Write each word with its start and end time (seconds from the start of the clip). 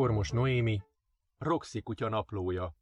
Kákormos 0.00 0.30
Noémi, 0.30 0.82
Roxy 1.38 1.80
kutya 1.82 2.08
naplója 2.08 2.74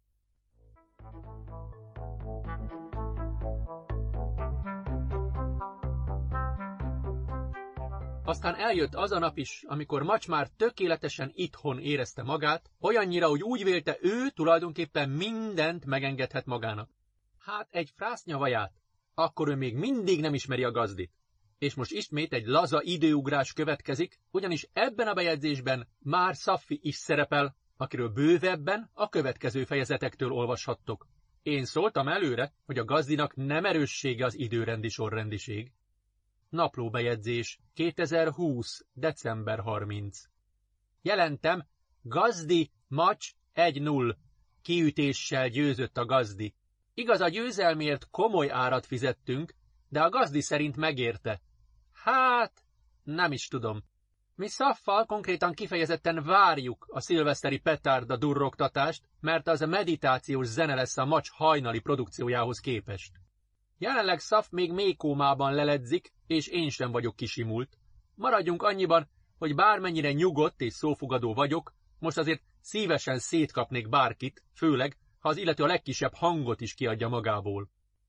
Aztán 8.24 8.54
eljött 8.54 8.94
az 8.94 9.12
a 9.12 9.18
nap 9.18 9.36
is, 9.36 9.64
amikor 9.66 10.02
Macs 10.02 10.28
már 10.28 10.48
tökéletesen 10.48 11.30
itthon 11.34 11.78
érezte 11.78 12.22
magát, 12.22 12.70
olyannyira, 12.80 13.28
hogy 13.28 13.42
úgy 13.42 13.64
vélte 13.64 13.96
ő 14.00 14.28
tulajdonképpen 14.28 15.10
mindent 15.10 15.84
megengedhet 15.84 16.46
magának. 16.46 16.90
Hát 17.38 17.68
egy 17.70 17.90
frásznявaját, 17.96 18.72
akkor 19.14 19.48
ő 19.48 19.54
még 19.54 19.76
mindig 19.76 20.20
nem 20.20 20.34
ismeri 20.34 20.64
a 20.64 20.70
gazdit. 20.70 21.17
És 21.58 21.74
most 21.74 21.92
ismét 21.92 22.32
egy 22.32 22.46
laza 22.46 22.82
időugrás 22.82 23.52
következik, 23.52 24.18
ugyanis 24.30 24.68
ebben 24.72 25.08
a 25.08 25.14
bejegyzésben 25.14 25.88
már 25.98 26.36
Szaffi 26.36 26.78
is 26.82 26.94
szerepel, 26.94 27.56
akiről 27.76 28.08
bővebben 28.08 28.90
a 28.92 29.08
következő 29.08 29.64
fejezetektől 29.64 30.32
olvashattok. 30.32 31.06
Én 31.42 31.64
szóltam 31.64 32.08
előre, 32.08 32.52
hogy 32.66 32.78
a 32.78 32.84
gazdinak 32.84 33.36
nem 33.36 33.64
erőssége 33.64 34.24
az 34.24 34.38
időrendi 34.38 34.88
sorrendiség. 34.88 35.72
Naplóbejegyzés 36.48 37.58
2020. 37.74 38.84
december 38.92 39.58
30. 39.58 40.18
Jelentem, 41.02 41.66
gazdi, 42.02 42.70
macs 42.88 43.32
1-0. 43.54 44.16
Kiütéssel 44.62 45.48
győzött 45.48 45.96
a 45.96 46.04
gazdi. 46.04 46.54
Igaz, 46.94 47.20
a 47.20 47.28
győzelmért 47.28 48.08
komoly 48.10 48.50
árat 48.50 48.86
fizettünk, 48.86 49.54
de 49.88 50.00
a 50.00 50.08
gazdi 50.08 50.40
szerint 50.40 50.76
megérte. 50.76 51.40
Hát, 52.10 52.52
nem 53.02 53.32
is 53.32 53.48
tudom. 53.48 53.82
Mi 54.34 54.48
szaffal 54.48 55.06
konkrétan 55.06 55.52
kifejezetten 55.52 56.24
várjuk 56.24 56.86
a 56.90 57.00
szilveszteri 57.00 57.58
petárda 57.58 58.16
durrogtatást, 58.16 59.08
mert 59.20 59.48
az 59.48 59.62
a 59.62 59.66
meditációs 59.66 60.46
zene 60.46 60.74
lesz 60.74 60.96
a 60.96 61.04
macs 61.04 61.30
hajnali 61.30 61.80
produkciójához 61.80 62.58
képest. 62.58 63.12
Jelenleg 63.78 64.18
Szaf 64.18 64.48
még 64.50 64.72
mékómában 64.72 65.54
leledzik, 65.54 66.12
és 66.26 66.46
én 66.46 66.68
sem 66.68 66.90
vagyok 66.90 67.16
kisimult. 67.16 67.78
Maradjunk 68.14 68.62
annyiban, 68.62 69.08
hogy 69.38 69.54
bármennyire 69.54 70.12
nyugodt 70.12 70.60
és 70.60 70.72
szófogadó 70.72 71.34
vagyok, 71.34 71.74
most 71.98 72.18
azért 72.18 72.42
szívesen 72.60 73.18
szétkapnék 73.18 73.88
bárkit, 73.88 74.42
főleg, 74.54 74.96
ha 75.18 75.28
az 75.28 75.36
illető 75.36 75.62
a 75.62 75.66
legkisebb 75.66 76.14
hangot 76.14 76.60
is 76.60 76.74
kiadja 76.74 77.08
magából. 77.08 77.68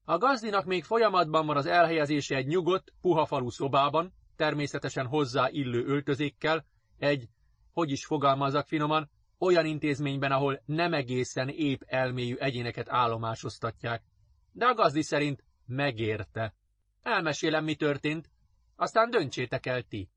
A 0.09 0.17
gazdinak 0.17 0.65
még 0.65 0.83
folyamatban 0.83 1.45
van 1.45 1.57
az 1.57 1.65
elhelyezése 1.65 2.35
egy 2.35 2.47
nyugodt, 2.47 2.93
puha 3.01 3.25
falu 3.25 3.49
szobában, 3.49 4.13
természetesen 4.35 5.05
hozzá 5.05 5.49
illő 5.49 5.85
öltözékkel, 5.85 6.65
egy, 6.97 7.29
hogy 7.73 7.91
is 7.91 8.05
fogalmazzak 8.05 8.67
finoman, 8.67 9.09
olyan 9.37 9.65
intézményben, 9.65 10.31
ahol 10.31 10.61
nem 10.65 10.93
egészen 10.93 11.49
épp 11.49 11.81
elmélyű 11.85 12.35
egyéneket 12.35 12.89
állomásoztatják. 12.89 14.03
De 14.51 14.65
a 14.65 14.73
gazdi 14.73 15.01
szerint 15.01 15.43
megérte. 15.65 16.53
Elmesélem, 17.01 17.63
mi 17.63 17.75
történt, 17.75 18.29
aztán 18.75 19.09
döntsétek 19.09 19.65
el 19.65 19.81
ti. 19.81 20.09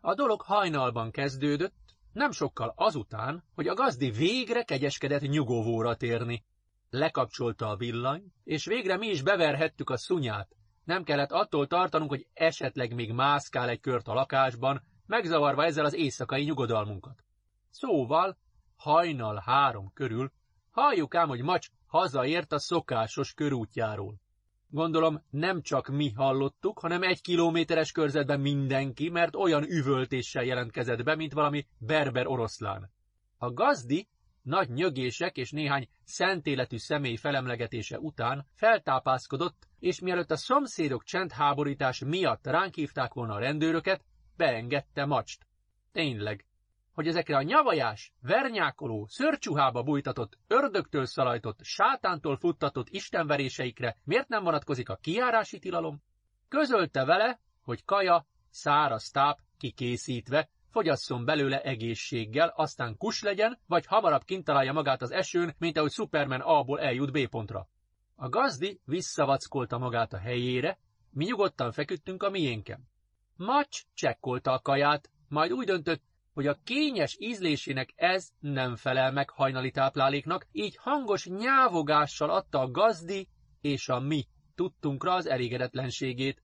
A 0.00 0.14
dolog 0.14 0.40
hajnalban 0.40 1.10
kezdődött, 1.10 1.96
nem 2.12 2.30
sokkal 2.30 2.72
azután, 2.76 3.44
hogy 3.54 3.68
a 3.68 3.74
gazdi 3.74 4.10
végre 4.10 4.62
kegyeskedett 4.62 5.20
nyugovóra 5.20 5.96
térni. 5.96 6.44
Lekapcsolta 6.90 7.68
a 7.68 7.76
villany, 7.76 8.32
és 8.44 8.64
végre 8.64 8.96
mi 8.96 9.06
is 9.06 9.22
beverhettük 9.22 9.90
a 9.90 9.96
szunyát. 9.96 10.56
Nem 10.84 11.04
kellett 11.04 11.32
attól 11.32 11.66
tartanunk, 11.66 12.10
hogy 12.10 12.26
esetleg 12.32 12.94
még 12.94 13.12
mászkál 13.12 13.68
egy 13.68 13.80
kört 13.80 14.08
a 14.08 14.14
lakásban, 14.14 14.82
megzavarva 15.06 15.64
ezzel 15.64 15.84
az 15.84 15.94
éjszakai 15.94 16.44
nyugodalmunkat. 16.44 17.24
Szóval, 17.70 18.38
hajnal 18.76 19.42
három 19.44 19.92
körül, 19.94 20.32
halljuk 20.70 21.14
ám, 21.14 21.28
hogy 21.28 21.42
Macs 21.42 21.68
hazaért 21.86 22.52
a 22.52 22.58
szokásos 22.58 23.34
körútjáról. 23.34 24.20
Gondolom 24.68 25.24
nem 25.30 25.62
csak 25.62 25.88
mi 25.88 26.12
hallottuk, 26.12 26.78
hanem 26.78 27.02
egy 27.02 27.20
kilométeres 27.20 27.92
körzetben 27.92 28.40
mindenki, 28.40 29.08
mert 29.08 29.36
olyan 29.36 29.62
üvöltéssel 29.62 30.44
jelentkezett 30.44 31.02
be, 31.02 31.14
mint 31.14 31.32
valami 31.32 31.66
berber 31.78 32.26
oroszlán. 32.26 32.90
A 33.36 33.52
gazdi 33.52 34.08
nagy 34.42 34.68
nyögések 34.68 35.36
és 35.36 35.50
néhány 35.50 35.88
szentéletű 36.04 36.76
személy 36.76 37.16
felemlegetése 37.16 37.98
után 37.98 38.46
feltápászkodott, 38.54 39.68
és 39.78 40.00
mielőtt 40.00 40.30
a 40.30 40.36
szomszédok 40.36 41.04
csendháborítás 41.04 41.98
miatt 42.04 42.46
ránk 42.46 42.74
hívták 42.74 43.12
volna 43.12 43.34
a 43.34 43.38
rendőröket, 43.38 44.04
beengedte 44.36 45.04
macst. 45.04 45.46
Tényleg, 45.92 46.44
hogy 46.92 47.08
ezekre 47.08 47.36
a 47.36 47.42
nyavajás, 47.42 48.12
vernyákoló, 48.20 49.06
szörcsuhába 49.08 49.82
bújtatott, 49.82 50.38
ördögtől 50.46 51.06
szalajtott, 51.06 51.58
sátántól 51.62 52.36
futtatott 52.36 52.88
istenveréseikre 52.88 53.96
miért 54.04 54.28
nem 54.28 54.44
vonatkozik 54.44 54.88
a 54.88 54.96
kiárási 54.96 55.58
tilalom? 55.58 56.02
Közölte 56.48 57.04
vele, 57.04 57.40
hogy 57.62 57.84
kaja, 57.84 58.26
száraz 58.50 59.10
táp, 59.10 59.38
kikészítve, 59.58 60.48
fogyasszon 60.70 61.24
belőle 61.24 61.60
egészséggel, 61.62 62.52
aztán 62.56 62.96
kus 62.96 63.22
legyen, 63.22 63.58
vagy 63.66 63.86
hamarabb 63.86 64.24
kint 64.24 64.44
találja 64.44 64.72
magát 64.72 65.02
az 65.02 65.10
esőn, 65.10 65.54
mint 65.58 65.76
ahogy 65.76 65.90
Superman 65.90 66.40
A-ból 66.40 66.80
eljut 66.80 67.12
B 67.12 67.28
pontra. 67.28 67.68
A 68.14 68.28
gazdi 68.28 68.80
visszavackolta 68.84 69.78
magát 69.78 70.12
a 70.12 70.18
helyére, 70.18 70.78
mi 71.10 71.24
nyugodtan 71.24 71.72
feküdtünk 71.72 72.22
a 72.22 72.30
miénken. 72.30 72.88
Macs 73.36 73.82
csekkolta 73.94 74.52
a 74.52 74.58
kaját, 74.58 75.10
majd 75.28 75.52
úgy 75.52 75.66
döntött, 75.66 76.02
hogy 76.32 76.46
a 76.46 76.58
kényes 76.64 77.16
ízlésének 77.18 77.92
ez 77.96 78.28
nem 78.40 78.76
felel 78.76 79.12
meg 79.12 79.30
hajnali 79.30 79.70
tápláléknak, 79.70 80.46
így 80.52 80.76
hangos 80.76 81.26
nyávogással 81.26 82.30
adta 82.30 82.60
a 82.60 82.70
gazdi 82.70 83.28
és 83.60 83.88
a 83.88 84.00
mi 84.00 84.26
tudtunkra 84.54 85.14
az 85.14 85.26
elégedetlenségét. 85.26 86.42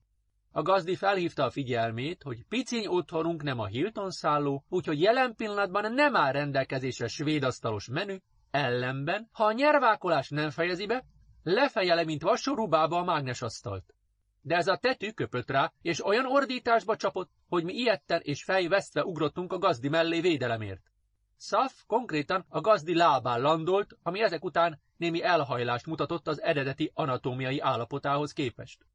A 0.56 0.62
gazdi 0.62 0.94
felhívta 0.94 1.44
a 1.44 1.50
figyelmét, 1.50 2.22
hogy 2.22 2.44
piciny 2.48 2.86
otthonunk 2.86 3.42
nem 3.42 3.58
a 3.58 3.66
Hilton 3.66 4.10
szálló, 4.10 4.64
úgyhogy 4.68 5.00
jelen 5.00 5.34
pillanatban 5.34 5.92
nem 5.92 6.16
áll 6.16 6.32
rendelkezésre 6.32 7.08
svédasztalos 7.08 7.88
menü, 7.88 8.16
ellenben, 8.50 9.28
ha 9.32 9.44
a 9.44 9.52
nyervákolás 9.52 10.28
nem 10.28 10.50
fejezi 10.50 10.86
be, 10.86 11.04
lefejele, 11.42 12.04
mint 12.04 12.22
vasorúbába 12.22 12.98
a 12.98 13.04
mágnesasztalt 13.04 13.94
de 14.42 14.56
ez 14.56 14.66
a 14.66 14.76
tetű 14.76 15.10
köpött 15.10 15.50
rá, 15.50 15.72
és 15.82 16.06
olyan 16.06 16.26
ordításba 16.26 16.96
csapott, 16.96 17.30
hogy 17.48 17.64
mi 17.64 17.72
ilyetten 17.72 18.20
és 18.22 18.44
fejvesztve 18.44 19.04
ugrottunk 19.04 19.52
a 19.52 19.58
gazdi 19.58 19.88
mellé 19.88 20.20
védelemért. 20.20 20.82
Szaf 21.36 21.82
konkrétan 21.86 22.44
a 22.48 22.60
gazdi 22.60 22.94
lábán 22.94 23.40
landolt, 23.40 23.96
ami 24.02 24.22
ezek 24.22 24.44
után 24.44 24.80
némi 24.96 25.22
elhajlást 25.22 25.86
mutatott 25.86 26.28
az 26.28 26.42
eredeti 26.42 26.90
anatómiai 26.94 27.60
állapotához 27.60 28.32
képest. 28.32 28.86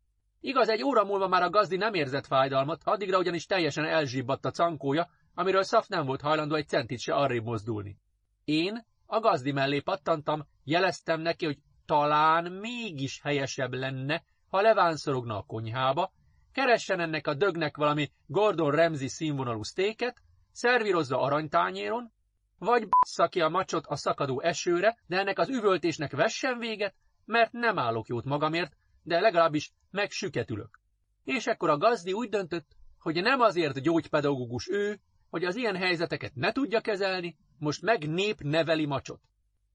Igaz, 0.44 0.70
egy 0.70 0.84
óra 0.84 1.04
múlva 1.04 1.28
már 1.28 1.42
a 1.42 1.50
gazdi 1.50 1.76
nem 1.76 1.94
érzett 1.94 2.26
fájdalmat, 2.26 2.82
addigra 2.84 3.18
ugyanis 3.18 3.46
teljesen 3.46 3.86
elzsibbadt 3.86 4.46
a 4.46 4.52
cankója, 4.52 5.10
amiről 5.34 5.64
Szaf 5.64 5.88
nem 5.88 6.06
volt 6.06 6.22
hajlandó 6.22 6.56
egy 6.56 6.68
centit 6.68 7.00
se 7.00 7.14
arrébb 7.14 7.44
mozdulni. 7.44 7.98
Én 8.46 8.86
a 9.06 9.20
gazdi 9.20 9.52
mellé 9.52 9.80
pattantam, 9.80 10.48
jeleztem 10.64 11.22
neki, 11.22 11.46
hogy 11.46 11.58
talán 11.86 12.52
mégis 12.52 13.22
helyesebb 13.22 13.74
lenne, 13.74 14.24
ha 14.50 14.62
levánszorogna 14.62 15.38
a 15.38 15.44
konyhába, 15.44 16.12
keressen 16.52 17.00
ennek 17.00 17.28
a 17.28 17.34
dögnek 17.34 17.78
valami 17.78 18.12
Gordon 18.26 18.72
Ramsay 18.72 19.08
színvonalú 19.08 19.64
sztéket, 19.64 20.22
szervírozza 20.52 21.20
aranytányéron, 21.20 22.12
vagy 22.58 22.88
bassza 22.90 23.28
ki 23.28 23.42
a 23.42 23.50
macsot 23.50 23.86
a 23.86 23.96
szakadó 23.96 24.42
esőre, 24.42 24.98
de 25.08 25.20
ennek 25.20 25.40
az 25.40 25.50
üvöltésnek 25.50 26.12
vessen 26.12 26.58
véget, 26.60 26.96
mert 27.26 27.52
nem 27.52 27.78
állok 27.78 28.08
jót 28.08 28.26
magamért, 28.26 28.78
de 29.04 29.20
legalábbis 29.20 29.74
megsüketülök. 29.92 30.80
És 31.24 31.48
ekkor 31.48 31.70
a 31.70 31.78
gazdi 31.78 32.14
úgy 32.14 32.30
döntött, 32.30 32.76
hogy 33.00 33.22
nem 33.22 33.40
azért 33.40 33.82
gyógypedagógus 33.82 34.70
ő, 34.70 35.00
hogy 35.30 35.46
az 35.46 35.56
ilyen 35.56 35.76
helyzeteket 35.76 36.36
ne 36.36 36.52
tudja 36.52 36.82
kezelni, 36.82 37.38
most 37.58 37.82
meg 37.82 38.10
nép 38.10 38.40
neveli 38.40 38.86
macsot. 38.86 39.22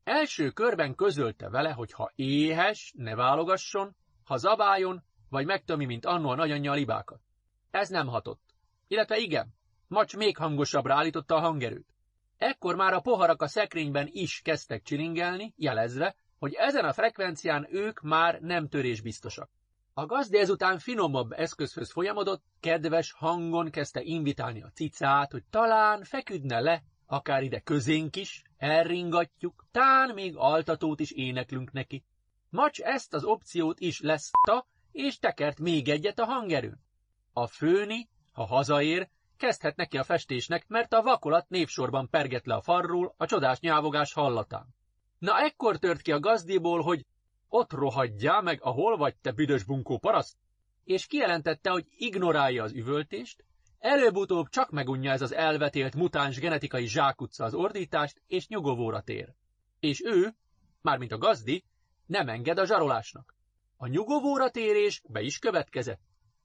Első 0.05 0.51
körben 0.51 0.95
közölte 0.95 1.49
vele, 1.49 1.71
hogy 1.71 1.93
ha 1.93 2.13
éhes, 2.15 2.93
ne 2.97 3.15
válogasson, 3.15 3.97
ha 4.25 4.37
zabáljon, 4.37 5.03
vagy 5.29 5.47
megtömi, 5.47 5.85
mint 5.85 6.05
annó 6.05 6.29
a 6.29 6.35
nagyanyja 6.35 6.71
a 6.71 6.75
libákat. 6.75 7.21
Ez 7.71 7.89
nem 7.89 8.07
hatott. 8.07 8.55
Illetve 8.89 9.17
igen, 9.17 9.55
Macs 9.89 10.17
még 10.17 10.37
hangosabbra 10.37 10.95
állította 10.95 11.35
a 11.35 11.41
hangerőt. 11.41 11.95
Ekkor 12.37 12.77
már 12.77 12.93
a 12.93 13.01
poharak 13.01 13.43
a 13.43 13.49
szekrényben 13.49 14.09
is 14.11 14.41
kezdtek 14.45 14.83
csilingelni, 14.83 15.55
jelezve, 15.57 16.17
hogy 16.39 16.55
ezen 16.55 16.85
a 16.85 16.93
frekvencián 16.93 17.67
ők 17.71 18.01
már 18.01 18.41
nem 18.41 18.69
törésbiztosak. 18.69 19.51
A 19.95 20.07
gazdi 20.07 20.39
ezután 20.39 20.79
finomabb 20.79 21.33
eszközhöz 21.33 21.93
folyamodott, 21.93 22.45
kedves 22.61 23.13
hangon 23.13 23.71
kezdte 23.71 24.03
invitálni 24.03 24.63
a 24.63 24.71
cicát, 24.75 25.33
hogy 25.33 25.45
talán 25.51 26.03
feküdne 26.05 26.61
le, 26.61 26.83
akár 27.07 27.43
ide 27.43 27.61
közénk 27.61 28.17
is, 28.17 28.43
elringatjuk, 28.57 29.65
tán 29.71 30.15
még 30.15 30.37
altatót 30.37 31.01
is 31.01 31.11
éneklünk 31.11 31.73
neki. 31.73 32.05
Macs 32.51 32.81
ezt 32.81 33.15
az 33.15 33.25
opciót 33.25 33.81
is 33.81 34.01
leszta, 34.01 34.67
és 34.93 35.19
tekert 35.19 35.59
még 35.59 35.89
egyet 35.89 36.19
a 36.19 36.25
hangerőn. 36.25 36.81
A 37.33 37.47
főni, 37.47 38.09
ha 38.33 38.45
hazaér, 38.45 39.09
kezdhet 39.37 39.77
neki 39.77 39.99
a 39.99 40.05
festésnek, 40.05 40.69
mert 40.69 40.93
a 40.93 41.03
vakolat 41.03 41.49
névsorban 41.49 42.09
perget 42.11 42.47
le 42.47 42.55
a 42.55 42.63
farról 42.63 43.15
a 43.17 43.27
csodás 43.27 43.61
nyávogás 43.61 44.13
hallatán. 44.13 44.75
Na 45.19 45.39
ekkor 45.39 45.79
tört 45.79 46.01
ki 46.01 46.13
a 46.13 46.21
gazdiból, 46.21 46.83
hogy 46.83 47.07
ott 47.49 47.73
rohadjál 47.73 48.43
meg, 48.43 48.63
ahol 48.63 48.97
vagy, 48.97 49.17
te 49.17 49.33
büdös 49.33 49.65
bunkó 49.65 49.99
paraszt, 49.99 50.37
és 50.85 51.07
kijelentette, 51.07 51.71
hogy 51.71 51.87
ignorálja 51.97 52.63
az 52.63 52.73
üvöltést, 52.73 53.45
előbb-utóbb 53.79 54.49
csak 54.49 54.71
megunja 54.71 55.11
ez 55.11 55.23
az 55.23 55.33
elvetélt 55.33 55.95
mutáns 55.95 56.39
genetikai 56.39 56.87
zsákutca 56.87 57.45
az 57.45 57.55
ordítást, 57.55 58.23
és 58.27 58.49
nyugovóra 58.49 59.01
tér. 59.01 59.35
És 59.81 60.03
ő, 60.05 60.35
mármint 60.81 61.13
a 61.13 61.19
gazdi, 61.19 61.65
nem 62.07 62.29
enged 62.29 62.59
a 62.59 62.67
zsarolásnak. 62.67 63.35
A 63.77 63.87
nyugovóra 63.87 64.51
térés 64.51 65.03
be 65.09 65.21
is 65.21 65.39
következett. 65.39 66.01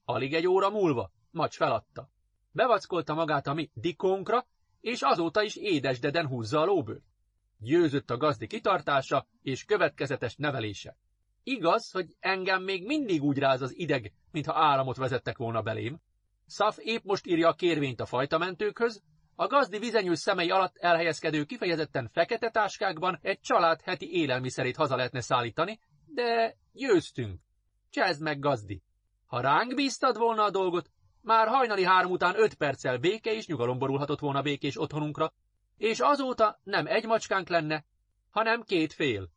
Alig 0.05 0.33
egy 0.33 0.47
óra 0.47 0.69
múlva, 0.69 1.11
Macs 1.31 1.55
feladta. 1.55 2.09
Bevackolta 2.51 3.13
magát 3.13 3.47
a 3.47 3.53
mi 3.53 3.69
dikónkra, 3.73 4.45
és 4.81 5.01
azóta 5.01 5.41
is 5.43 5.55
édesdeden 5.55 6.27
húzza 6.27 6.59
a 6.59 6.65
lóbőrt. 6.65 7.10
Győzött 7.63 8.09
a 8.09 8.17
gazdi 8.17 8.47
kitartása 8.47 9.25
és 9.41 9.65
következetes 9.65 10.35
nevelése. 10.35 10.97
Igaz, 11.43 11.91
hogy 11.91 12.15
engem 12.19 12.63
még 12.63 12.85
mindig 12.85 13.23
úgy 13.23 13.37
ráz 13.37 13.61
az 13.61 13.77
ideg, 13.77 14.13
mintha 14.31 14.53
áramot 14.53 14.97
vezettek 14.97 15.37
volna 15.37 15.61
belém. 15.61 15.99
Szaf 16.45 16.77
épp 16.79 17.03
most 17.03 17.25
írja 17.25 17.47
a 17.47 17.53
kérvényt 17.53 17.99
a 17.99 18.05
fajtamentőkhöz, 18.05 19.03
a 19.35 19.47
gazdi 19.47 19.79
vizenyő 19.79 20.13
szemei 20.13 20.49
alatt 20.49 20.77
elhelyezkedő 20.77 21.43
kifejezetten 21.43 22.09
fekete 22.13 22.49
táskákban 22.49 23.19
egy 23.21 23.39
család 23.39 23.81
heti 23.81 24.13
élelmiszerét 24.13 24.75
haza 24.75 24.95
lehetne 24.95 25.21
szállítani, 25.21 25.79
de 26.05 26.57
győztünk. 26.73 27.39
Csezd 27.89 28.21
meg, 28.21 28.39
gazdi! 28.39 28.81
Ha 29.25 29.41
ránk 29.41 29.75
bíztad 29.75 30.17
volna 30.17 30.43
a 30.43 30.49
dolgot, 30.49 30.89
már 31.21 31.47
hajnali 31.47 31.83
három 31.83 32.11
után 32.11 32.39
öt 32.39 32.53
perccel 32.53 32.97
béke 32.97 33.33
és 33.33 33.47
nyugalom 33.47 33.77
borulhatott 33.77 34.19
volna 34.19 34.41
békés 34.41 34.79
otthonunkra, 34.79 35.33
és 35.81 35.99
azóta 35.99 36.59
nem 36.63 36.85
egy 36.87 37.05
macskánk 37.05 37.47
lenne, 37.49 37.85
hanem 38.29 38.61
két 38.61 38.93
fél. 38.93 39.29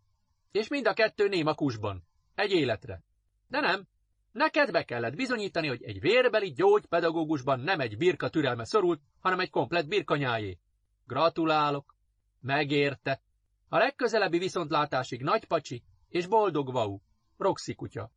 És 0.53 0.69
mind 0.69 0.87
a 0.87 0.93
kettő 0.93 1.29
néma 1.29 1.55
kusban. 1.55 2.05
Egy 2.35 2.51
életre. 2.51 3.03
De 3.49 3.61
nem. 3.61 3.87
Neked 4.33 4.71
be 4.71 4.85
kellett 4.85 5.15
bizonyítani, 5.15 5.69
hogy 5.69 5.83
egy 5.83 6.01
vérbeli 6.01 6.53
gyógypedagógusban 6.53 7.61
nem 7.61 7.81
egy 7.81 7.97
birka 7.97 8.29
türelme 8.29 8.65
szorult, 8.65 9.01
hanem 9.21 9.41
egy 9.41 9.51
komplet 9.51 9.89
birkanyájé. 9.89 10.59
Gratulálok. 11.07 11.97
Megérte. 12.41 13.21
A 13.69 13.79
legközelebbi 13.79 14.39
viszontlátásig 14.39 15.23
nagy 15.23 15.45
pacsi 15.45 15.83
és 16.09 16.27
boldog 16.27 16.73
vau. 16.73 16.99
Roxy 17.37 17.75
kutya. 17.75 18.11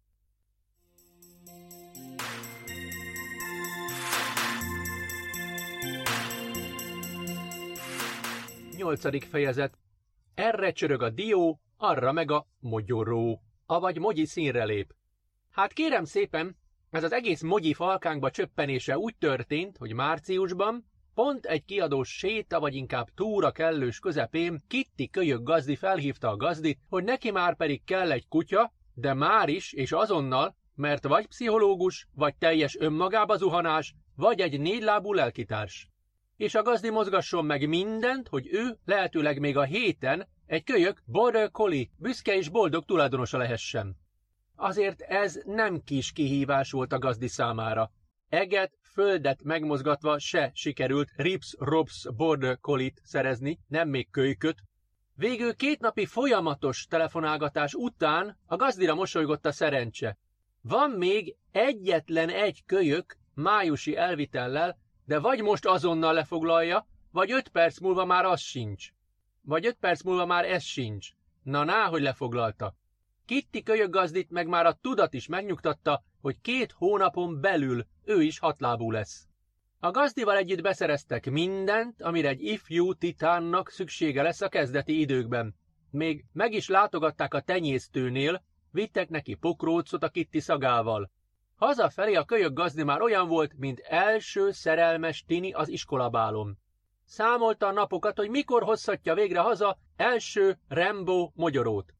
Nyolcadik 8.87 9.23
fejezet. 9.23 9.77
Erre 10.33 10.71
csörög 10.71 11.01
a 11.01 11.09
dió, 11.09 11.59
arra 11.77 12.11
meg 12.11 12.31
a 12.31 12.47
mogyoró, 12.59 13.41
avagy 13.65 13.99
mogyi 13.99 14.25
színre 14.25 14.63
lép. 14.63 14.95
Hát 15.51 15.73
kérem 15.73 16.03
szépen, 16.03 16.57
ez 16.89 17.03
az 17.03 17.11
egész 17.11 17.41
mogyi 17.41 17.73
falkánkba 17.73 18.31
csöppenése 18.31 18.97
úgy 18.97 19.15
történt, 19.17 19.77
hogy 19.77 19.93
márciusban, 19.93 20.85
pont 21.13 21.45
egy 21.45 21.65
kiadós 21.65 22.17
séta, 22.17 22.59
vagy 22.59 22.75
inkább 22.75 23.07
túra 23.15 23.51
kellős 23.51 23.99
közepén, 23.99 24.61
Kitti 24.67 25.09
kölyök 25.09 25.43
gazdi 25.43 25.75
felhívta 25.75 26.29
a 26.29 26.37
gazdit, 26.37 26.79
hogy 26.89 27.03
neki 27.03 27.31
már 27.31 27.55
pedig 27.55 27.83
kell 27.83 28.11
egy 28.11 28.27
kutya, 28.27 28.73
de 28.93 29.13
már 29.13 29.49
is 29.49 29.73
és 29.73 29.91
azonnal, 29.91 30.55
mert 30.75 31.07
vagy 31.07 31.27
pszichológus, 31.27 32.07
vagy 32.13 32.35
teljes 32.35 32.77
önmagába 32.79 33.37
zuhanás, 33.37 33.95
vagy 34.15 34.39
egy 34.39 34.59
négylábú 34.59 35.13
lelkitárs 35.13 35.89
és 36.37 36.55
a 36.55 36.61
gazdi 36.61 36.89
mozgasson 36.89 37.45
meg 37.45 37.67
mindent, 37.67 38.27
hogy 38.27 38.47
ő 38.51 38.77
lehetőleg 38.85 39.39
még 39.39 39.57
a 39.57 39.63
héten 39.63 40.27
egy 40.45 40.63
kölyök 40.63 41.01
border 41.05 41.51
collie 41.51 41.87
büszke 41.97 42.35
és 42.35 42.49
boldog 42.49 42.85
tulajdonosa 42.85 43.37
lehessen. 43.37 43.97
Azért 44.55 45.01
ez 45.01 45.39
nem 45.45 45.83
kis 45.83 46.11
kihívás 46.11 46.71
volt 46.71 46.93
a 46.93 46.99
gazdi 46.99 47.27
számára. 47.27 47.91
Eget, 48.29 48.77
földet 48.81 49.43
megmozgatva 49.43 50.19
se 50.19 50.51
sikerült 50.53 51.11
Rips 51.15 51.55
Robs 51.59 52.07
Border 52.15 52.59
Collie-t 52.59 53.01
szerezni, 53.03 53.59
nem 53.67 53.89
még 53.89 54.09
kölyköt. 54.09 54.63
Végül 55.13 55.55
két 55.55 55.79
napi 55.79 56.05
folyamatos 56.05 56.85
telefonálgatás 56.85 57.73
után 57.73 58.37
a 58.45 58.55
gazdira 58.55 58.95
mosolygott 58.95 59.45
a 59.45 59.51
szerencse. 59.51 60.17
Van 60.61 60.91
még 60.91 61.35
egyetlen 61.51 62.29
egy 62.29 62.63
kölyök 62.65 63.17
májusi 63.33 63.95
elvitellel, 63.95 64.77
de 65.07 65.19
vagy 65.19 65.41
most 65.41 65.65
azonnal 65.65 66.13
lefoglalja, 66.13 66.87
vagy 67.11 67.31
öt 67.31 67.49
perc 67.49 67.79
múlva 67.79 68.05
már 68.05 68.25
az 68.25 68.39
sincs. 68.39 68.89
Vagy 69.41 69.65
öt 69.65 69.77
perc 69.79 70.03
múlva 70.03 70.25
már 70.25 70.45
ez 70.45 70.63
sincs. 70.63 71.09
Na 71.43 71.63
ná, 71.63 71.85
hogy 71.85 72.01
lefoglalta. 72.01 72.75
Kitti 73.25 73.63
kölyögazdit 73.63 74.29
meg 74.29 74.47
már 74.47 74.65
a 74.65 74.77
tudat 74.81 75.13
is 75.13 75.27
megnyugtatta, 75.27 76.03
hogy 76.21 76.41
két 76.41 76.71
hónapon 76.71 77.41
belül 77.41 77.85
ő 78.03 78.21
is 78.21 78.39
hatlábú 78.39 78.91
lesz. 78.91 79.27
A 79.79 79.91
gazdival 79.91 80.37
együtt 80.37 80.61
beszereztek 80.61 81.29
mindent, 81.29 82.01
amire 82.01 82.29
egy 82.29 82.43
ifjú 82.43 82.93
titánnak 82.93 83.69
szüksége 83.69 84.21
lesz 84.21 84.41
a 84.41 84.49
kezdeti 84.49 84.99
időkben. 84.99 85.55
Még 85.89 86.25
meg 86.33 86.53
is 86.53 86.67
látogatták 86.67 87.33
a 87.33 87.41
tenyésztőnél, 87.41 88.43
vittek 88.71 89.09
neki 89.09 89.35
pokrócot 89.35 90.03
a 90.03 90.09
Kitti 90.09 90.39
szagával. 90.39 91.11
Hazafelé 91.57 92.13
a 92.13 92.23
kölyök 92.23 92.53
gazdi 92.53 92.83
már 92.83 93.01
olyan 93.01 93.27
volt, 93.27 93.57
mint 93.57 93.79
első 93.79 94.51
szerelmes 94.51 95.23
tini 95.27 95.51
az 95.51 95.67
iskolabálon. 95.67 96.57
Számolta 97.05 97.67
a 97.67 97.71
napokat, 97.71 98.17
hogy 98.17 98.29
mikor 98.29 98.63
hozhatja 98.63 99.13
végre 99.13 99.39
haza 99.39 99.77
első 99.95 100.57
Rembo 100.67 101.31
mogyorót. 101.33 101.93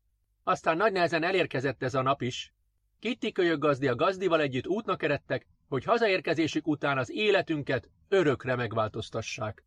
Aztán 0.44 0.78
nagy 0.78 0.92
nehezen 0.92 1.24
elérkezett 1.24 1.84
ez 1.84 1.94
a 1.94 2.02
nap 2.02 2.22
is. 2.22 2.54
Kitti 3.00 3.32
kölyök 3.32 3.60
gazdi 3.60 3.88
a 3.88 3.96
gazdival 3.96 4.42
együtt 4.42 4.68
útnak 4.68 5.04
eredtek, 5.04 5.48
hogy 5.70 5.84
hazaérkezésük 5.84 6.68
után 6.68 6.98
az 6.98 7.12
életünket 7.12 7.90
örökre 8.08 8.56
megváltoztassák. 8.56 9.64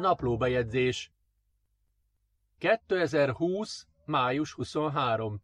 Naplóbejegyzés 0.00 1.12
2020. 2.58 3.86
május 4.04 4.52
23 4.52 5.42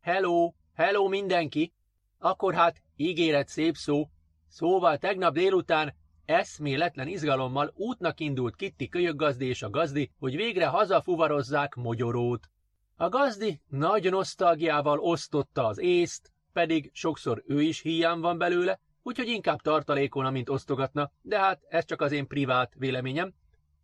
Hello, 0.00 0.52
hello 0.72 1.08
mindenki! 1.08 1.72
Akkor 2.18 2.54
hát 2.54 2.82
ígéret 2.96 3.48
szép 3.48 3.74
szó. 3.74 4.08
Szóval 4.48 4.98
tegnap 4.98 5.34
délután 5.34 5.94
eszméletlen 6.24 7.08
izgalommal 7.08 7.72
útnak 7.74 8.20
indult 8.20 8.56
Kitti 8.56 8.88
kölyöggazdi 8.88 9.46
és 9.46 9.62
a 9.62 9.70
gazdi, 9.70 10.10
hogy 10.18 10.36
végre 10.36 10.66
hazafuvarozzák 10.66 11.74
mogyorót. 11.74 12.50
A 12.96 13.08
gazdi 13.08 13.60
nagy 13.68 14.10
nosztalgiával 14.10 14.98
osztotta 14.98 15.66
az 15.66 15.78
észt, 15.78 16.32
pedig 16.52 16.90
sokszor 16.92 17.42
ő 17.46 17.62
is 17.62 17.80
hiány 17.80 18.20
van 18.20 18.38
belőle, 18.38 18.80
úgyhogy 19.04 19.28
inkább 19.28 19.60
tartalékolna, 19.60 20.30
mint 20.30 20.48
osztogatna, 20.48 21.10
de 21.22 21.38
hát 21.38 21.60
ez 21.68 21.84
csak 21.84 22.00
az 22.00 22.12
én 22.12 22.26
privát 22.26 22.72
véleményem, 22.76 23.34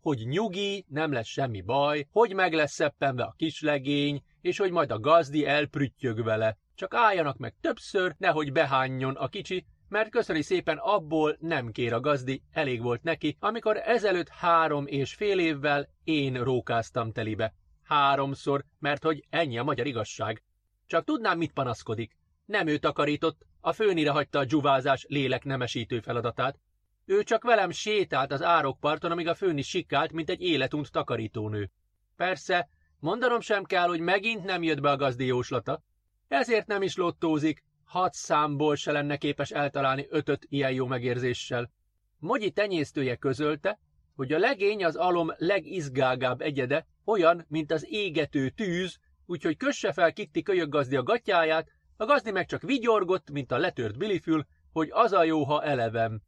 hogy 0.01 0.27
nyugi, 0.27 0.85
nem 0.87 1.11
lesz 1.11 1.27
semmi 1.27 1.61
baj, 1.61 2.07
hogy 2.11 2.33
meg 2.33 2.53
lesz 2.53 2.71
szeppenve 2.71 3.23
a 3.23 3.33
kislegény, 3.37 4.23
és 4.41 4.57
hogy 4.57 4.71
majd 4.71 4.91
a 4.91 4.99
gazdi 4.99 5.45
elprüttyög 5.45 6.23
vele. 6.23 6.57
Csak 6.75 6.93
álljanak 6.93 7.37
meg 7.37 7.55
többször, 7.61 8.15
nehogy 8.17 8.51
behányjon 8.51 9.15
a 9.15 9.27
kicsi, 9.27 9.65
mert 9.89 10.09
köszöni 10.09 10.41
szépen 10.41 10.77
abból 10.77 11.37
nem 11.39 11.71
kér 11.71 11.93
a 11.93 11.99
gazdi, 11.99 12.41
elég 12.51 12.81
volt 12.81 13.03
neki, 13.03 13.37
amikor 13.39 13.77
ezelőtt 13.77 14.29
három 14.29 14.87
és 14.87 15.13
fél 15.13 15.39
évvel 15.39 15.89
én 16.03 16.43
rókáztam 16.43 17.11
telibe. 17.11 17.53
Háromszor, 17.83 18.65
mert 18.79 19.03
hogy 19.03 19.25
ennyi 19.29 19.57
a 19.57 19.63
magyar 19.63 19.87
igazság. 19.87 20.43
Csak 20.85 21.03
tudnám, 21.03 21.37
mit 21.37 21.53
panaszkodik. 21.53 22.17
Nem 22.45 22.67
ő 22.67 22.77
takarított, 22.77 23.45
a 23.61 23.73
főnire 23.73 24.11
hagyta 24.11 24.39
a 24.39 24.45
dzsuvázás 24.45 25.05
lélek 25.09 25.43
nemesítő 25.43 25.99
feladatát. 25.99 26.59
Ő 27.05 27.23
csak 27.23 27.43
velem 27.43 27.71
sétált 27.71 28.31
az 28.31 28.41
árokparton, 28.41 29.11
amíg 29.11 29.27
a 29.27 29.35
főni 29.35 29.61
sikált, 29.61 30.11
mint 30.11 30.29
egy 30.29 30.41
életunt 30.41 30.91
takarítónő. 30.91 31.69
Persze, 32.15 32.69
mondanom 32.99 33.39
sem 33.39 33.63
kell, 33.63 33.87
hogy 33.87 33.99
megint 33.99 34.43
nem 34.43 34.63
jött 34.63 34.81
be 34.81 34.89
a 34.89 34.95
gazdi 34.95 35.25
jóslata. 35.25 35.81
Ezért 36.27 36.67
nem 36.67 36.81
is 36.81 36.95
lottózik, 36.95 37.63
hat 37.83 38.13
számból 38.13 38.75
se 38.75 38.91
lenne 38.91 39.17
képes 39.17 39.51
eltalálni 39.51 40.05
ötöt 40.09 40.45
ilyen 40.49 40.71
jó 40.71 40.85
megérzéssel. 40.85 41.71
Mogyi 42.19 42.51
tenyésztője 42.51 43.15
közölte, 43.15 43.79
hogy 44.15 44.31
a 44.31 44.39
legény 44.39 44.85
az 44.85 44.95
alom 44.95 45.33
legizgágább 45.37 46.41
egyede, 46.41 46.87
olyan, 47.05 47.45
mint 47.47 47.71
az 47.71 47.85
égető 47.89 48.49
tűz, 48.49 48.99
úgyhogy 49.25 49.57
kösse 49.57 49.93
fel 49.93 50.13
Kitti 50.13 50.41
kölyöggazdi 50.41 50.95
a 50.95 51.03
gatyáját, 51.03 51.67
a 52.01 52.05
gazdi 52.05 52.31
meg 52.31 52.45
csak 52.45 52.61
vigyorgott, 52.61 53.31
mint 53.31 53.51
a 53.51 53.57
letört 53.57 53.97
bilifül, 53.97 54.45
hogy 54.71 54.89
az 54.91 55.11
a 55.11 55.23
jó, 55.23 55.43
ha 55.43 55.63
elevem. 55.63 56.21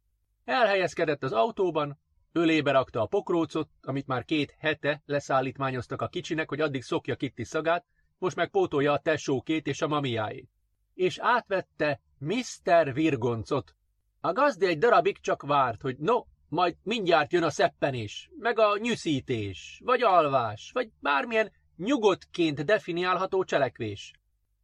Elhelyezkedett 0.44 1.22
az 1.22 1.32
autóban, 1.32 1.98
ölébe 2.32 2.70
rakta 2.70 3.00
a 3.00 3.06
pokrócot, 3.06 3.68
amit 3.82 4.06
már 4.06 4.24
két 4.24 4.54
hete 4.58 5.02
leszállítmányoztak 5.06 6.02
a 6.02 6.08
kicsinek, 6.08 6.48
hogy 6.48 6.60
addig 6.60 6.82
szokja 6.82 7.16
Kitti 7.16 7.44
szagát, 7.44 7.84
most 8.18 8.36
meg 8.36 8.50
pótolja 8.50 8.92
a 8.92 8.98
tesókét 8.98 9.66
és 9.66 9.82
a 9.82 9.88
mamiáét. 9.88 10.50
És 10.94 11.18
átvette 11.18 12.00
Mr. 12.18 12.92
Virgoncot. 12.92 13.74
A 14.20 14.32
gazdi 14.32 14.66
egy 14.66 14.78
darabig 14.78 15.20
csak 15.20 15.42
várt, 15.42 15.82
hogy 15.82 15.96
no, 15.98 16.24
majd 16.48 16.76
mindjárt 16.82 17.32
jön 17.32 17.42
a 17.42 17.50
szeppenés, 17.50 18.30
meg 18.38 18.58
a 18.58 18.78
nyűszítés, 18.78 19.80
vagy 19.84 20.02
alvás, 20.02 20.70
vagy 20.72 20.90
bármilyen 21.00 21.52
nyugodtként 21.76 22.64
definiálható 22.64 23.44
cselekvés. 23.44 24.12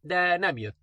De 0.01 0.37
nem 0.37 0.57
jött. 0.57 0.80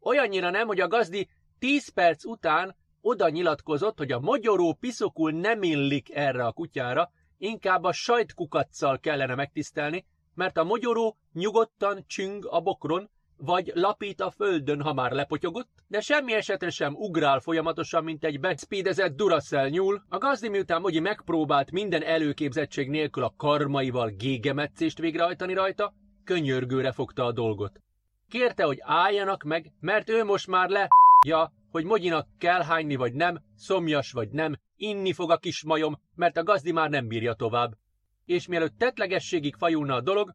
Olyannyira 0.00 0.50
nem, 0.50 0.66
hogy 0.66 0.80
a 0.80 0.88
gazdi 0.88 1.28
tíz 1.58 1.88
perc 1.88 2.24
után 2.24 2.76
oda 3.00 3.28
nyilatkozott, 3.28 3.98
hogy 3.98 4.12
a 4.12 4.20
mogyoró 4.20 4.76
piszokul 4.80 5.30
nem 5.30 5.62
illik 5.62 6.14
erre 6.14 6.44
a 6.44 6.52
kutyára, 6.52 7.10
inkább 7.38 7.84
a 7.84 7.92
sajtkukacsal 7.92 8.98
kellene 8.98 9.34
megtisztelni, 9.34 10.06
mert 10.34 10.56
a 10.56 10.64
mogyoró 10.64 11.16
nyugodtan 11.32 12.04
csüng 12.06 12.46
a 12.50 12.60
bokron, 12.60 13.10
vagy 13.36 13.72
lapít 13.74 14.20
a 14.20 14.30
földön, 14.30 14.82
ha 14.82 14.92
már 14.92 15.12
lepotyogott, 15.12 15.68
de 15.88 16.00
semmi 16.00 16.32
esetre 16.32 16.70
sem 16.70 16.94
ugrál 16.94 17.40
folyamatosan, 17.40 18.04
mint 18.04 18.24
egy 18.24 18.40
beszpídezett 18.40 19.16
Duracell 19.16 19.68
nyúl. 19.68 20.02
A 20.08 20.18
gazdi 20.18 20.48
miután 20.48 20.80
Mogyi 20.80 21.00
megpróbált 21.00 21.70
minden 21.70 22.02
előképzettség 22.02 22.88
nélkül 22.88 23.22
a 23.22 23.34
karmaival 23.36 24.08
gégemetszést 24.08 24.98
végrehajtani 24.98 25.54
rajta, 25.54 25.94
könyörgőre 26.24 26.92
fogta 26.92 27.24
a 27.24 27.32
dolgot. 27.32 27.80
Kérte, 28.30 28.64
hogy 28.64 28.78
álljanak 28.80 29.42
meg, 29.42 29.72
mert 29.80 30.08
ő 30.08 30.24
most 30.24 30.46
már 30.46 30.68
le 30.68 30.88
ja, 31.26 31.52
hogy 31.70 31.84
Mogyinak 31.84 32.28
kell 32.38 32.62
hányni 32.62 32.96
vagy 32.96 33.12
nem, 33.12 33.42
szomjas 33.54 34.12
vagy 34.12 34.30
nem, 34.30 34.56
inni 34.76 35.12
fog 35.12 35.30
a 35.30 35.38
kis 35.38 35.64
majom, 35.64 36.00
mert 36.14 36.36
a 36.36 36.42
gazdi 36.42 36.72
már 36.72 36.90
nem 36.90 37.08
bírja 37.08 37.34
tovább. 37.34 37.72
És 38.24 38.46
mielőtt 38.46 38.78
tetlegességig 38.78 39.54
fajulna 39.54 39.94
a 39.94 40.00
dolog, 40.00 40.32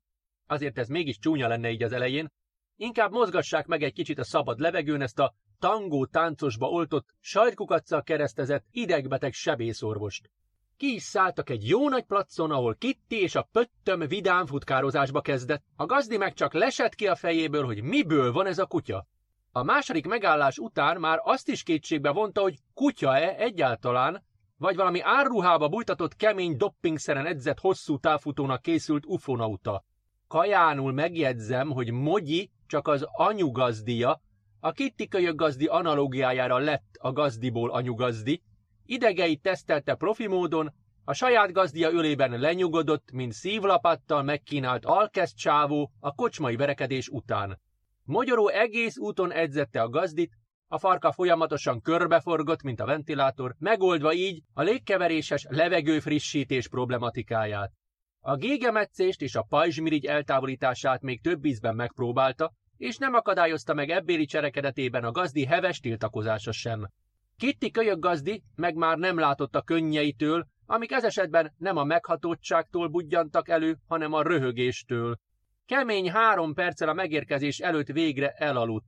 azért 0.47 0.77
ez 0.77 0.87
mégis 0.87 1.17
csúnya 1.19 1.47
lenne 1.47 1.71
így 1.71 1.83
az 1.83 1.91
elején, 1.91 2.29
Inkább 2.77 3.11
mozgassák 3.11 3.65
meg 3.65 3.83
egy 3.83 3.93
kicsit 3.93 4.19
a 4.19 4.23
szabad 4.23 4.59
levegőn 4.59 5.01
ezt 5.01 5.19
a 5.19 5.33
tangó 5.59 6.05
táncosba 6.05 6.69
oltott, 6.69 7.07
sajtkukaccal 7.19 8.03
keresztezett, 8.03 8.65
idegbeteg 8.71 9.33
sebészorvost. 9.33 10.29
Ki 10.77 10.94
is 10.94 11.03
szálltak 11.03 11.50
egy 11.50 11.67
jó 11.67 11.89
nagy 11.89 12.03
placon, 12.03 12.51
ahol 12.51 12.75
Kitty 12.75 13.15
és 13.15 13.36
a 13.36 13.48
pöttöm 13.51 14.00
vidám 14.00 14.46
futkározásba 14.46 15.22
kezdett. 15.22 15.63
A 15.75 15.86
gazdi 15.86 16.17
meg 16.17 16.34
csak 16.34 16.53
lesett 16.53 16.96
ki 16.96 17.08
a 17.08 17.15
fejéből, 17.15 17.65
hogy 17.65 17.84
miből 17.84 18.32
van 18.32 18.46
ez 18.46 18.60
a 18.60 18.65
kutya. 18.65 19.08
A 19.51 19.63
második 19.63 20.08
megállás 20.08 20.58
után 20.58 21.00
már 21.00 21.20
azt 21.24 21.48
is 21.48 21.63
kétségbe 21.63 22.12
vonta, 22.12 22.41
hogy 22.41 22.55
kutya-e 22.74 23.36
egyáltalán, 23.38 24.24
vagy 24.58 24.75
valami 24.75 25.00
árruhába 25.01 25.67
bújtatott 25.67 26.15
kemény 26.15 26.58
doppingszeren 26.58 27.25
edzett 27.25 27.60
hosszú 27.60 27.98
távfutónak 27.98 28.62
készült 28.62 29.05
ufonauta. 29.05 29.84
Kajánul 30.27 30.91
megjegyzem, 30.91 31.70
hogy 31.70 31.91
Mogyi 31.91 32.51
csak 32.67 32.88
az 32.88 33.08
anyugazdia, 33.12 34.22
a 34.60 34.72
Kitty 34.72 35.08
gazdi 35.36 35.65
analógiájára 35.65 36.58
lett 36.58 36.98
a 37.00 37.12
gazdiból 37.12 37.72
anyugazdi, 37.72 38.41
idegeit 38.86 39.42
tesztelte 39.42 39.96
profi 39.96 40.27
módon, 40.27 40.74
a 41.04 41.13
saját 41.13 41.51
gazdia 41.51 41.92
ölében 41.92 42.39
lenyugodott, 42.39 43.12
mint 43.12 43.34
szívlapattal 43.34 44.24
megkínált 44.24 44.86
alkeszt 44.86 45.38
csávó 45.38 45.92
a 46.00 46.13
kocsmai 46.13 46.56
verekedés 46.56 47.08
után. 47.08 47.60
Magyaró 48.04 48.48
egész 48.48 48.98
úton 48.98 49.32
edzette 49.32 49.82
a 49.82 49.89
gazdit, 49.89 50.32
a 50.68 50.77
farka 50.77 51.12
folyamatosan 51.12 51.82
körbeforgott, 51.82 52.62
mint 52.62 52.80
a 52.80 52.86
ventilátor, 52.86 53.56
megoldva 53.60 54.13
így 54.13 54.44
a 54.54 54.62
légkeveréses 54.62 55.46
levegőfrissítés 55.50 56.68
problematikáját. 56.68 57.72
A 58.20 58.36
gégemetszést 58.36 59.22
és 59.22 59.36
a 59.36 59.46
pajzsmirigy 59.50 60.06
eltávolítását 60.06 61.01
még 61.01 61.22
több 61.22 61.46
ízben 61.46 61.75
megpróbálta, 61.75 62.54
és 62.77 62.98
nem 62.98 63.13
akadályozta 63.13 63.74
meg 63.74 63.89
ebbéli 63.89 64.25
cserekedetében 64.25 65.04
a 65.04 65.12
gazdi 65.12 65.46
heves 65.46 65.80
tiltakozása 65.80 66.51
sem. 66.51 66.89
Kitty 67.38 67.72
kölyök 67.72 68.00
gazdi 68.00 68.44
meg 68.56 68.75
már 68.75 68.98
nem 68.98 69.20
látott 69.20 69.56
a 69.56 69.62
könnyeitől, 69.62 70.48
amik 70.65 70.92
ez 70.92 71.04
esetben 71.04 71.54
nem 71.58 71.77
a 71.77 71.84
meghatottságtól 71.84 72.88
budjantak 72.88 73.50
elő, 73.50 73.77
hanem 73.88 74.13
a 74.13 74.22
röhögéstől. 74.22 75.18
Kemény 75.65 76.12
három 76.12 76.54
perccel 76.54 76.89
a 76.89 76.94
megérkezés 76.94 77.60
előtt 77.60 77.88
végre 77.88 78.30
elaludt. 78.30 78.86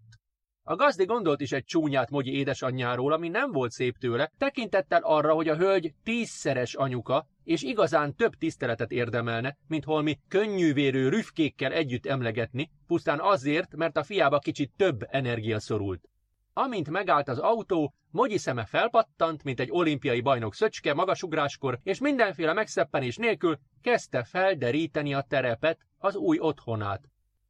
A 0.63 0.75
gazdi 0.75 1.05
gondolt 1.05 1.41
is 1.41 1.51
egy 1.51 1.63
csúnyát 1.63 2.09
Mogyi 2.09 2.37
édesanyjáról, 2.37 3.13
ami 3.13 3.29
nem 3.29 3.51
volt 3.51 3.71
szép 3.71 3.97
tőle, 3.97 4.31
tekintettel 4.37 5.01
arra, 5.03 5.33
hogy 5.33 5.47
a 5.47 5.55
hölgy 5.55 5.93
tízszeres 6.03 6.73
anyuka, 6.73 7.27
és 7.43 7.63
igazán 7.63 8.15
több 8.15 8.33
tiszteletet 8.33 8.91
érdemelne, 8.91 9.57
mint 9.67 9.83
holmi 9.83 10.19
könnyűvérő 10.27 11.09
rüfkékkel 11.09 11.71
együtt 11.71 12.05
emlegetni, 12.05 12.69
pusztán 12.87 13.19
azért, 13.19 13.75
mert 13.75 13.97
a 13.97 14.03
fiába 14.03 14.39
kicsit 14.39 14.71
több 14.75 15.07
energia 15.09 15.59
szorult. 15.59 16.09
Amint 16.59 16.89
megállt 16.89 17.27
az 17.27 17.39
autó, 17.39 17.93
Mogyi 18.11 18.37
szeme 18.37 18.65
felpattant, 18.65 19.43
mint 19.43 19.59
egy 19.59 19.67
olimpiai 19.71 20.21
bajnok 20.21 20.53
szöcske 20.53 20.93
magasugráskor, 20.93 21.79
és 21.83 21.99
mindenféle 21.99 22.53
megszeppenés 22.53 23.15
nélkül 23.17 23.57
kezdte 23.81 24.23
felderíteni 24.23 25.13
a 25.13 25.21
terepet, 25.21 25.79
az 25.97 26.15
új 26.15 26.39
otthonát. 26.39 27.01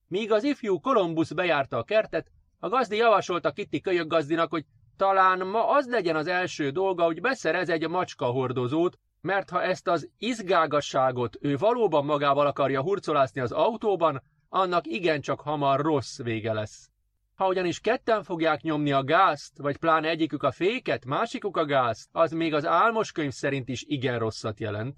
Míg 0.07 0.31
az 0.31 0.43
ifjú 0.43 0.79
Kolumbusz 0.79 1.31
bejárta 1.31 1.77
a 1.77 1.83
kertet, 1.83 2.31
a 2.59 2.69
gazdi 2.69 2.95
javasolta 2.95 3.51
Kitty 3.51 3.81
kölyök 3.81 4.07
gazdinak, 4.07 4.49
hogy 4.49 4.65
talán 4.97 5.47
ma 5.47 5.69
az 5.69 5.87
legyen 5.87 6.15
az 6.15 6.27
első 6.27 6.69
dolga, 6.69 7.03
hogy 7.03 7.21
beszerez 7.21 7.69
egy 7.69 7.89
macska 7.89 8.25
hordozót, 8.25 8.97
mert 9.21 9.49
ha 9.49 9.63
ezt 9.63 9.87
az 9.87 10.09
izgágasságot 10.17 11.37
ő 11.41 11.57
valóban 11.57 12.05
magával 12.05 12.47
akarja 12.47 12.81
hurcolászni 12.81 13.41
az 13.41 13.51
autóban, 13.51 14.21
annak 14.49 14.87
igencsak 14.87 15.41
hamar 15.41 15.79
rossz 15.79 16.21
vége 16.21 16.53
lesz. 16.53 16.89
Ha 17.37 17.47
ugyanis 17.47 17.79
ketten 17.79 18.23
fogják 18.23 18.61
nyomni 18.61 18.91
a 18.91 19.03
gázt, 19.03 19.57
vagy 19.57 19.77
pláne 19.77 20.09
egyikük 20.09 20.43
a 20.43 20.51
féket, 20.51 21.05
másikuk 21.05 21.57
a 21.57 21.65
gázt, 21.65 22.09
az 22.11 22.31
még 22.31 22.53
az 22.53 22.65
álmos 22.65 23.11
könyv 23.11 23.31
szerint 23.31 23.69
is 23.69 23.83
igen 23.87 24.19
rosszat 24.19 24.59
jelent. 24.59 24.97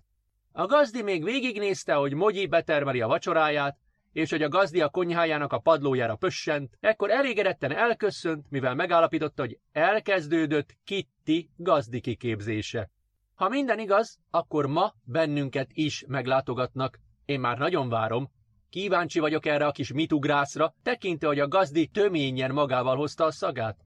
A 0.52 0.66
gazdi 0.66 1.02
még 1.02 1.24
végignézte, 1.24 1.94
hogy 1.94 2.14
Mogyi 2.14 2.48
betermeli 2.48 3.02
a 3.02 3.08
vacsoráját, 3.08 3.78
és 4.12 4.30
hogy 4.30 4.44
a 4.44 4.50
gazdi 4.50 4.82
a 4.82 4.90
konyhájának 4.90 5.54
a 5.54 5.60
padlójára 5.60 6.16
pössent, 6.16 6.78
ekkor 6.80 7.12
elégedetten 7.12 7.72
elköszönt, 7.72 8.46
mivel 8.50 8.76
megállapította, 8.76 9.42
hogy 9.42 9.60
elkezdődött 9.72 10.76
Kitty 10.84 11.50
gazdi 11.56 12.02
kiképzése. 12.02 12.90
Ha 13.36 13.50
minden 13.50 13.80
igaz, 13.80 14.20
akkor 14.30 14.66
ma 14.66 14.94
bennünket 15.04 15.70
is 15.74 16.04
meglátogatnak. 16.08 17.00
Én 17.26 17.40
már 17.40 17.58
nagyon 17.58 17.90
várom. 17.90 18.32
Kíváncsi 18.70 19.20
vagyok 19.20 19.46
erre 19.46 19.66
a 19.66 19.72
kis 19.72 19.94
mitugrászra, 19.94 20.74
tekintve, 20.82 21.28
hogy 21.28 21.40
a 21.40 21.48
gazdi 21.48 21.88
töményen 21.88 22.52
magával 22.52 22.96
hozta 22.96 23.24
a 23.24 23.32
szagát. 23.32 23.86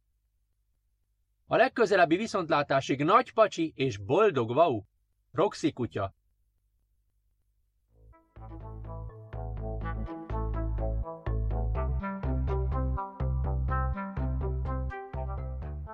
A 1.47 1.55
legközelebbi 1.55 2.15
viszontlátásig 2.15 3.03
nagy 3.03 3.33
pacsi 3.33 3.73
és 3.75 3.97
boldog 3.97 4.53
vau. 4.53 4.83
Roxy 5.31 5.71
kutya. 5.71 6.13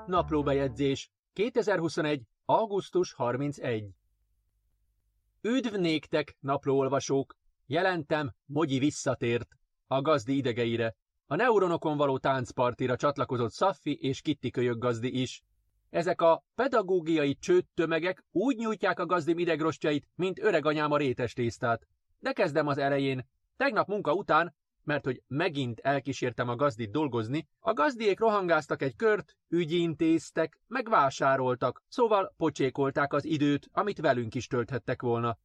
Naplóbejegyzés 0.06 1.12
2021. 1.34 2.24
augusztus 2.46 3.14
31. 3.14 3.90
Üdv 5.42 5.76
néktek, 5.76 6.36
naplóolvasók! 6.40 7.39
Jelentem, 7.70 8.34
Mogyi 8.46 8.80
visszatért 8.80 9.48
a 9.88 10.02
gazdi 10.02 10.36
idegeire. 10.36 10.96
A 11.26 11.36
neuronokon 11.36 11.98
való 11.98 12.18
táncpartira 12.18 12.96
csatlakozott 12.96 13.52
Szaffi 13.52 13.98
és 14.02 14.22
Kitti 14.22 14.50
kölyök 14.50 14.78
gazdi 14.78 15.22
is. 15.22 15.44
Ezek 15.90 16.22
a 16.22 16.44
pedagógiai 16.56 17.36
csőttömegek 17.36 18.26
úgy 18.32 18.58
nyújtják 18.58 19.00
a 19.00 19.06
gazdim 19.06 19.38
idegrostjait, 19.38 20.08
mint 20.16 20.40
öreg 20.40 20.66
anyám 20.66 20.92
a 20.92 20.98
rétes 20.98 21.34
tésztát. 21.34 21.88
De 22.20 22.32
kezdem 22.32 22.68
az 22.68 22.78
elején. 22.78 23.28
Tegnap 23.58 23.88
munka 23.88 24.14
után 24.14 24.56
mert 24.84 25.06
hogy 25.06 25.22
megint 25.28 25.80
elkísértem 25.80 26.50
a 26.50 26.56
gazdit 26.56 26.92
dolgozni, 26.92 27.48
a 27.60 27.74
gazdiék 27.74 28.20
rohangáztak 28.20 28.82
egy 28.82 28.96
kört, 28.96 29.38
ügyintéztek, 29.48 30.60
megvásároltak, 30.68 31.84
szóval 31.88 32.34
pocsékolták 32.38 33.14
az 33.14 33.26
időt, 33.26 33.70
amit 33.72 34.00
velünk 34.00 34.36
is 34.36 34.48
tölthettek 34.48 35.02
volna. 35.02 35.38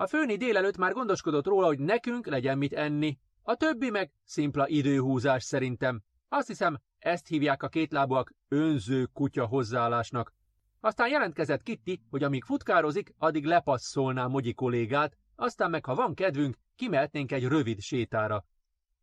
A 0.00 0.06
főni 0.06 0.36
délelőtt 0.36 0.76
már 0.76 0.92
gondoskodott 0.92 1.46
róla, 1.46 1.66
hogy 1.66 1.78
nekünk 1.78 2.26
legyen 2.26 2.58
mit 2.58 2.72
enni. 2.72 3.18
A 3.42 3.54
többi 3.54 3.90
meg 3.90 4.12
szimpla 4.24 4.68
időhúzás 4.68 5.44
szerintem. 5.44 6.02
Azt 6.28 6.46
hiszem, 6.46 6.78
ezt 6.98 7.26
hívják 7.26 7.62
a 7.62 7.68
kétlábúak 7.68 8.34
önző 8.48 9.04
kutya 9.04 9.46
hozzáállásnak. 9.46 10.32
Aztán 10.80 11.08
jelentkezett 11.08 11.62
Kitty, 11.62 12.00
hogy 12.10 12.22
amíg 12.22 12.44
futkározik, 12.44 13.14
addig 13.18 13.44
lepasszolná 13.44 14.26
Mogyi 14.26 14.54
kollégát, 14.54 15.16
aztán 15.36 15.70
meg 15.70 15.84
ha 15.84 15.94
van 15.94 16.14
kedvünk, 16.14 16.56
kimehetnénk 16.76 17.32
egy 17.32 17.44
rövid 17.44 17.80
sétára. 17.80 18.44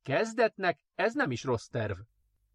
Kezdetnek 0.04 0.80
ez 0.96 1.14
nem 1.14 1.32
is 1.32 1.44
rossz 1.44 1.68
terv. 1.68 1.98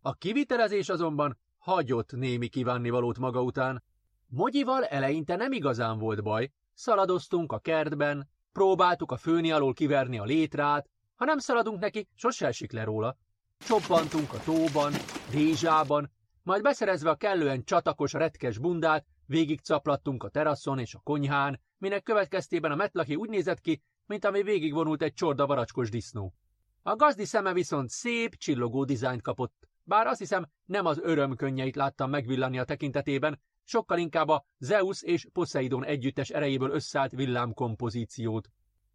A 0.01 0.15
kivitelezés 0.15 0.89
azonban 0.89 1.39
hagyott 1.59 2.13
némi 2.13 2.49
kívánnivalót 2.49 3.19
maga 3.19 3.43
után. 3.43 3.83
Mogyival 4.27 4.85
eleinte 4.85 5.37
nem 5.37 5.53
igazán 5.53 5.99
volt 5.99 6.23
baj. 6.23 6.51
Szaladoztunk 6.75 7.53
a 7.53 7.59
kertben, 7.59 8.29
próbáltuk 8.53 9.13
a 9.13 9.17
főni 9.17 9.53
alól 9.53 9.73
kiverni 9.73 10.19
a 10.19 10.25
létrát, 10.25 10.89
ha 11.15 11.25
nem 11.25 11.39
szaladunk 11.39 11.81
neki, 11.81 12.09
sose 12.15 12.47
esik 12.47 12.73
le 12.73 12.85
róla. 12.85 13.17
Csoppantunk 13.59 14.33
a 14.33 14.39
tóban, 14.45 14.93
rézsában, 15.31 16.11
majd 16.43 16.63
beszerezve 16.63 17.11
a 17.11 17.15
kellően 17.15 17.65
csatakos, 17.65 18.13
retkes 18.13 18.59
bundát, 18.59 19.07
végig 19.27 19.61
caplattunk 19.61 20.23
a 20.23 20.29
teraszon 20.29 20.79
és 20.79 20.95
a 20.95 21.01
konyhán, 21.05 21.61
minek 21.79 22.03
következtében 22.03 22.71
a 22.71 22.77
metlaki 22.77 23.15
úgy 23.15 23.29
nézett 23.29 23.61
ki, 23.61 23.83
mint 24.07 24.25
ami 24.25 24.43
végigvonult 24.43 25.03
egy 25.03 25.15
csorda 25.15 25.47
varacskos 25.47 25.91
disznó. 25.91 26.35
A 26.83 26.97
gazdi 26.97 27.25
szeme 27.25 27.53
viszont 27.53 27.91
szép, 27.91 28.35
csillogó 28.35 28.85
dizájnt 28.85 29.23
kapott, 29.23 29.69
bár 29.85 30.07
azt 30.07 30.19
hiszem 30.19 30.47
nem 30.65 30.87
az 30.87 30.99
örömkönnyeit 31.03 31.77
láttam 31.77 32.11
megvillani 32.11 32.59
a 32.59 32.65
tekintetében, 32.65 33.41
sokkal 33.65 33.99
inkább 33.99 34.29
a 34.29 34.45
Zeus 34.59 35.03
és 35.03 35.27
Poseidon 35.33 35.85
együttes 35.85 36.29
erejéből 36.31 36.71
összeállt 36.71 37.13
villámkompozíciót. 37.13 38.49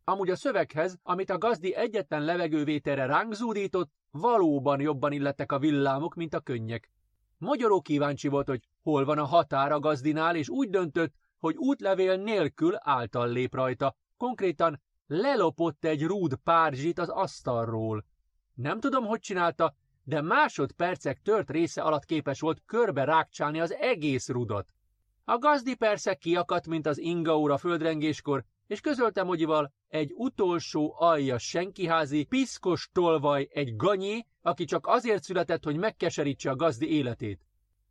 Amúgy 0.03 0.29
a 0.29 0.35
szöveghez, 0.35 0.97
amit 1.03 1.29
a 1.29 1.37
gazdi 1.37 1.75
egyetlen 1.75 2.23
levegővételre 2.23 3.05
ránk 3.05 3.33
zúdított, 3.33 3.91
valóban 4.11 4.81
jobban 4.81 5.11
illettek 5.11 5.51
a 5.51 5.59
villámok, 5.59 6.15
mint 6.15 6.33
a 6.33 6.39
könnyek. 6.39 6.89
Magyaró 7.37 7.81
kíváncsi 7.81 8.27
volt, 8.27 8.47
hogy 8.47 8.67
hol 8.81 9.05
van 9.05 9.17
a 9.17 9.25
határ 9.25 9.71
a 9.71 9.79
gazdinál, 9.79 10.35
és 10.35 10.49
úgy 10.49 10.69
döntött, 10.69 11.13
hogy 11.39 11.55
útlevél 11.57 12.15
nélkül 12.15 12.73
által 12.77 13.29
lép 13.29 13.53
rajta. 13.53 13.95
Konkrétan 14.17 14.81
lelopott 15.07 15.85
egy 15.85 16.03
rúd 16.03 16.35
párzsit 16.35 16.99
az 16.99 17.09
asztalról. 17.09 18.05
Nem 18.53 18.79
tudom, 18.79 19.05
hogy 19.05 19.19
csinálta, 19.19 19.75
de 20.07 20.21
másodpercek 20.21 21.21
tört 21.21 21.49
része 21.49 21.81
alatt 21.81 22.05
képes 22.05 22.39
volt 22.39 22.61
körbe 22.65 23.03
rákcsálni 23.03 23.59
az 23.59 23.73
egész 23.73 24.29
rudat. 24.29 24.73
A 25.23 25.37
gazdi 25.37 25.75
persze 25.75 26.13
kiakadt, 26.15 26.67
mint 26.67 26.85
az 26.85 26.97
ingaóra 26.97 27.57
földrengéskor, 27.57 28.43
és 28.67 28.81
közölte 28.81 29.23
Mogyival 29.23 29.73
egy 29.87 30.13
utolsó 30.15 30.95
alja 30.97 31.37
senkiházi, 31.37 32.23
piszkos 32.23 32.89
tolvaj, 32.91 33.47
egy 33.51 33.75
ganyé, 33.75 34.25
aki 34.41 34.65
csak 34.65 34.87
azért 34.87 35.23
született, 35.23 35.63
hogy 35.63 35.77
megkeserítse 35.77 36.49
a 36.49 36.55
gazdi 36.55 36.91
életét. 36.91 37.45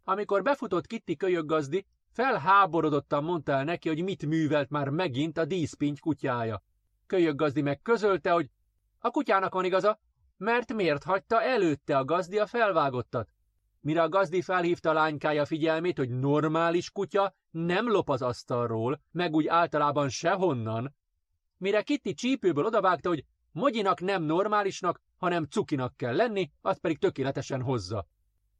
Amikor 0.04 0.42
befutott 0.42 0.86
Kitty 0.86 1.16
kölyöggazdi, 1.16 1.86
felháborodottan 2.12 3.24
mondta 3.24 3.52
el 3.52 3.64
neki, 3.64 3.88
hogy 3.88 4.02
mit 4.02 4.26
művelt 4.26 4.70
már 4.70 4.88
megint 4.88 5.38
a 5.38 5.44
díszpinty 5.44 6.00
kutyája. 6.00 6.62
Kölyöggazdi 7.06 7.62
meg 7.62 7.82
közölte, 7.82 8.30
hogy 8.30 8.50
a 8.98 9.10
kutyának 9.10 9.54
van 9.54 9.64
igaza, 9.64 9.98
mert 10.36 10.72
miért 10.72 11.04
hagyta 11.04 11.42
előtte 11.42 11.96
a 11.96 12.04
gazdi 12.04 12.38
a 12.38 12.46
felvágottat? 12.46 13.28
Mire 13.80 14.02
a 14.02 14.08
gazdi 14.08 14.42
felhívta 14.42 14.90
a 14.90 14.92
lánykája 14.92 15.44
figyelmét, 15.44 15.98
hogy 15.98 16.10
normális 16.10 16.90
kutya 16.90 17.34
nem 17.50 17.88
lop 17.88 18.08
az 18.08 18.22
asztalról, 18.22 19.00
meg 19.12 19.34
úgy 19.34 19.46
általában 19.46 20.08
sehonnan. 20.08 20.94
Mire 21.56 21.82
Kitty 21.82 22.14
csípőből 22.14 22.64
odavágta, 22.64 23.08
hogy 23.08 23.24
Mogyinak 23.56 24.00
nem 24.00 24.22
normálisnak, 24.22 25.00
hanem 25.16 25.44
cukinak 25.44 25.96
kell 25.96 26.16
lenni, 26.16 26.50
azt 26.60 26.80
pedig 26.80 26.98
tökéletesen 26.98 27.62
hozza. 27.62 28.06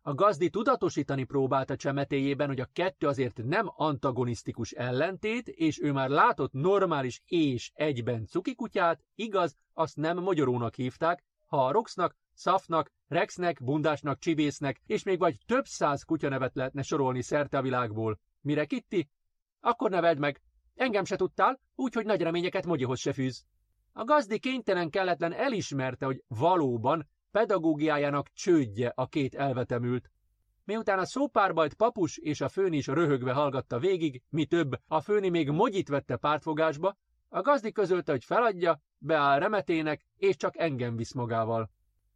A 0.02 0.14
gazdi 0.14 0.50
tudatosítani 0.50 1.24
próbálta 1.24 1.76
csemetéjében, 1.76 2.46
hogy 2.46 2.60
a 2.60 2.68
kettő 2.72 3.06
azért 3.06 3.40
nem 3.44 3.72
antagonisztikus 3.76 4.72
ellentét, 4.72 5.48
és 5.48 5.80
ő 5.80 5.92
már 5.92 6.08
látott 6.08 6.52
normális 6.52 7.22
és 7.26 7.70
egyben 7.74 8.26
cuki 8.26 8.54
kutyát, 8.54 9.04
igaz, 9.14 9.56
azt 9.72 9.96
nem 9.96 10.18
mogyorónak 10.18 10.74
hívták, 10.74 11.24
ha 11.46 11.66
a 11.66 11.72
Roxnak, 11.72 12.16
Szafnak, 12.34 12.92
Rexnek, 13.08 13.64
Bundásnak, 13.64 14.18
Csibésznek, 14.18 14.80
és 14.86 15.02
még 15.02 15.18
vagy 15.18 15.38
több 15.46 15.64
száz 15.64 16.02
kutyanevet 16.02 16.54
lehetne 16.54 16.82
sorolni 16.82 17.22
szerte 17.22 17.58
a 17.58 17.62
világból. 17.62 18.18
Mire 18.40 18.64
Kitty? 18.64 19.08
Akkor 19.60 19.90
neveld 19.90 20.18
meg. 20.18 20.42
Engem 20.74 21.04
se 21.04 21.16
tudtál, 21.16 21.60
úgyhogy 21.74 22.04
nagy 22.04 22.22
reményeket 22.22 22.66
Mogyihoz 22.66 23.00
se 23.00 23.12
fűz. 23.12 23.44
A 23.92 24.04
gazdi 24.04 24.38
kénytelen 24.38 24.90
kelletlen 24.90 25.32
elismerte, 25.32 26.06
hogy 26.06 26.22
valóban 26.28 27.08
pedagógiájának 27.30 28.28
csődje 28.32 28.92
a 28.94 29.06
két 29.06 29.34
elvetemült. 29.34 30.10
Miután 30.64 30.98
a 30.98 31.04
szópárbajt 31.04 31.74
papus 31.74 32.16
és 32.16 32.40
a 32.40 32.48
főni 32.48 32.76
is 32.76 32.86
röhögve 32.86 33.32
hallgatta 33.32 33.78
végig, 33.78 34.22
mi 34.28 34.44
több, 34.44 34.72
a 34.86 35.00
főni 35.00 35.28
még 35.28 35.50
mogyit 35.50 35.88
vette 35.88 36.16
pártfogásba, 36.16 36.96
a 37.28 37.40
gazdi 37.40 37.72
közölte, 37.72 38.12
hogy 38.12 38.24
feladja, 38.24 38.80
beáll 38.98 39.38
remetének, 39.38 40.06
és 40.16 40.36
csak 40.36 40.56
engem 40.56 40.96
visz 40.96 41.12
magával. 41.12 41.70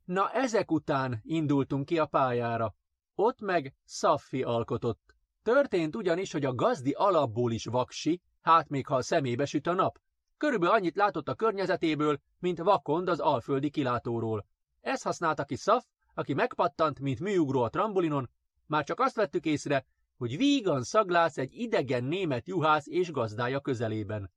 Na 0.05 0.31
ezek 0.31 0.71
után 0.71 1.21
indultunk 1.23 1.87
ki 1.87 1.99
a 1.99 2.07
pályára. 2.07 2.75
Ott 3.15 3.41
meg 3.41 3.75
Szaffi 3.85 4.43
alkotott. 4.43 5.15
Történt 5.43 5.97
ugyanis, 5.97 6.33
hogy 6.33 6.45
a 6.45 6.55
gazdi 6.55 6.91
alapból 6.91 7.53
is 7.53 7.65
vaksi, 7.65 8.23
hát 8.41 8.69
még 8.69 8.87
ha 8.87 8.95
a 8.95 9.03
szemébe 9.03 9.45
süt 9.45 9.67
a 9.67 9.73
nap. 9.73 10.01
Körülbelül 10.37 10.75
annyit 10.75 10.97
látott 10.97 11.29
a 11.29 11.35
környezetéből, 11.35 12.21
mint 12.39 12.59
vakond 12.59 13.09
az 13.09 13.21
alföldi 13.21 13.71
kilátóról. 13.71 14.47
Ez 14.81 15.03
használta 15.03 15.45
ki 15.45 15.57
Szaf, 15.57 15.85
aki 16.15 16.35
megpattant, 16.35 17.01
mint 17.01 17.21
műugró 17.21 17.63
a 17.63 17.69
trambolinon, 17.69 18.31
már 18.67 18.85
csak 18.85 19.01
azt 19.01 19.17
vettük 19.17 19.45
észre, 19.45 19.85
hogy 20.17 20.37
vígan 20.37 20.83
szaglász 20.83 21.39
egy 21.39 21.55
idegen 21.55 22.05
német 22.05 22.47
juhász 22.47 22.87
és 22.87 23.11
gazdája 23.11 23.61
közelében. 23.61 24.31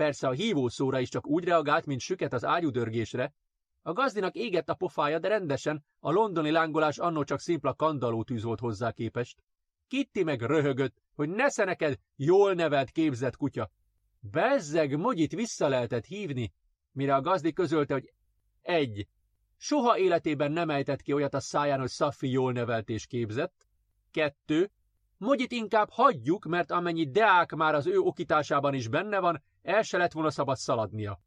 Persze 0.00 0.28
a 0.28 0.32
hívószóra 0.32 1.00
is 1.00 1.08
csak 1.08 1.26
úgy 1.26 1.44
reagált, 1.44 1.86
mint 1.86 2.00
süket 2.00 2.32
az 2.32 2.44
ágyudörgésre. 2.44 3.34
A 3.82 3.92
gazdinak 3.92 4.34
égett 4.34 4.68
a 4.68 4.74
pofája, 4.74 5.18
de 5.18 5.28
rendesen, 5.28 5.84
a 5.98 6.10
londoni 6.10 6.50
lángolás 6.50 6.98
annó 6.98 7.24
csak 7.24 7.40
szimpla 7.40 7.74
kandalótűz 7.74 8.42
volt 8.42 8.60
hozzá 8.60 8.92
képest. 8.92 9.42
Kitty 9.88 10.22
meg 10.22 10.40
röhögött, 10.40 11.02
hogy 11.14 11.28
nesze 11.28 11.64
neked 11.64 11.98
jól 12.16 12.54
nevelt 12.54 12.90
képzett 12.90 13.36
kutya. 13.36 13.70
Bezzeg, 14.20 14.96
mogyit 14.96 15.32
vissza 15.32 15.68
lehetett 15.68 16.04
hívni, 16.04 16.52
mire 16.92 17.14
a 17.14 17.20
gazdi 17.20 17.52
közölte, 17.52 17.94
hogy 17.94 18.12
egy. 18.60 19.06
Soha 19.56 19.98
életében 19.98 20.52
nem 20.52 20.70
ejtett 20.70 21.02
ki 21.02 21.12
olyat 21.12 21.34
a 21.34 21.40
száján, 21.40 21.80
hogy 21.80 21.90
Szaffi 21.90 22.30
jól 22.30 22.52
nevelt 22.52 22.88
és 22.88 23.06
képzett. 23.06 23.66
Kettő. 24.10 24.70
Mogyit 25.16 25.52
inkább 25.52 25.90
hagyjuk, 25.90 26.44
mert 26.44 26.70
amennyi 26.70 27.10
deák 27.10 27.54
már 27.54 27.74
az 27.74 27.86
ő 27.86 27.98
okításában 27.98 28.74
is 28.74 28.88
benne 28.88 29.18
van, 29.18 29.42
el 29.62 29.82
se 29.82 29.98
lett 29.98 30.12
volna 30.12 30.30
szabad 30.30 30.56
szaladnia. 30.56 31.20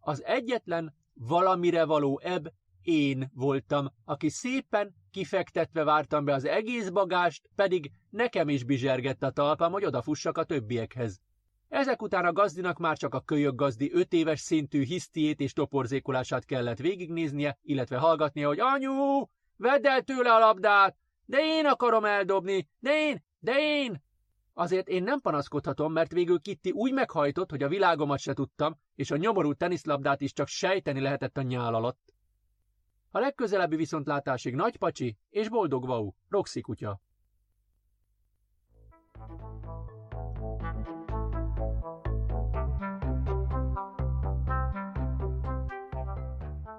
Az 0.00 0.24
egyetlen 0.24 0.94
valamire 1.14 1.84
való 1.84 2.20
ebb 2.22 2.52
én 2.82 3.30
voltam, 3.34 3.92
aki 4.04 4.28
szépen 4.28 4.94
kifektetve 5.10 5.84
vártam 5.84 6.24
be 6.24 6.34
az 6.34 6.44
egész 6.44 6.88
bagást, 6.88 7.50
pedig 7.54 7.90
nekem 8.10 8.48
is 8.48 8.64
bizsergett 8.64 9.22
a 9.22 9.30
talpam, 9.30 9.72
hogy 9.72 9.84
odafussak 9.84 10.38
a 10.38 10.44
többiekhez. 10.44 11.20
Ezek 11.68 12.02
után 12.02 12.24
a 12.24 12.32
gazdinak 12.32 12.78
már 12.78 12.96
csak 12.96 13.14
a 13.14 13.20
kölyök 13.20 13.54
gazdi 13.54 13.92
öt 13.92 14.12
éves 14.12 14.40
szintű 14.40 14.84
hisztiét 14.84 15.40
és 15.40 15.52
toporzékolását 15.52 16.44
kellett 16.44 16.78
végignéznie, 16.78 17.58
illetve 17.62 17.98
hallgatnia, 17.98 18.46
hogy 18.46 18.60
anyu, 18.60 19.26
vedd 19.56 19.86
el 19.86 20.02
tőle 20.02 20.32
a 20.34 20.38
labdát, 20.38 20.96
de 21.24 21.38
én 21.40 21.66
akarom 21.66 22.04
eldobni, 22.04 22.68
de 22.78 23.08
én, 23.08 23.24
de 23.38 23.52
én. 23.58 24.02
Azért 24.56 24.88
én 24.88 25.02
nem 25.02 25.20
panaszkodhatom, 25.20 25.92
mert 25.92 26.12
végül 26.12 26.40
Kitty 26.40 26.70
úgy 26.70 26.92
meghajtott, 26.92 27.50
hogy 27.50 27.62
a 27.62 27.68
világomat 27.68 28.18
se 28.18 28.32
tudtam, 28.32 28.76
és 28.94 29.10
a 29.10 29.16
nyomorú 29.16 29.54
teniszlabdát 29.54 30.20
is 30.20 30.32
csak 30.32 30.46
sejteni 30.46 31.00
lehetett 31.00 31.36
a 31.36 31.42
nyál 31.42 31.74
alatt. 31.74 32.14
A 33.10 33.18
legközelebbi 33.18 33.76
viszontlátásig 33.76 34.54
nagy 34.54 34.76
pacsi 34.76 35.18
és 35.30 35.48
boldog 35.48 35.86
vau, 35.86 36.12
Roxy 36.28 36.60
kutya. 36.60 37.00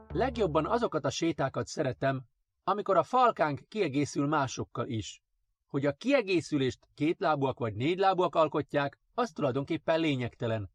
Legjobban 0.07 0.65
azokat 0.65 1.05
a 1.05 1.09
sétákat 1.09 1.67
szeretem, 1.67 2.23
amikor 2.63 2.97
a 2.97 3.03
falkánk 3.03 3.59
kiegészül 3.67 4.27
másokkal 4.27 4.87
is. 4.87 5.24
Hogy 5.67 5.85
a 5.85 5.93
kiegészülést 5.93 6.87
kétlábúak 6.93 7.59
vagy 7.59 7.75
négylábúak 7.75 8.35
alkotják, 8.35 8.99
az 9.13 9.31
tulajdonképpen 9.31 9.99
lényegtelen. 9.99 10.71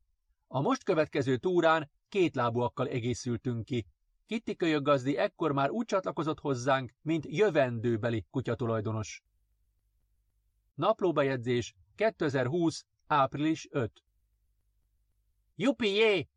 A 0.47 0.61
most 0.61 0.83
következő 0.85 1.37
túrán 1.37 1.91
kétlábúakkal 2.09 2.89
egészültünk 2.89 3.65
ki. 3.65 3.87
Kitty 4.27 4.57
kölyöggazdi 4.57 5.17
ekkor 5.17 5.53
már 5.53 5.71
úgy 5.71 5.87
csatlakozott 5.87 6.41
hozzánk, 6.41 6.93
mint 7.03 7.27
jövendőbeli 7.29 8.27
kutyatulajdonos. 8.31 9.23
Naplóbejegyzés 10.75 11.75
2020. 11.95 12.85
április 13.07 13.69
5 13.71 14.05
Jupi 15.57 15.89
jé! 15.89 16.29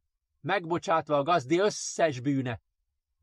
megbocsátva 0.42 1.18
a 1.18 1.24
gazdi 1.24 1.60
összes 1.60 2.20
bűne. 2.20 2.62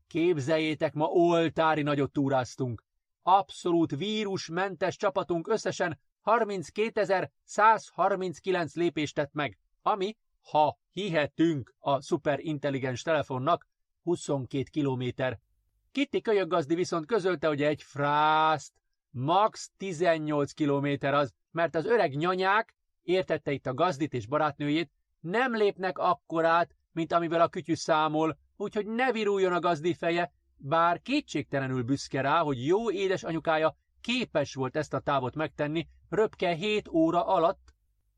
Képzeljétek, 0.07 0.93
ma 0.93 1.05
oltári 1.05 1.81
nagyot 1.81 2.11
túráztunk. 2.11 2.83
Abszolút 3.21 3.95
vírusmentes 3.95 4.95
csapatunk 4.95 5.47
összesen 5.47 5.99
32.139 6.25 8.73
lépést 8.73 9.15
tett 9.15 9.33
meg, 9.33 9.57
ami, 9.81 10.17
ha 10.41 10.77
hihetünk 10.91 11.75
a 11.79 12.01
szuperintelligens 12.01 13.01
telefonnak, 13.01 13.67
22 14.03 14.63
kilométer. 14.71 15.39
Kitty 15.91 16.21
kölyöggazdi 16.21 16.75
viszont 16.75 17.05
közölte, 17.05 17.47
hogy 17.47 17.61
egy 17.61 17.83
frászt, 17.83 18.73
max 19.09 19.71
18 19.77 20.51
kilométer 20.51 21.13
az, 21.13 21.33
mert 21.51 21.75
az 21.75 21.85
öreg 21.85 22.15
nyanyák, 22.15 22.75
értette 23.01 23.51
itt 23.51 23.65
a 23.65 23.73
gazdit 23.73 24.13
és 24.13 24.27
barátnőjét, 24.27 24.91
nem 25.19 25.55
lépnek 25.55 25.97
akkorát, 25.97 26.75
mint 26.91 27.11
amivel 27.11 27.41
a 27.41 27.49
kütyű 27.49 27.73
számol, 27.73 28.37
úgyhogy 28.57 28.85
ne 28.85 29.11
viruljon 29.11 29.53
a 29.53 29.59
gazdi 29.59 29.93
feje, 29.93 30.31
bár 30.63 31.01
kétségtelenül 31.01 31.83
büszke 31.83 32.21
rá, 32.21 32.39
hogy 32.39 32.65
jó 32.65 32.91
édes 32.91 33.23
anyukája 33.23 33.75
képes 34.01 34.53
volt 34.53 34.75
ezt 34.75 34.93
a 34.93 34.99
távot 34.99 35.35
megtenni 35.35 35.87
röpke 36.09 36.53
hét 36.53 36.87
óra 36.87 37.25
alatt, 37.25 37.73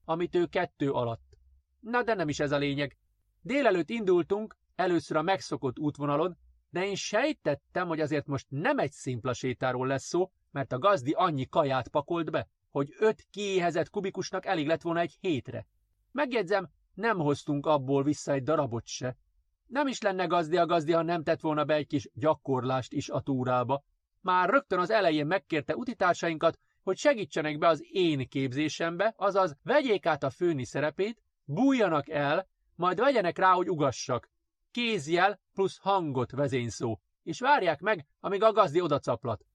amit 0.06 0.36
ő 0.36 0.46
kettő 0.46 0.92
alatt. 0.92 1.38
Na 1.80 2.04
de 2.04 2.14
nem 2.14 2.30
is 2.30 2.40
ez 2.40 2.52
a 2.52 2.58
lényeg. 2.58 2.98
Délelőtt 3.42 3.90
indultunk, 3.90 4.58
először 4.76 5.18
a 5.18 5.22
megszokott 5.22 5.80
útvonalon, 5.80 6.38
de 6.70 6.86
én 6.86 6.96
sejtettem, 6.96 7.88
hogy 7.88 8.00
azért 8.00 8.28
most 8.28 8.48
nem 8.50 8.80
egy 8.80 8.92
szimpla 8.92 9.34
sétáról 9.34 9.88
lesz 9.88 10.06
szó, 10.06 10.32
mert 10.52 10.72
a 10.72 10.80
gazdi 10.80 11.12
annyi 11.12 11.48
kaját 11.48 11.88
pakolt 11.88 12.32
be, 12.32 12.48
hogy 12.70 12.94
öt 13.00 13.28
kiéhezett 13.30 13.90
kubikusnak 13.90 14.46
elég 14.46 14.68
lett 14.68 14.82
volna 14.82 15.00
egy 15.00 15.18
hétre. 15.20 15.68
Megjegyzem, 16.12 16.70
nem 16.94 17.18
hoztunk 17.18 17.66
abból 17.66 18.04
vissza 18.04 18.32
egy 18.32 18.44
darabot 18.44 18.88
se. 18.88 19.18
Nem 19.66 19.88
is 19.88 20.02
lenne 20.02 20.26
gazdi 20.26 20.58
a 20.58 20.66
gazdi, 20.66 20.92
ha 20.92 21.02
nem 21.02 21.24
tett 21.24 21.42
volna 21.42 21.64
be 21.64 21.74
egy 21.74 21.88
kis 21.88 22.10
gyakorlást 22.14 22.94
is 22.94 23.10
a 23.10 23.22
túrába. 23.22 23.84
Már 24.22 24.50
rögtön 24.50 24.80
az 24.80 24.90
elején 24.90 25.26
megkérte 25.26 25.76
utitársainkat, 25.76 26.60
hogy 26.84 26.98
segítsenek 26.98 27.58
be 27.58 27.68
az 27.68 27.86
én 27.92 28.28
képzésembe, 28.28 29.14
azaz 29.18 29.58
vegyék 29.64 30.06
át 30.06 30.24
a 30.24 30.30
főni 30.30 30.66
szerepét, 30.66 31.22
bújjanak 31.46 32.10
el, 32.10 32.48
majd 32.76 33.00
vegyenek 33.00 33.38
rá, 33.38 33.52
hogy 33.52 33.70
ugassak. 33.70 34.30
Kézjel 34.72 35.40
plusz 35.54 35.78
hangot 35.78 36.32
vezényszó, 36.32 37.00
és 37.24 37.40
várják 37.40 37.80
meg, 37.80 38.06
amíg 38.20 38.44
a 38.44 38.52
gazdi 38.52 38.82
odacaplat. 38.82 39.46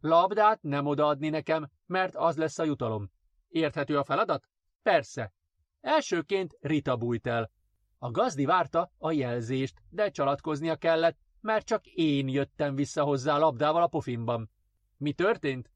Labdát 0.00 0.62
nem 0.62 0.86
odaadni 0.86 1.28
nekem, 1.28 1.70
mert 1.86 2.16
az 2.16 2.36
lesz 2.36 2.58
a 2.58 2.64
jutalom. 2.64 3.10
Érthető 3.48 3.98
a 3.98 4.04
feladat? 4.04 4.48
Persze. 4.82 5.32
Elsőként 5.80 6.56
Rita 6.60 6.96
bújt 6.96 7.26
el. 7.26 7.50
A 7.98 8.10
gazdi 8.10 8.44
várta 8.44 8.90
a 8.98 9.12
jelzést, 9.12 9.82
de 9.90 10.10
csalatkoznia 10.10 10.76
kellett, 10.76 11.18
mert 11.40 11.66
csak 11.66 11.86
én 11.86 12.28
jöttem 12.28 12.74
vissza 12.74 13.02
hozzá 13.02 13.38
labdával 13.38 13.82
a 13.82 13.86
pofinban. 13.86 14.50
Mi 14.96 15.12
történt? 15.12 15.70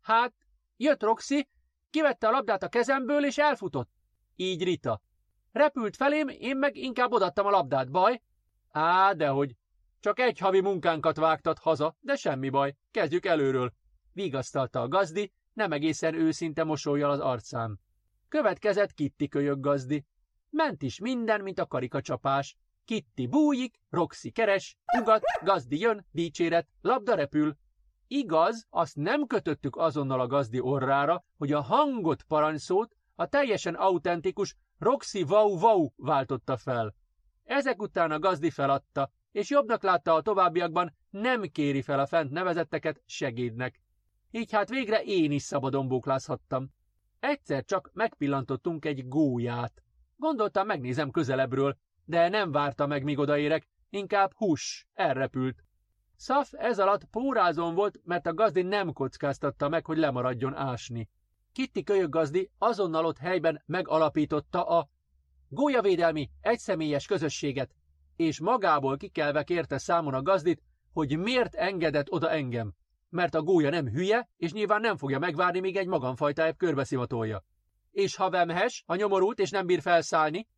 Hát, 0.00 0.34
jött 0.76 1.02
Roxy, 1.02 1.48
kivette 1.90 2.28
a 2.28 2.30
labdát 2.30 2.62
a 2.62 2.68
kezemből 2.68 3.24
és 3.24 3.38
elfutott. 3.38 3.90
Így 4.36 4.64
Rita. 4.64 5.00
Repült 5.52 5.96
felém, 5.96 6.28
én 6.28 6.56
meg 6.56 6.76
inkább 6.76 7.12
odattam 7.12 7.46
a 7.46 7.50
labdát, 7.50 7.90
baj? 7.90 8.22
Á, 8.68 9.12
dehogy. 9.12 9.56
Csak 10.00 10.18
egy 10.18 10.38
havi 10.38 10.60
munkánkat 10.60 11.16
vágtat 11.16 11.58
haza, 11.58 11.96
de 12.00 12.16
semmi 12.16 12.48
baj, 12.48 12.76
kezdjük 12.90 13.26
előről. 13.26 13.72
Vigasztalta 14.12 14.80
a 14.80 14.88
gazdi, 14.88 15.32
nem 15.52 15.72
egészen 15.72 16.14
őszinte 16.14 16.64
mosolyjal 16.64 17.10
az 17.10 17.20
arcán. 17.20 17.80
Következett 18.28 18.92
Kitty 18.92 19.28
kölyök 19.28 19.60
gazdi. 19.60 20.04
Ment 20.56 20.82
is 20.82 21.00
minden, 21.00 21.40
mint 21.40 21.58
a 21.58 21.66
karikacsapás. 21.66 22.56
Kitty 22.84 23.26
bújik, 23.26 23.80
Roxy 23.90 24.30
keres, 24.30 24.76
ugat, 25.00 25.22
gazdi 25.44 25.78
jön, 25.78 26.06
dicséret, 26.10 26.68
labda 26.80 27.14
repül. 27.14 27.56
Igaz, 28.06 28.66
azt 28.70 28.96
nem 28.96 29.26
kötöttük 29.26 29.76
azonnal 29.76 30.20
a 30.20 30.26
gazdi 30.26 30.60
orrára, 30.60 31.24
hogy 31.36 31.52
a 31.52 31.60
hangot 31.60 32.22
parancsszót 32.22 32.96
a 33.14 33.26
teljesen 33.26 33.74
autentikus 33.74 34.56
Roxy 34.78 35.22
Wow 35.22 35.58
Wow 35.58 35.88
váltotta 35.96 36.56
fel. 36.56 36.94
Ezek 37.44 37.82
után 37.82 38.10
a 38.10 38.18
gazdi 38.18 38.50
feladta, 38.50 39.10
és 39.32 39.50
jobbnak 39.50 39.82
látta 39.82 40.14
a 40.14 40.22
továbbiakban 40.22 40.96
nem 41.10 41.42
kéri 41.42 41.82
fel 41.82 41.98
a 41.98 42.06
fent 42.06 42.30
nevezetteket 42.30 43.02
segédnek. 43.06 43.80
Így 44.30 44.52
hát 44.52 44.68
végre 44.68 45.02
én 45.02 45.30
is 45.30 45.42
szabadon 45.42 45.88
bóklázhattam. 45.88 46.70
Egyszer 47.20 47.64
csak 47.64 47.90
megpillantottunk 47.92 48.84
egy 48.84 49.08
gólyát. 49.08 49.85
Gondoltam, 50.16 50.66
megnézem 50.66 51.10
közelebbről, 51.10 51.76
de 52.04 52.28
nem 52.28 52.52
várta 52.52 52.86
meg, 52.86 53.04
míg 53.04 53.18
odaérek, 53.18 53.68
inkább 53.90 54.32
hús, 54.34 54.86
elrepült. 54.94 55.64
Szaf 56.16 56.52
ez 56.52 56.78
alatt 56.78 57.04
pórázon 57.04 57.74
volt, 57.74 58.00
mert 58.04 58.26
a 58.26 58.34
gazdi 58.34 58.62
nem 58.62 58.92
kockáztatta 58.92 59.68
meg, 59.68 59.86
hogy 59.86 59.98
lemaradjon 59.98 60.54
ásni. 60.54 61.08
Kitti 61.52 61.82
kölyök 61.82 62.08
gazdi 62.08 62.50
azonnal 62.58 63.04
ott 63.04 63.18
helyben 63.18 63.62
megalapította 63.66 64.64
a 64.64 64.88
gólyavédelmi 65.48 66.30
egyszemélyes 66.40 67.06
közösséget, 67.06 67.74
és 68.16 68.40
magából 68.40 68.96
kikelve 68.96 69.42
kérte 69.42 69.78
számon 69.78 70.14
a 70.14 70.22
gazdit, 70.22 70.62
hogy 70.92 71.18
miért 71.18 71.54
engedett 71.54 72.10
oda 72.10 72.30
engem. 72.30 72.74
Mert 73.08 73.34
a 73.34 73.42
gólya 73.42 73.70
nem 73.70 73.88
hülye, 73.88 74.28
és 74.36 74.52
nyilván 74.52 74.80
nem 74.80 74.96
fogja 74.96 75.18
megvárni, 75.18 75.60
míg 75.60 75.76
egy 75.76 75.86
magamfajtább 75.86 76.56
körbeszivatolja. 76.56 77.44
És 77.96 78.16
ha 78.16 78.30
vemhes, 78.30 78.82
a 78.86 78.94
nyomorult 78.94 79.38
és 79.38 79.50
nem 79.50 79.66
bír 79.66 79.80
felszállni, 79.80 80.48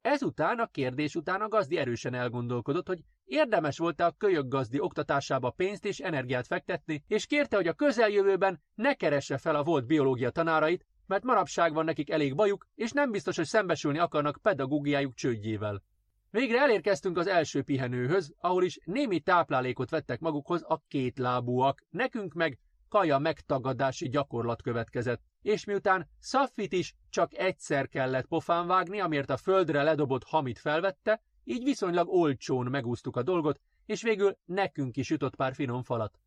ezután 0.00 0.58
a 0.58 0.66
kérdés 0.66 1.14
után 1.14 1.40
a 1.40 1.48
gazdi 1.48 1.76
erősen 1.76 2.14
elgondolkodott, 2.14 2.86
hogy 2.86 3.00
érdemes 3.24 3.78
volt-e 3.78 4.04
a 4.04 4.14
kölyök 4.18 4.48
gazdi 4.48 4.80
oktatásába 4.80 5.50
pénzt 5.50 5.84
és 5.84 5.98
energiát 5.98 6.46
fektetni, 6.46 7.04
és 7.08 7.26
kérte, 7.26 7.56
hogy 7.56 7.66
a 7.66 7.72
közeljövőben 7.72 8.62
ne 8.74 8.94
keresse 8.94 9.38
fel 9.38 9.54
a 9.54 9.62
volt 9.62 9.86
biológia 9.86 10.30
tanárait, 10.30 10.86
mert 11.06 11.24
manapság 11.24 11.72
van 11.72 11.84
nekik 11.84 12.10
elég 12.10 12.34
bajuk, 12.34 12.66
és 12.74 12.92
nem 12.92 13.10
biztos, 13.10 13.36
hogy 13.36 13.46
szembesülni 13.46 13.98
akarnak 13.98 14.38
pedagógiájuk 14.42 15.14
csődjével. 15.14 15.82
Végre 16.30 16.60
elérkeztünk 16.60 17.18
az 17.18 17.26
első 17.26 17.62
pihenőhöz, 17.62 18.34
ahol 18.38 18.64
is 18.64 18.78
némi 18.84 19.20
táplálékot 19.20 19.90
vettek 19.90 20.20
magukhoz 20.20 20.62
a 20.66 20.82
kétlábúak, 20.88 21.84
nekünk 21.90 22.32
meg 22.32 22.58
kaja 22.88 23.18
megtagadási 23.18 24.08
gyakorlat 24.08 24.62
következett. 24.62 25.22
És 25.42 25.64
miután 25.64 26.08
Szaffit 26.18 26.72
is 26.72 26.94
csak 27.10 27.34
egyszer 27.34 27.88
kellett 27.88 28.26
pofán 28.26 28.66
vágni, 28.66 29.00
amért 29.00 29.30
a 29.30 29.36
földre 29.36 29.82
ledobott 29.82 30.24
hamit 30.24 30.58
felvette, 30.58 31.22
így 31.44 31.64
viszonylag 31.64 32.08
olcsón 32.08 32.66
megúsztuk 32.66 33.16
a 33.16 33.22
dolgot, 33.22 33.60
és 33.86 34.02
végül 34.02 34.38
nekünk 34.44 34.96
is 34.96 35.10
jutott 35.10 35.36
pár 35.36 35.54
finom 35.54 35.82
falat. 35.82 36.18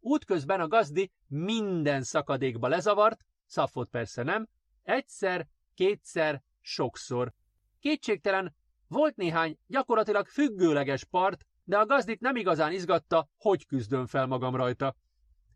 Útközben 0.00 0.60
a 0.60 0.68
gazdi 0.68 1.12
minden 1.26 2.02
szakadékba 2.02 2.68
lezavart, 2.68 3.24
Szaffot 3.46 3.88
persze 3.88 4.22
nem, 4.22 4.48
egyszer, 4.82 5.48
kétszer, 5.74 6.42
sokszor. 6.60 7.32
Kétségtelen 7.80 8.54
volt 8.88 9.16
néhány 9.16 9.58
gyakorlatilag 9.66 10.26
függőleges 10.26 11.04
part, 11.04 11.46
de 11.64 11.78
a 11.78 11.86
gazdit 11.86 12.20
nem 12.20 12.36
igazán 12.36 12.72
izgatta, 12.72 13.28
hogy 13.36 13.66
küzdön 13.66 14.06
fel 14.06 14.26
magam 14.26 14.56
rajta. 14.56 14.96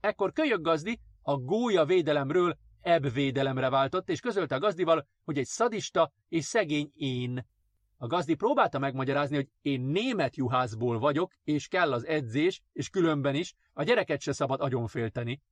Ekkor 0.05 0.33
kölyök 0.33 0.61
gazdi 0.61 1.01
a 1.23 1.37
gólya 1.37 1.85
védelemről 1.85 2.57
ebb 2.81 3.13
védelemre 3.13 3.69
váltott, 3.69 4.09
és 4.09 4.21
közölte 4.21 4.55
a 4.55 4.59
gazdival, 4.59 5.07
hogy 5.25 5.39
egy 5.39 5.47
szadista 5.47 6.13
és 6.29 6.45
szegény 6.45 6.93
én. 6.95 7.47
A 7.97 8.07
gazdi 8.07 8.35
próbálta 8.35 8.79
megmagyarázni, 8.79 9.37
hogy 9.37 9.49
én 9.63 9.81
német 9.81 10.37
juhászból 10.37 10.99
vagyok, 10.99 11.33
és 11.45 11.69
kell 11.69 11.93
az 11.93 12.07
edzés, 12.07 12.63
és 12.73 12.89
különben 12.89 13.35
is, 13.35 13.55
a 13.73 13.83
gyereket 13.83 14.21
se 14.21 14.33
szabad 14.33 14.61
agyonfélteni. 14.61 15.43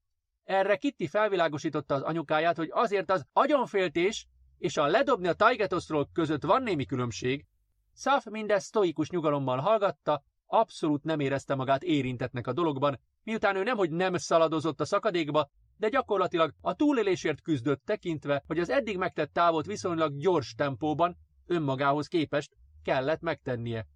Erre 0.44 0.76
Kitty 0.76 1.06
felvilágosította 1.06 1.94
az 1.94 2.02
anyukáját, 2.02 2.56
hogy 2.56 2.70
azért 2.72 3.10
az 3.10 3.26
agyonféltés 3.32 4.26
és 4.58 4.76
a 4.76 4.86
ledobni 4.86 5.28
a 5.28 5.34
Taigetoszról 5.34 6.08
között 6.12 6.42
van 6.42 6.62
némi 6.62 6.84
különbség, 6.84 7.46
Szaf 7.92 8.24
mindezt 8.30 8.66
sztoikus 8.66 9.10
nyugalommal 9.10 9.58
hallgatta, 9.58 10.22
abszolút 10.52 11.04
nem 11.04 11.20
érezte 11.20 11.54
magát 11.54 11.82
érintetnek 11.82 12.46
a 12.46 12.52
dologban, 12.52 13.00
miután 13.22 13.56
ő 13.56 13.62
nemhogy 13.62 13.90
nem 13.90 14.16
szaladozott 14.16 14.80
a 14.80 14.84
szakadékba, 14.84 15.50
de 15.76 15.88
gyakorlatilag 15.88 16.54
a 16.60 16.74
túlélésért 16.74 17.42
küzdött 17.42 17.84
tekintve, 17.84 18.42
hogy 18.46 18.58
az 18.58 18.70
eddig 18.70 18.98
megtett 18.98 19.32
távot 19.32 19.66
viszonylag 19.66 20.16
gyors 20.16 20.54
tempóban, 20.54 21.16
önmagához 21.46 22.06
képest 22.06 22.56
kellett 22.82 23.20
megtennie. 23.20 23.86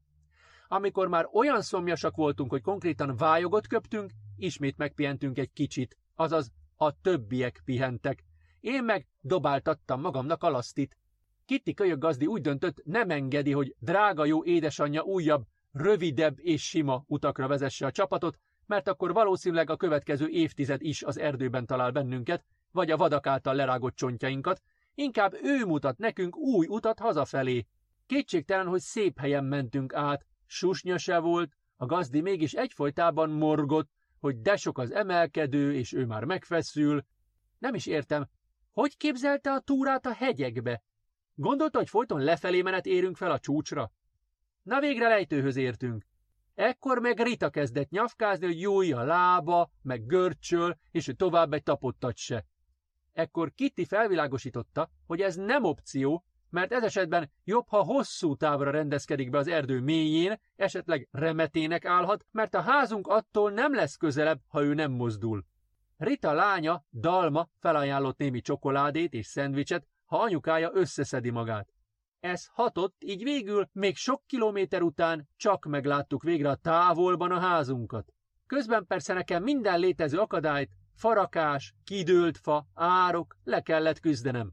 Amikor 0.69 1.09
már 1.09 1.29
olyan 1.33 1.63
szomjasak 1.63 2.17
voltunk, 2.17 2.51
hogy 2.51 2.63
konkrétan 2.63 3.17
vályogot 3.17 3.67
köptünk, 3.67 4.11
ismét 4.37 4.77
megpihentünk 4.77 5.39
egy 5.39 5.53
kicsit, 5.53 5.99
azaz 6.15 6.53
a 6.77 7.01
többiek 7.01 7.63
pihentek. 7.65 8.25
Én 8.61 8.85
meg 8.85 9.07
dobáltattam 9.21 10.01
magamnak 10.01 10.43
a 10.43 10.51
lasztit. 10.51 10.97
Kitty 11.45 11.75
kölyök 11.75 11.99
gazdi 11.99 12.27
úgy 12.27 12.41
döntött, 12.41 12.85
nem 12.85 13.11
engedi, 13.11 13.53
hogy 13.53 13.75
drága 13.79 14.25
jó 14.25 14.45
édesanyja 14.45 15.03
újabb, 15.03 15.47
rövidebb 15.77 16.39
és 16.39 16.69
sima 16.69 17.05
utakra 17.07 17.47
vezesse 17.47 17.87
a 17.87 17.91
csapatot, 17.91 18.39
mert 18.67 18.89
akkor 18.89 19.13
valószínűleg 19.13 19.71
a 19.71 19.77
következő 19.77 20.29
évtized 20.29 20.83
is 20.83 21.03
az 21.03 21.19
erdőben 21.19 21.67
talál 21.67 21.91
bennünket, 21.91 22.45
vagy 22.71 22.91
a 22.91 22.97
vadak 22.97 23.27
által 23.27 23.55
lerágott 23.55 23.97
csontjainkat, 23.97 24.63
inkább 24.95 25.35
ő 25.43 25.65
mutat 25.65 25.99
nekünk 25.99 26.37
új 26.37 26.67
utat 26.67 26.99
hazafelé. 26.99 27.67
Kétségtelen, 28.07 28.67
hogy 28.67 28.81
szép 28.81 29.19
helyen 29.19 29.45
mentünk 29.45 29.95
át, 29.95 30.27
susnya 30.47 30.99
se 30.99 31.19
volt, 31.19 31.53
a 31.77 31.87
gazdi 31.87 32.21
mégis 32.21 32.53
egyfolytában 32.53 33.31
morgott, 33.31 33.91
hogy 34.21 34.41
de 34.41 34.57
sok 34.57 34.79
az 34.79 34.93
emelkedő, 34.93 35.75
és 35.75 35.93
ő 35.93 36.07
már 36.07 36.25
megfeszül. 36.25 37.05
Nem 37.59 37.75
is 37.75 37.87
értem, 37.87 38.29
hogy 38.73 38.97
képzelte 38.97 39.53
a 39.53 39.61
túrát 39.61 40.07
a 40.07 40.13
hegyekbe? 40.13 40.83
Gondolta, 41.35 41.79
hogy 41.79 41.89
folyton 41.89 42.21
lefelé 42.21 42.63
menet 42.63 42.87
érünk 42.87 43.17
fel 43.17 43.31
a 43.31 43.39
csúcsra? 43.39 43.93
Na 44.67 44.81
végre 44.81 45.09
lejtőhöz 45.09 45.57
értünk. 45.57 46.07
Ekkor 46.55 46.99
meg 46.99 47.21
Rita 47.21 47.51
kezdett 47.51 47.91
nyafkázni, 47.91 48.47
hogy 48.47 48.61
jói 48.61 48.93
a 48.93 49.03
lába, 49.03 49.71
meg 49.83 50.07
görcsöl, 50.07 50.79
és 50.91 51.09
ő 51.09 51.13
tovább 51.13 51.53
egy 51.53 51.63
tapottat 51.63 52.17
se. 52.17 52.45
Ekkor 53.13 53.53
Kitty 53.55 53.85
felvilágosította, 53.85 54.91
hogy 55.07 55.21
ez 55.21 55.37
nem 55.37 55.65
opció, 55.65 56.25
mert 56.51 56.73
ez 56.73 56.83
esetben 56.83 57.31
jobb, 57.45 57.69
ha 57.69 57.83
hosszú 57.83 58.37
távra 58.37 58.71
rendezkedik 58.71 59.31
be 59.31 59.39
az 59.39 59.49
erdő 59.49 59.81
mélyén, 59.81 60.41
esetleg 60.57 61.09
remetének 61.11 61.85
állhat, 61.85 62.27
mert 62.31 62.55
a 62.55 62.61
házunk 62.61 63.07
attól 63.07 63.51
nem 63.51 63.75
lesz 63.75 63.97
közelebb, 63.97 64.41
ha 64.49 64.63
ő 64.63 64.75
nem 64.75 64.93
mozdul. 64.93 65.45
Rita 65.97 66.33
lánya, 66.33 66.85
Dalma 66.93 67.49
felajánlott 67.59 68.19
némi 68.19 68.41
csokoládét 68.41 69.13
és 69.13 69.27
szendvicset, 69.27 69.87
ha 70.05 70.21
anyukája 70.21 70.71
összeszedi 70.73 71.31
magát. 71.31 71.76
Ez 72.27 72.47
hatott, 72.53 72.95
így 72.99 73.23
végül 73.23 73.69
még 73.73 73.97
sok 73.97 74.23
kilométer 74.27 74.83
után 74.83 75.29
csak 75.37 75.65
megláttuk 75.65 76.23
végre 76.23 76.49
a 76.49 76.55
távolban 76.55 77.31
a 77.31 77.41
házunkat. 77.41 78.13
Közben 78.47 78.87
persze 78.87 79.15
nekem 79.15 79.43
minden 79.43 79.79
létező 79.79 80.19
akadályt, 80.19 80.71
farakás, 80.95 81.75
kidőlt 81.85 82.39
fa, 82.39 82.67
árok, 82.75 83.37
le 83.45 83.61
kellett 83.61 84.01
küzdenem. 84.01 84.53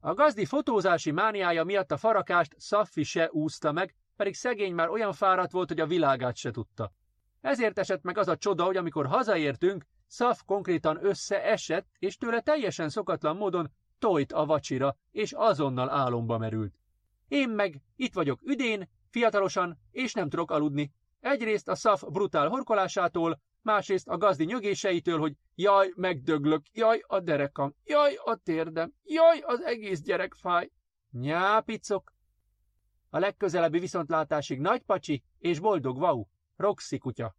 A 0.00 0.14
gazdi 0.14 0.44
fotózási 0.44 1.10
mániája 1.10 1.64
miatt 1.64 1.92
a 1.92 1.96
farakást 1.96 2.54
Szaffi 2.58 3.02
se 3.02 3.28
úszta 3.32 3.72
meg, 3.72 3.94
pedig 4.16 4.34
szegény 4.34 4.74
már 4.74 4.88
olyan 4.88 5.12
fáradt 5.12 5.52
volt, 5.52 5.68
hogy 5.68 5.80
a 5.80 5.86
világát 5.86 6.36
se 6.36 6.50
tudta. 6.50 6.92
Ezért 7.40 7.78
esett 7.78 8.02
meg 8.02 8.18
az 8.18 8.28
a 8.28 8.36
csoda, 8.36 8.64
hogy 8.64 8.76
amikor 8.76 9.06
hazaértünk, 9.06 9.84
Szaf 10.06 10.42
konkrétan 10.46 11.04
összeesett, 11.04 11.86
és 11.98 12.16
tőle 12.16 12.40
teljesen 12.40 12.88
szokatlan 12.88 13.36
módon 13.36 13.70
tojt 13.98 14.32
a 14.32 14.46
vacsira, 14.46 14.96
és 15.10 15.32
azonnal 15.32 15.90
álomba 15.90 16.38
merült. 16.38 16.78
Én 17.28 17.48
meg 17.48 17.82
itt 17.96 18.14
vagyok 18.14 18.40
üdén, 18.42 18.88
fiatalosan, 19.10 19.78
és 19.90 20.12
nem 20.12 20.28
tudok 20.28 20.50
aludni. 20.50 20.92
Egyrészt 21.20 21.68
a 21.68 21.74
szaf 21.74 22.02
brutál 22.02 22.48
horkolásától, 22.48 23.40
másrészt 23.62 24.08
a 24.08 24.16
gazdi 24.16 24.44
nyögéseitől, 24.44 25.18
hogy 25.18 25.36
jaj, 25.54 25.92
megdöglök, 25.96 26.62
jaj, 26.72 27.02
a 27.06 27.20
derekam, 27.20 27.74
jaj, 27.84 28.14
a 28.24 28.36
térdem, 28.36 28.92
jaj, 29.04 29.38
az 29.38 29.62
egész 29.62 30.00
gyerek 30.00 30.34
fáj. 30.34 30.70
Nyápicok! 31.10 32.12
A 33.10 33.18
legközelebbi 33.18 33.78
viszontlátásig 33.78 34.60
nagy 34.60 34.82
pacsi 34.82 35.22
és 35.38 35.58
boldog 35.58 35.98
vau, 35.98 36.24
Roxy 36.56 36.98
kutya. 36.98 37.36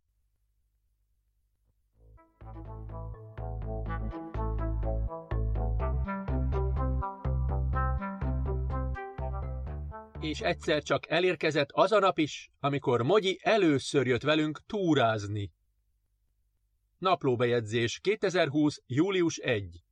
És 10.22 10.40
egyszer 10.40 10.84
csak 10.84 11.10
elérkezett 11.10 11.70
az 11.72 11.92
a 11.92 12.00
nap 12.00 12.18
is, 12.18 12.52
amikor 12.60 13.02
Mogyi 13.02 13.40
először 13.42 14.08
jött 14.08 14.22
velünk 14.22 14.60
túrázni. 14.66 15.52
Naplóbejegyzés 16.98 18.00
2020. 18.00 18.82
július 18.86 19.38
1. 19.38 19.84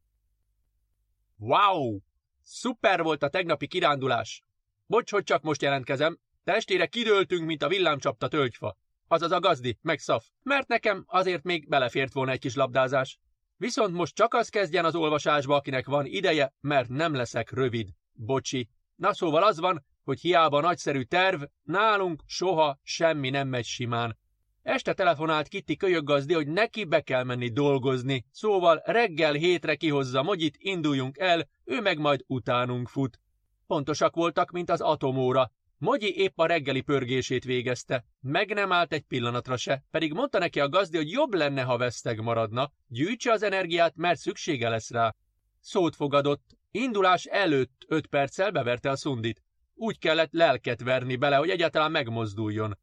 Wow! 1.38 2.00
Szuper 2.42 3.04
volt 3.04 3.24
a 3.24 3.30
tegnapi 3.30 3.68
kirándulás! 3.68 4.44
Bocs, 4.86 5.12
hogy 5.12 5.24
csak 5.24 5.42
most 5.42 5.62
jelentkezem, 5.62 6.20
testére 6.44 6.86
kidőltünk, 6.86 7.46
mint 7.46 7.64
a 7.64 7.68
villámcsapta 7.68 8.28
tölgyfa. 8.28 8.78
Azaz 9.08 9.32
a 9.32 9.40
gazdi, 9.40 9.78
meg 9.82 10.00
szaf, 10.00 10.28
mert 10.44 10.68
nekem 10.68 11.04
azért 11.08 11.44
még 11.44 11.68
belefért 11.68 12.14
volna 12.14 12.32
egy 12.32 12.40
kis 12.40 12.56
labdázás. 12.56 13.20
Viszont 13.58 13.94
most 13.94 14.16
csak 14.16 14.34
az 14.34 14.50
kezdjen 14.50 14.86
az 14.86 14.96
olvasásba, 14.96 15.56
akinek 15.56 15.86
van 15.86 16.06
ideje, 16.06 16.54
mert 16.62 16.90
nem 16.90 17.14
leszek 17.14 17.52
rövid. 17.52 17.90
Bocsi. 18.14 18.70
Na 18.96 19.14
szóval 19.14 19.44
az 19.44 19.60
van, 19.60 19.86
hogy 20.08 20.20
hiába 20.20 20.62
nagyszerű 20.62 21.02
terv, 21.02 21.44
nálunk 21.64 22.24
soha 22.26 22.80
semmi 22.84 23.30
nem 23.30 23.48
megy 23.48 23.66
simán. 23.66 24.18
Este 24.62 24.94
telefonált 24.94 25.48
Kitty 25.48 25.76
kölyöggazdi, 25.76 26.34
hogy 26.34 26.48
neki 26.48 26.84
be 26.86 27.02
kell 27.02 27.24
menni 27.24 27.50
dolgozni, 27.50 28.26
szóval 28.32 28.82
reggel 28.86 29.34
hétre 29.34 29.76
kihozza 29.76 30.24
Mogyit, 30.24 30.56
induljunk 30.60 31.18
el, 31.18 31.48
ő 31.64 31.82
meg 31.82 32.00
majd 32.00 32.24
utánunk 32.28 32.90
fut. 32.90 33.20
Pontosak 33.66 34.16
voltak, 34.16 34.52
mint 34.52 34.70
az 34.70 34.82
atomóra. 34.82 35.52
Mogyi 35.78 36.18
épp 36.18 36.40
a 36.40 36.46
reggeli 36.46 36.82
pörgését 36.82 37.44
végezte. 37.44 38.06
Meg 38.20 38.54
nem 38.54 38.72
állt 38.72 38.94
egy 38.94 39.04
pillanatra 39.04 39.58
se, 39.58 39.84
pedig 39.92 40.14
mondta 40.14 40.40
neki 40.40 40.60
a 40.60 40.70
gazdi, 40.70 40.98
hogy 40.98 41.12
jobb 41.12 41.34
lenne, 41.34 41.62
ha 41.62 41.78
veszteg 41.78 42.22
maradna. 42.22 42.72
Gyűjtse 42.88 43.32
az 43.32 43.44
energiát, 43.44 43.96
mert 43.96 44.20
szüksége 44.20 44.70
lesz 44.70 44.92
rá. 44.92 45.16
Szót 45.60 45.96
fogadott. 45.96 46.58
Indulás 46.72 47.26
előtt 47.26 47.86
öt 47.88 48.08
perccel 48.08 48.52
beverte 48.52 48.90
a 48.90 48.96
szundit. 48.96 49.46
Úgy 49.80 50.00
kellett 50.00 50.32
lelket 50.32 50.82
verni 50.82 51.16
bele, 51.16 51.36
hogy 51.36 51.50
egyáltalán 51.50 51.92
megmozduljon. 51.92 52.78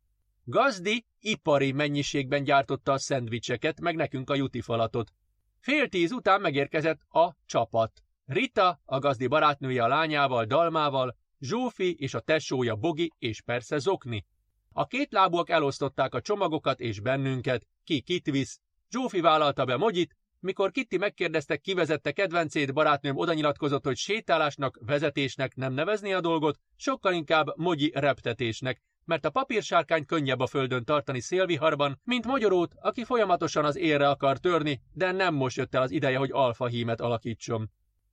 Gazdi 0.44 1.06
ipari 1.20 1.72
mennyiségben 1.72 2.44
gyártotta 2.44 2.92
a 2.92 2.98
szendvicseket, 2.98 3.80
meg 3.80 3.94
nekünk 3.94 4.30
a 4.30 4.34
jutifalatot. 4.34 5.12
Fél 5.58 5.88
tíz 5.88 6.12
után 6.12 6.40
megérkezett 6.40 7.00
a 7.08 7.36
csapat. 7.46 8.02
Rita, 8.26 8.80
a 8.84 8.98
gazdi 8.98 9.26
barátnője 9.26 9.82
a 9.82 9.88
lányával, 9.88 10.44
Dalmával, 10.44 11.16
Zsófi 11.40 11.96
és 11.98 12.14
a 12.14 12.20
tesója 12.20 12.76
Bogi 12.76 13.12
és 13.18 13.42
persze 13.42 13.78
Zokni. 13.78 14.26
A 14.72 14.86
két 14.86 15.12
lábúak 15.12 15.50
elosztották 15.50 16.14
a 16.14 16.20
csomagokat 16.20 16.80
és 16.80 17.00
bennünket, 17.00 17.66
ki 17.84 18.00
kit 18.00 18.30
visz. 18.30 18.60
Zsófi 18.90 19.20
vállalta 19.20 19.64
be 19.64 19.76
Mogyit, 19.76 20.16
mikor 20.44 20.70
Kitty 20.70 20.96
megkérdezte, 20.96 21.56
kivezette 21.56 22.12
kedvencét, 22.12 22.72
barátnőm 22.72 23.16
oda 23.16 23.32
nyilatkozott, 23.32 23.84
hogy 23.84 23.96
sétálásnak, 23.96 24.78
vezetésnek 24.86 25.54
nem 25.54 25.72
nevezni 25.72 26.12
a 26.12 26.20
dolgot, 26.20 26.58
sokkal 26.76 27.12
inkább 27.12 27.46
mogyi 27.56 27.92
reptetésnek, 27.94 28.82
mert 29.04 29.24
a 29.24 29.30
papírsárkány 29.30 30.06
könnyebb 30.06 30.40
a 30.40 30.46
földön 30.46 30.84
tartani 30.84 31.20
szélviharban, 31.20 32.00
mint 32.04 32.26
magyarót, 32.26 32.74
aki 32.80 33.04
folyamatosan 33.04 33.64
az 33.64 33.76
érre 33.76 34.08
akar 34.08 34.38
törni, 34.38 34.80
de 34.92 35.12
nem 35.12 35.34
most 35.34 35.56
jött 35.56 35.74
el 35.74 35.82
az 35.82 35.90
ideje, 35.90 36.18
hogy 36.18 36.30
alfa 36.32 36.66
hímet 36.66 37.00
alakítson. 37.00 37.70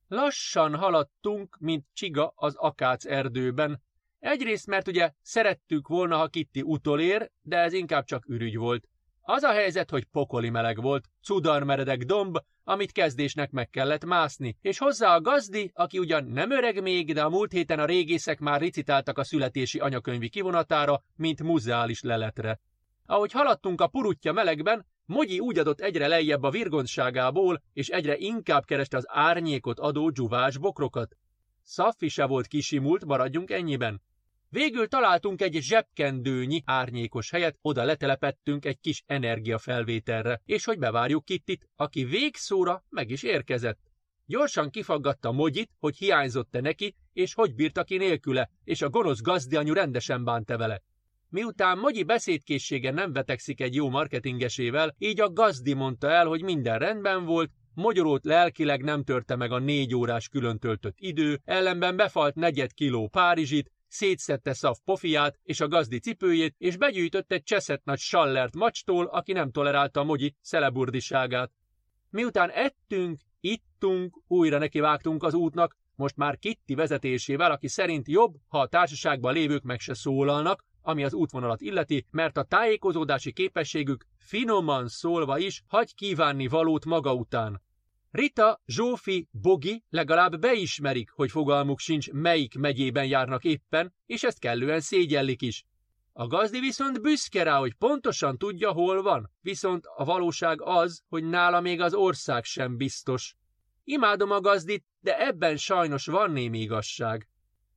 Lassan 0.08 0.74
haladtunk, 0.76 1.56
mint 1.60 1.86
csiga 1.92 2.32
az 2.36 2.54
akác 2.54 3.04
erdőben. 3.04 3.82
Egyrészt, 4.18 4.66
mert 4.66 4.88
ugye 4.88 5.12
szerettük 5.22 5.88
volna, 5.88 6.16
ha 6.16 6.28
Kitty 6.28 6.62
utolér, 6.62 7.30
de 7.42 7.56
ez 7.56 7.72
inkább 7.72 8.04
csak 8.04 8.28
ürügy 8.28 8.56
volt. 8.56 8.88
Az 9.22 9.42
a 9.42 9.52
helyzet, 9.52 9.90
hogy 9.90 10.04
pokoli 10.04 10.50
meleg 10.50 10.80
volt, 10.80 11.10
cudarmeredek 11.22 12.02
domb, 12.02 12.38
amit 12.64 12.92
kezdésnek 12.92 13.50
meg 13.50 13.70
kellett 13.70 14.04
mászni, 14.04 14.56
és 14.60 14.78
hozzá 14.78 15.14
a 15.14 15.20
gazdi, 15.20 15.70
aki 15.74 15.98
ugyan 15.98 16.24
nem 16.24 16.50
öreg 16.50 16.82
még, 16.82 17.14
de 17.14 17.22
a 17.22 17.28
múlt 17.28 17.52
héten 17.52 17.78
a 17.78 17.84
régészek 17.84 18.38
már 18.38 18.60
ricitáltak 18.60 19.18
a 19.18 19.24
születési 19.24 19.78
anyakönyvi 19.78 20.28
kivonatára, 20.28 21.02
mint 21.16 21.42
muzeális 21.42 22.02
leletre. 22.02 22.60
Ahogy 23.06 23.32
haladtunk 23.32 23.80
a 23.80 23.86
purutja 23.86 24.32
melegben, 24.32 24.86
Mogyi 25.06 25.38
úgy 25.38 25.58
adott 25.58 25.80
egyre 25.80 26.06
lejjebb 26.06 26.42
a 26.42 26.50
virgontságából, 26.50 27.62
és 27.72 27.88
egyre 27.88 28.16
inkább 28.16 28.64
kereste 28.64 28.96
az 28.96 29.04
árnyékot 29.08 29.78
adó 29.78 30.10
dzsuvás 30.10 30.58
bokrokat. 30.58 31.16
Szaffi 31.62 32.08
se 32.08 32.26
volt 32.26 32.46
kisimult, 32.46 33.04
maradjunk 33.04 33.50
ennyiben. 33.50 34.02
Végül 34.52 34.88
találtunk 34.88 35.42
egy 35.42 35.58
zsebkendőnyi 35.60 36.62
árnyékos 36.64 37.30
helyet, 37.30 37.58
oda 37.60 37.84
letelepettünk 37.84 38.64
egy 38.64 38.80
kis 38.80 39.02
energiafelvételre, 39.06 40.40
és 40.44 40.64
hogy 40.64 40.78
bevárjuk 40.78 41.24
Kittit, 41.24 41.68
aki 41.76 42.04
végszóra 42.04 42.84
meg 42.88 43.10
is 43.10 43.22
érkezett. 43.22 43.78
Gyorsan 44.26 44.70
kifaggatta 44.70 45.32
Mogyit, 45.32 45.70
hogy 45.78 45.96
hiányzott-e 45.96 46.60
neki, 46.60 46.94
és 47.12 47.34
hogy 47.34 47.54
bírta 47.54 47.84
ki 47.84 47.96
nélküle, 47.96 48.50
és 48.64 48.82
a 48.82 48.88
gonosz 48.88 49.20
gazdianyu 49.20 49.72
rendesen 49.72 50.24
bánta 50.24 50.56
vele. 50.56 50.82
Miután 51.28 51.78
Mogyi 51.78 52.02
beszédkészsége 52.02 52.90
nem 52.90 53.12
vetekszik 53.12 53.60
egy 53.60 53.74
jó 53.74 53.88
marketingesével, 53.88 54.94
így 54.98 55.20
a 55.20 55.32
gazdi 55.32 55.72
mondta 55.74 56.10
el, 56.10 56.26
hogy 56.26 56.42
minden 56.42 56.78
rendben 56.78 57.24
volt, 57.24 57.50
Mogyorót 57.74 58.24
lelkileg 58.24 58.82
nem 58.82 59.04
törte 59.04 59.36
meg 59.36 59.52
a 59.52 59.58
négy 59.58 59.94
órás 59.94 60.28
külön 60.28 60.58
töltött 60.58 60.96
idő, 60.98 61.40
ellenben 61.44 61.96
befalt 61.96 62.34
negyed 62.34 62.72
kiló 62.72 63.08
Párizsit, 63.08 63.71
szétszette 63.92 64.52
szav 64.52 64.76
pofiát 64.84 65.38
és 65.42 65.60
a 65.60 65.68
gazdi 65.68 65.98
cipőjét, 65.98 66.54
és 66.58 66.76
begyűjtött 66.76 67.32
egy 67.32 67.42
cseszett 67.42 67.84
nagy 67.84 67.98
sallert 67.98 68.54
macstól, 68.54 69.06
aki 69.06 69.32
nem 69.32 69.50
tolerálta 69.50 70.00
a 70.00 70.04
mogyi 70.04 70.36
szeleburdiságát. 70.40 71.52
Miután 72.10 72.50
ettünk, 72.50 73.20
ittunk, 73.40 74.22
újra 74.26 74.58
nekivágtunk 74.58 75.22
az 75.22 75.34
útnak, 75.34 75.76
most 75.94 76.16
már 76.16 76.38
Kitti 76.38 76.74
vezetésével, 76.74 77.50
aki 77.50 77.68
szerint 77.68 78.08
jobb, 78.08 78.34
ha 78.48 78.60
a 78.60 78.66
társaságban 78.66 79.32
lévők 79.32 79.62
meg 79.62 79.80
se 79.80 79.94
szólalnak, 79.94 80.64
ami 80.82 81.04
az 81.04 81.14
útvonalat 81.14 81.60
illeti, 81.60 82.06
mert 82.10 82.36
a 82.36 82.42
tájékozódási 82.44 83.32
képességük 83.32 84.06
finoman 84.18 84.88
szólva 84.88 85.38
is 85.38 85.62
hagy 85.66 85.94
kívánni 85.94 86.46
valót 86.46 86.84
maga 86.84 87.14
után. 87.14 87.62
Rita, 88.12 88.60
Zsófi, 88.66 89.28
Bogi 89.30 89.84
legalább 89.88 90.40
beismerik, 90.40 91.10
hogy 91.10 91.30
fogalmuk 91.30 91.78
sincs, 91.78 92.10
melyik 92.10 92.54
megyében 92.54 93.04
járnak 93.04 93.44
éppen, 93.44 93.94
és 94.06 94.22
ezt 94.22 94.38
kellően 94.38 94.80
szégyellik 94.80 95.42
is. 95.42 95.64
A 96.12 96.26
gazdi 96.26 96.60
viszont 96.60 97.00
büszke 97.00 97.42
rá, 97.42 97.58
hogy 97.58 97.74
pontosan 97.74 98.38
tudja, 98.38 98.72
hol 98.72 99.02
van, 99.02 99.30
viszont 99.40 99.84
a 99.96 100.04
valóság 100.04 100.62
az, 100.62 101.02
hogy 101.08 101.24
nála 101.24 101.60
még 101.60 101.80
az 101.80 101.94
ország 101.94 102.44
sem 102.44 102.76
biztos. 102.76 103.36
Imádom 103.84 104.30
a 104.30 104.40
gazdit, 104.40 104.84
de 105.00 105.26
ebben 105.26 105.56
sajnos 105.56 106.06
van 106.06 106.30
némi 106.30 106.60
igazság. 106.60 107.28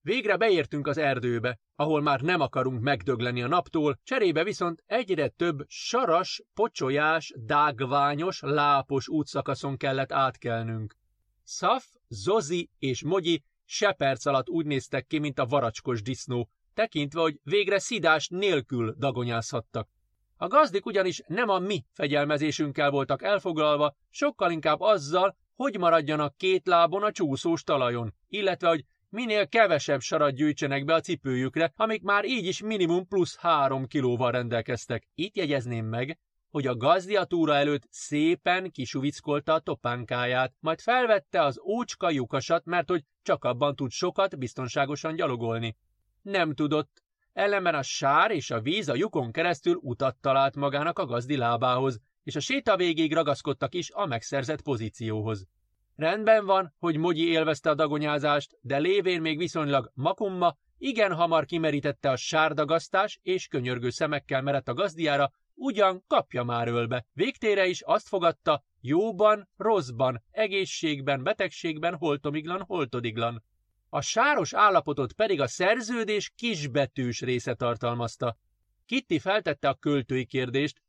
Végre 0.06 0.38
beértünk 0.38 0.88
az 0.88 0.98
erdőbe, 0.98 1.60
ahol 1.76 2.02
már 2.02 2.22
nem 2.22 2.42
akarunk 2.42 2.82
megdögleni 2.82 3.42
a 3.42 3.48
naptól, 3.48 4.00
cserébe 4.04 4.44
viszont 4.44 4.84
egyre 4.86 5.28
több 5.28 5.64
saras, 5.68 6.44
pocsolyás, 6.54 7.34
dágványos, 7.38 8.40
lápos 8.42 9.08
útszakaszon 9.08 9.78
kellett 9.78 10.12
átkelnünk. 10.12 10.96
Szaf, 11.44 11.86
Zozi 12.08 12.70
és 12.80 13.04
Mogyi 13.04 13.44
se 13.64 13.92
perc 13.92 14.26
alatt 14.26 14.50
úgy 14.50 14.66
néztek 14.66 15.06
ki, 15.06 15.20
mint 15.20 15.40
a 15.40 15.46
varacskos 15.46 16.02
disznó, 16.02 16.50
tekintve, 16.74 17.22
hogy 17.22 17.40
végre 17.44 17.80
szidás 17.80 18.28
nélkül 18.28 18.96
dagonyázhattak. 18.98 19.90
A 20.38 20.48
gazdik 20.48 20.86
ugyanis 20.86 21.22
nem 21.28 21.50
a 21.50 21.60
mi 21.60 21.86
fegyelmezésünkkel 21.94 22.90
voltak 22.90 23.24
elfoglalva, 23.24 23.96
sokkal 24.10 24.52
inkább 24.52 24.80
azzal, 24.80 25.36
hogy 25.56 25.78
maradjanak 25.78 26.38
két 26.38 26.68
lábon 26.68 27.04
a 27.04 27.12
csúszós 27.12 27.64
talajon, 27.64 28.14
illetve 28.28 28.68
hogy 28.68 28.86
minél 29.16 29.48
kevesebb 29.48 30.00
sarat 30.00 30.36
gyűjtsenek 30.36 30.86
be 30.86 30.94
a 30.94 31.00
cipőjükre, 31.00 31.74
amik 31.76 32.02
már 32.02 32.26
így 32.26 32.46
is 32.46 32.62
minimum 32.62 33.08
plusz 33.08 33.38
három 33.38 33.88
kilóval 33.88 34.32
rendelkeztek. 34.32 35.08
Itt 35.14 35.36
jegyezném 35.36 35.86
meg, 35.86 36.20
hogy 36.50 36.68
a 36.68 36.76
gazdiatúra 36.76 37.56
előtt 37.56 37.88
szépen 37.90 38.72
kisuvickolta 38.72 39.54
a 39.54 39.60
topánkáját, 39.60 40.54
majd 40.60 40.82
felvette 40.82 41.42
az 41.42 41.60
ócska 41.60 42.10
lyukasat, 42.10 42.66
mert 42.66 42.90
hogy 42.90 43.04
csak 43.22 43.44
abban 43.44 43.76
tud 43.76 43.92
sokat 43.92 44.38
biztonságosan 44.38 45.16
gyalogolni. 45.16 45.78
Nem 46.22 46.54
tudott, 46.54 47.04
ellenben 47.34 47.76
a 47.76 47.82
sár 47.82 48.32
és 48.32 48.52
a 48.52 48.62
víz 48.62 48.90
a 48.90 48.96
lyukon 48.96 49.32
keresztül 49.32 49.76
utat 49.82 50.18
talált 50.22 50.56
magának 50.56 51.00
a 51.00 51.06
gazdi 51.06 51.38
lábához, 51.38 52.00
és 52.24 52.36
a 52.36 52.40
séta 52.40 52.78
végéig 52.78 53.14
ragaszkodtak 53.14 53.74
is 53.74 53.92
a 53.92 54.06
megszerzett 54.06 54.62
pozícióhoz. 54.62 55.48
Rendben 55.96 56.46
van, 56.46 56.74
hogy 56.80 56.98
Mogyi 56.98 57.28
élvezte 57.28 57.70
a 57.70 57.76
dagonyázást, 57.76 58.58
de 58.62 58.78
lévén 58.78 59.22
még 59.22 59.38
viszonylag 59.38 59.92
makumma, 59.94 60.56
igen 60.78 61.14
hamar 61.14 61.46
kimerítette 61.46 62.10
a 62.10 62.16
sárdagasztás, 62.16 63.20
és 63.22 63.48
könyörgő 63.48 63.90
szemekkel 63.90 64.42
merett 64.42 64.68
a 64.68 64.74
gazdiára, 64.74 65.32
ugyan 65.54 66.04
kapja 66.08 66.44
már 66.44 66.68
ölbe. 66.68 67.06
Végtére 67.14 67.66
is 67.66 67.82
azt 67.82 68.08
fogadta, 68.08 68.64
jóban, 68.82 69.50
rosszban, 69.58 70.24
egészségben, 70.32 71.24
betegségben, 71.24 71.96
holtomiglan, 71.96 72.62
holtodiglan. 72.62 73.44
A 73.90 74.02
sáros 74.02 74.54
állapotot 74.54 75.14
pedig 75.14 75.42
a 75.42 75.48
szerződés 75.48 76.32
kisbetűs 76.36 77.22
része 77.22 77.54
tartalmazta. 77.54 78.38
Kitty 78.86 79.20
feltette 79.20 79.70
a 79.70 79.76
költői 79.76 80.26
kérdést, 80.26 80.82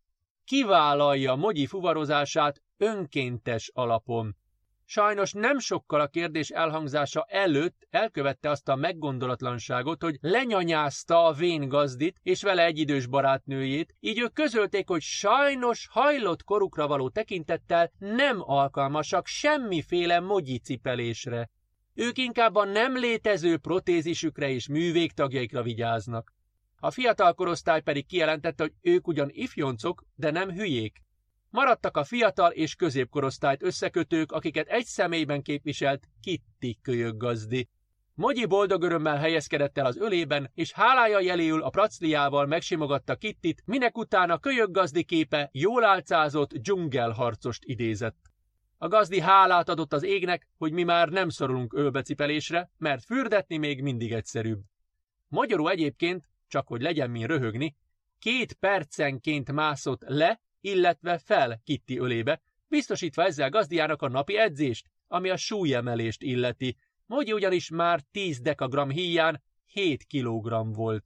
kivállalja 0.44 1.34
Mogyi 1.34 1.66
fuvarozását 1.66 2.62
önkéntes 2.76 3.70
alapon. 3.74 4.36
Sajnos 4.88 5.33
nem 5.33 5.59
sokkal 5.59 6.01
a 6.01 6.07
kérdés 6.07 6.51
elhangzása 6.51 7.27
előtt 7.29 7.87
elkövette 7.90 8.51
azt 8.51 8.68
a 8.68 8.75
meggondolatlanságot, 8.75 10.03
hogy 10.03 10.16
lenyanyázta 10.20 11.25
a 11.25 11.33
vén 11.33 11.68
gazdit 11.68 12.20
és 12.22 12.42
vele 12.42 12.64
egy 12.64 12.79
idős 12.79 13.07
barátnőjét, 13.07 13.94
így 14.01 14.18
ők 14.18 14.33
közölték, 14.33 14.88
hogy 14.88 15.01
sajnos 15.01 15.88
hajlott 15.90 16.42
korukra 16.42 16.87
való 16.87 17.09
tekintettel 17.09 17.92
nem 17.99 18.37
alkalmasak 18.40 19.27
semmiféle 19.27 20.20
mogyi 20.20 20.59
cipelésre. 20.59 21.51
Ők 21.94 22.18
inkább 22.18 22.55
a 22.55 22.64
nem 22.64 22.96
létező 22.96 23.57
protézisükre 23.57 24.49
és 24.49 24.68
művégtagjaikra 24.68 25.62
vigyáznak. 25.62 26.35
A 26.79 26.90
fiatal 26.90 27.35
korosztály 27.35 27.81
pedig 27.81 28.07
kijelentette, 28.07 28.62
hogy 28.62 28.75
ők 28.81 29.07
ugyan 29.09 29.29
ifjoncok, 29.33 30.05
de 30.14 30.31
nem 30.31 30.51
hülyék. 30.51 31.05
Maradtak 31.56 31.96
a 31.96 32.04
fiatal 32.04 32.50
és 32.50 32.74
középkorosztályt 32.74 33.62
összekötők, 33.62 34.32
akiket 34.32 34.68
egy 34.68 34.84
személyben 34.84 35.42
képviselt 35.42 36.08
Kitty 36.22 36.78
kölyöggazdi. 36.82 37.68
Mogyi 38.14 38.46
boldog 38.46 38.82
örömmel 38.82 39.16
helyezkedett 39.16 39.78
el 39.78 39.86
az 39.86 39.96
ölében, 39.96 40.50
és 40.54 40.72
hálája 40.72 41.20
jeléül 41.20 41.62
a 41.62 41.70
pracliával 41.70 42.46
megsimogatta 42.46 43.16
Kittit, 43.16 43.62
minek 43.64 43.98
utána 43.98 44.38
kölyöggazdi 44.38 45.04
képe 45.04 45.48
jól 45.52 45.84
álcázott 45.84 46.54
dzsungelharcost 46.54 47.64
idézett. 47.64 48.30
A 48.78 48.88
gazdi 48.88 49.20
hálát 49.20 49.68
adott 49.68 49.92
az 49.92 50.02
égnek, 50.02 50.48
hogy 50.58 50.72
mi 50.72 50.82
már 50.82 51.08
nem 51.08 51.28
szorulunk 51.28 51.72
ölbecipelésre, 51.72 52.70
mert 52.78 53.04
fürdetni 53.04 53.56
még 53.56 53.82
mindig 53.82 54.12
egyszerűbb. 54.12 54.60
Magyarul 55.28 55.70
egyébként, 55.70 56.28
csak 56.48 56.68
hogy 56.68 56.82
legyen 56.82 57.10
mi 57.10 57.26
röhögni, 57.26 57.76
két 58.18 58.52
percenként 58.52 59.52
mászott 59.52 60.02
le 60.06 60.40
illetve 60.66 61.18
fel 61.18 61.61
Kitty 61.64 61.98
ölébe, 61.98 62.40
biztosítva 62.68 63.24
ezzel 63.24 63.50
gazdiának 63.50 64.02
a 64.02 64.09
napi 64.09 64.37
edzést, 64.37 64.87
ami 65.09 65.29
a 65.29 65.37
súlyemelést 65.37 66.22
illeti. 66.22 66.76
Mogyi 67.07 67.33
ugyanis 67.33 67.70
már 67.70 68.00
10 68.11 68.40
dekagram 68.40 68.90
híján 68.90 69.42
7 69.66 70.05
kilogramm 70.05 70.72
volt. 70.72 71.05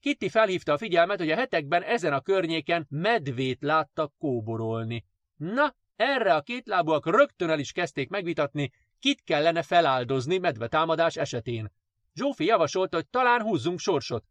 Kitty 0.00 0.28
felhívta 0.28 0.72
a 0.72 0.78
figyelmet, 0.78 1.18
hogy 1.18 1.30
a 1.30 1.36
hetekben 1.36 1.82
ezen 1.82 2.12
a 2.12 2.20
környéken 2.20 2.86
medvét 2.88 3.62
láttak 3.62 4.12
kóborolni. 4.18 5.04
Na, 5.36 5.74
erre 5.96 6.34
a 6.34 6.42
kétlábúak 6.42 7.06
rögtön 7.06 7.50
el 7.50 7.58
is 7.58 7.72
kezdték 7.72 8.08
megvitatni, 8.08 8.72
kit 8.98 9.22
kellene 9.24 9.62
feláldozni 9.62 10.38
medvetámadás 10.38 11.16
esetén. 11.16 11.72
Zsófi 12.14 12.44
javasolta, 12.44 12.96
hogy 12.96 13.08
talán 13.08 13.42
húzzunk 13.42 13.78
sorsot. 13.78 14.24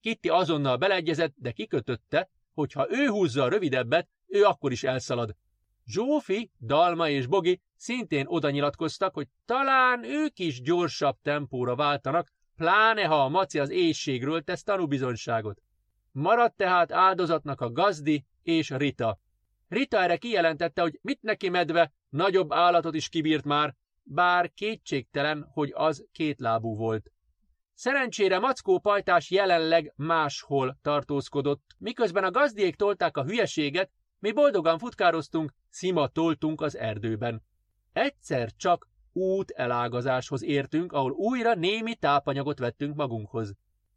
Kitty 0.00 0.28
azonnal 0.28 0.76
beleegyezett, 0.76 1.34
de 1.36 1.52
kikötötte, 1.52 2.30
hogy 2.54 2.72
ha 2.72 2.86
ő 2.90 3.06
húzza 3.06 3.42
a 3.42 3.48
rövidebbet, 3.48 4.08
ő 4.26 4.42
akkor 4.42 4.72
is 4.72 4.84
elszalad. 4.84 5.36
Zsófi, 5.86 6.50
Dalma 6.60 7.08
és 7.08 7.26
Bogi 7.26 7.60
szintén 7.76 8.26
oda 8.26 8.50
nyilatkoztak, 8.50 9.14
hogy 9.14 9.28
talán 9.44 10.04
ők 10.04 10.38
is 10.38 10.62
gyorsabb 10.62 11.16
tempóra 11.22 11.76
váltanak, 11.76 12.28
pláne 12.56 13.04
ha 13.04 13.24
a 13.24 13.28
maci 13.28 13.58
az 13.58 13.70
éjségről 13.70 14.42
tesz 14.42 14.62
tanúbizonyságot. 14.62 15.62
Maradt 16.12 16.56
tehát 16.56 16.92
áldozatnak 16.92 17.60
a 17.60 17.70
gazdi 17.70 18.26
és 18.42 18.70
Rita. 18.70 19.18
Rita 19.68 20.02
erre 20.02 20.16
kijelentette, 20.16 20.82
hogy 20.82 20.98
mit 21.02 21.22
neki 21.22 21.48
medve, 21.48 21.92
nagyobb 22.08 22.52
állatot 22.52 22.94
is 22.94 23.08
kibírt 23.08 23.44
már, 23.44 23.74
bár 24.02 24.52
kétségtelen, 24.52 25.48
hogy 25.52 25.72
az 25.74 26.06
kétlábú 26.12 26.76
volt. 26.76 27.10
Szerencsére 27.74 28.38
Mackó 28.38 28.78
pajtás 28.78 29.30
jelenleg 29.30 29.92
máshol 29.96 30.78
tartózkodott, 30.82 31.64
miközben 31.78 32.24
a 32.24 32.30
gazdiék 32.30 32.76
tolták 32.76 33.16
a 33.16 33.24
hülyeséget, 33.24 33.90
mi 34.26 34.32
boldogan 34.32 34.78
futkároztunk, 34.78 35.52
szima 35.68 36.06
toltunk 36.06 36.60
az 36.60 36.76
erdőben. 36.76 37.42
Egyszer 37.92 38.50
csak 38.56 38.88
út 39.12 39.50
elágazáshoz 39.50 40.42
értünk, 40.42 40.92
ahol 40.92 41.10
újra 41.10 41.54
némi 41.54 41.94
tápanyagot 41.94 42.58
vettünk 42.58 42.96
magunkhoz. 42.96 43.54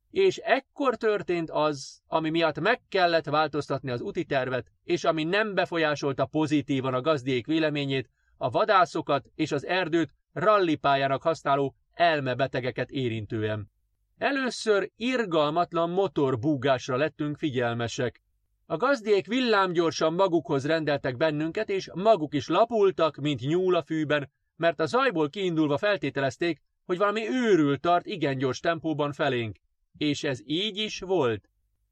És 0.10 0.38
ekkor 0.38 0.96
történt 0.96 1.50
az, 1.50 2.02
ami 2.08 2.30
miatt 2.30 2.60
meg 2.60 2.82
kellett 2.90 3.26
változtatni 3.26 3.92
az 3.92 4.02
úti 4.02 4.26
tervet, 4.26 4.72
és 4.84 5.04
ami 5.04 5.24
nem 5.24 5.54
befolyásolta 5.54 6.26
pozitívan 6.26 6.94
a 6.94 7.02
gazdiék 7.02 7.46
véleményét, 7.46 8.10
a 8.38 8.50
vadászokat 8.50 9.26
és 9.36 9.52
az 9.52 9.66
erdőt 9.66 10.14
rallipályának 10.34 11.22
használó 11.22 11.76
elmebetegeket 11.94 12.90
érintően. 12.90 13.72
Először 14.18 14.92
irgalmatlan 14.96 15.90
motorbúgásra 15.90 16.98
lettünk 16.98 17.38
figyelmesek. 17.38 18.22
A 18.72 18.78
gazdiék 18.78 19.28
villámgyorsan 19.28 20.14
magukhoz 20.14 20.66
rendeltek 20.66 21.18
bennünket, 21.18 21.70
és 21.70 21.90
maguk 21.94 22.34
is 22.34 22.48
lapultak, 22.48 23.16
mint 23.16 23.40
nyúl 23.40 23.76
a 23.76 23.82
fűben, 23.82 24.32
mert 24.56 24.80
a 24.80 24.86
zajból 24.86 25.30
kiindulva 25.30 25.78
feltételezték, 25.78 26.62
hogy 26.86 26.98
valami 26.98 27.30
őrül 27.30 27.78
tart 27.78 28.06
igen 28.06 28.38
gyors 28.38 28.60
tempóban 28.60 29.12
felénk. 29.12 29.58
És 29.98 30.24
ez 30.24 30.40
így 30.46 30.78
is 30.78 31.00
volt. 31.00 31.50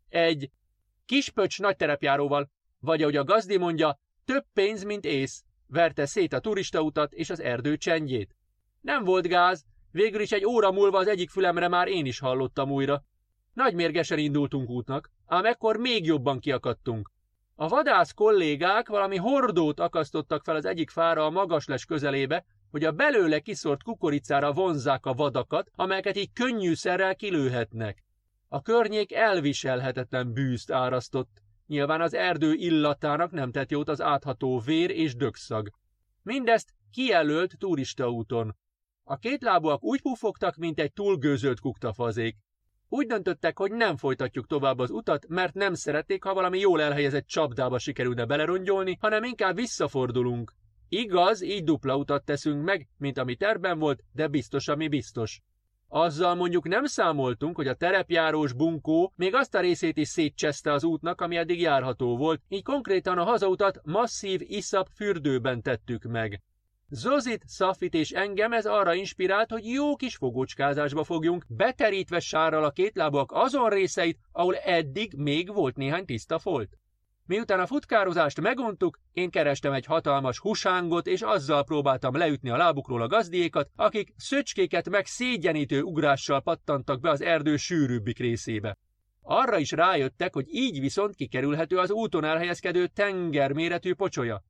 Egy 0.09 0.49
kispöcs 1.05 1.59
nagy 1.59 1.75
terepjáróval, 1.75 2.49
vagy 2.79 3.01
ahogy 3.01 3.15
a 3.15 3.23
gazdi 3.23 3.57
mondja, 3.57 3.99
több 4.25 4.45
pénz, 4.53 4.83
mint 4.83 5.05
ész, 5.05 5.43
verte 5.67 6.05
szét 6.05 6.33
a 6.33 6.39
turistautat 6.39 7.13
és 7.13 7.29
az 7.29 7.39
erdő 7.39 7.77
csendjét. 7.77 8.35
Nem 8.81 9.03
volt 9.03 9.27
gáz, 9.27 9.65
végül 9.91 10.21
is 10.21 10.31
egy 10.31 10.45
óra 10.45 10.71
múlva 10.71 10.97
az 10.97 11.07
egyik 11.07 11.29
fülemre 11.29 11.67
már 11.67 11.87
én 11.87 12.05
is 12.05 12.19
hallottam 12.19 12.71
újra. 12.71 13.03
Nagy 13.53 13.73
mérgesen 13.73 14.17
indultunk 14.17 14.69
útnak, 14.69 15.11
ám 15.27 15.45
ekkor 15.45 15.77
még 15.77 16.05
jobban 16.05 16.39
kiakadtunk. 16.39 17.11
A 17.55 17.67
vadász 17.67 18.11
kollégák 18.11 18.87
valami 18.87 19.15
hordót 19.15 19.79
akasztottak 19.79 20.43
fel 20.43 20.55
az 20.55 20.65
egyik 20.65 20.89
fára 20.89 21.25
a 21.25 21.29
magasles 21.29 21.85
közelébe, 21.85 22.45
hogy 22.71 22.83
a 22.83 22.91
belőle 22.91 23.39
kiszort 23.39 23.83
kukoricára 23.83 24.53
vonzzák 24.53 25.05
a 25.05 25.13
vadakat, 25.13 25.69
amelyeket 25.75 26.17
így 26.17 26.33
könnyűszerrel 26.33 27.15
kilőhetnek. 27.15 28.03
A 28.47 28.61
környék 28.61 29.13
elviselhetetlen 29.13 30.33
bűzt 30.33 30.71
árasztott. 30.71 31.41
Nyilván 31.67 32.01
az 32.01 32.13
erdő 32.13 32.53
illatának 32.53 33.31
nem 33.31 33.51
tett 33.51 33.71
jót 33.71 33.89
az 33.89 34.01
átható 34.01 34.59
vér 34.59 34.89
és 34.89 35.15
dögszag. 35.15 35.69
Mindezt 36.23 36.73
kijelölt 36.91 37.57
turistaúton. 37.57 38.55
A 39.03 39.17
kétlábúak 39.17 39.83
úgy 39.83 40.01
pufogtak, 40.01 40.55
mint 40.55 40.79
egy 40.79 40.93
túlgőzölt 40.93 41.59
kuktafazék. 41.59 42.37
Úgy 42.89 43.07
döntöttek, 43.07 43.57
hogy 43.57 43.71
nem 43.71 43.97
folytatjuk 43.97 44.47
tovább 44.47 44.79
az 44.79 44.91
utat, 44.91 45.27
mert 45.27 45.53
nem 45.53 45.73
szerették, 45.73 46.23
ha 46.23 46.33
valami 46.33 46.59
jól 46.59 46.81
elhelyezett 46.81 47.27
csapdába 47.27 47.79
sikerülne 47.79 48.25
belerongyolni, 48.25 48.97
hanem 48.99 49.23
inkább 49.23 49.55
visszafordulunk. 49.55 50.53
Igaz, 50.89 51.41
így 51.41 51.63
dupla 51.63 51.97
utat 51.97 52.25
teszünk 52.25 52.63
meg, 52.63 52.87
mint 52.97 53.17
ami 53.17 53.35
terben 53.35 53.79
volt, 53.79 54.03
de 54.13 54.27
biztos, 54.27 54.67
ami 54.67 54.87
biztos. 54.87 55.41
Azzal 55.87 56.35
mondjuk 56.35 56.67
nem 56.67 56.85
számoltunk, 56.85 57.55
hogy 57.55 57.67
a 57.67 57.75
terepjárós 57.75 58.53
bunkó 58.53 59.13
még 59.15 59.35
azt 59.35 59.55
a 59.55 59.59
részét 59.59 59.97
is 59.97 60.07
szétcseszte 60.07 60.71
az 60.71 60.83
útnak, 60.83 61.21
ami 61.21 61.35
eddig 61.35 61.61
járható 61.61 62.17
volt, 62.17 62.41
így 62.47 62.63
konkrétan 62.63 63.17
a 63.17 63.23
hazautat 63.23 63.81
masszív 63.83 64.41
iszap 64.43 64.87
fürdőben 64.95 65.61
tettük 65.61 66.03
meg. 66.03 66.41
Zozit, 66.89 67.43
Szafit 67.45 67.93
és 67.93 68.11
engem 68.11 68.53
ez 68.53 68.65
arra 68.65 68.93
inspirált, 68.93 69.51
hogy 69.51 69.65
jó 69.65 69.95
kis 69.95 70.15
fogócskázásba 70.15 71.03
fogjunk, 71.03 71.45
beterítve 71.47 72.19
sárral 72.19 72.63
a 72.63 72.71
kétlábak 72.71 73.31
azon 73.31 73.69
részeit, 73.69 74.19
ahol 74.31 74.55
eddig 74.55 75.13
még 75.15 75.53
volt 75.53 75.75
néhány 75.75 76.05
tiszta 76.05 76.39
folt. 76.39 76.77
Miután 77.25 77.59
a 77.59 77.65
futkározást 77.65 78.41
meguntuk, 78.41 78.99
én 79.11 79.29
kerestem 79.29 79.73
egy 79.73 79.85
hatalmas 79.85 80.39
husángot, 80.39 81.07
és 81.07 81.21
azzal 81.21 81.63
próbáltam 81.63 82.15
leütni 82.15 82.49
a 82.49 82.57
lábukról 82.57 83.01
a 83.01 83.07
gazdiékat, 83.07 83.69
akik 83.75 84.13
szöcskéket 84.17 84.89
meg 84.89 85.05
szégyenítő 85.05 85.81
ugrással 85.81 86.41
pattantak 86.41 86.99
be 86.99 87.09
az 87.09 87.21
erdő 87.21 87.57
sűrűbbik 87.57 88.19
részébe. 88.19 88.77
Arra 89.21 89.57
is 89.57 89.71
rájöttek, 89.71 90.33
hogy 90.33 90.45
így 90.49 90.79
viszont 90.79 91.15
kikerülhető 91.15 91.77
az 91.77 91.91
úton 91.91 92.23
elhelyezkedő 92.23 92.87
tengerméretű 92.87 93.93
pocsolya. 93.93 94.43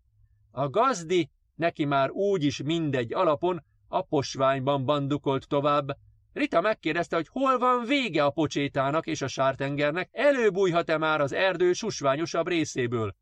A 0.51 0.69
gazdi, 0.69 1.29
neki 1.57 1.85
már 1.85 2.11
úgyis 2.11 2.63
mindegy 2.63 3.13
alapon, 3.13 3.63
a 3.87 4.01
posványban 4.01 4.85
bandukolt 4.85 5.47
tovább, 5.47 5.97
Rita 6.33 6.61
megkérdezte, 6.61 7.15
hogy 7.15 7.27
hol 7.27 7.57
van 7.57 7.85
vége 7.85 8.23
a 8.23 8.29
pocsétának 8.29 9.07
és 9.07 9.21
a 9.21 9.27
sártengernek, 9.27 10.09
előbújhat-e 10.11 10.97
már 10.97 11.21
az 11.21 11.33
erdő 11.33 11.73
susványosabb 11.73 12.47
részéből. 12.47 13.15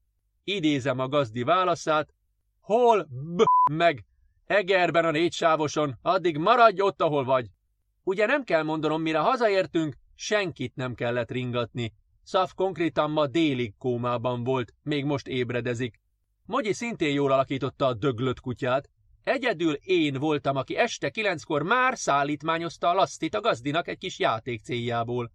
Idézem 0.44 1.00
a 1.00 1.08
gazdi 1.08 1.44
válaszát, 1.44 2.14
hol 2.60 3.08
b 3.10 3.44
meg, 3.72 4.06
Egerben 4.46 5.06
a 5.06 5.12
négysávoson, 5.12 5.98
addig 6.02 6.38
maradj 6.38 6.82
ott, 6.82 7.02
ahol 7.02 7.24
vagy. 7.24 7.48
Ugye 8.04 8.26
nem 8.26 8.44
kell 8.44 8.64
mondanom, 8.64 9.02
mire 9.02 9.20
hazaértünk, 9.20 9.96
senkit 10.16 10.76
nem 10.76 10.96
kellett 10.96 11.32
ringatni. 11.32 11.94
Szaf 12.24 12.54
konkrétan 12.54 13.12
ma 13.12 13.28
délig 13.28 13.74
kómában 13.78 14.44
volt, 14.44 14.74
még 14.84 15.06
most 15.06 15.28
ébredezik. 15.28 16.00
Mogyi 16.46 16.74
szintén 16.74 17.14
jól 17.14 17.32
alakította 17.32 17.86
a 17.86 17.94
döglött 17.94 18.40
kutyát, 18.40 18.90
Egyedül 19.26 19.74
én 19.74 20.14
voltam, 20.14 20.56
aki 20.56 20.76
este 20.76 21.10
kilenckor 21.10 21.64
már 21.64 21.98
szállítmányozta 21.98 22.90
a 22.90 22.94
lasztit 22.94 23.36
a 23.36 23.42
gazdinak 23.42 23.88
egy 23.88 23.98
kis 23.98 24.20
játék 24.20 24.62
céljából. 24.62 25.32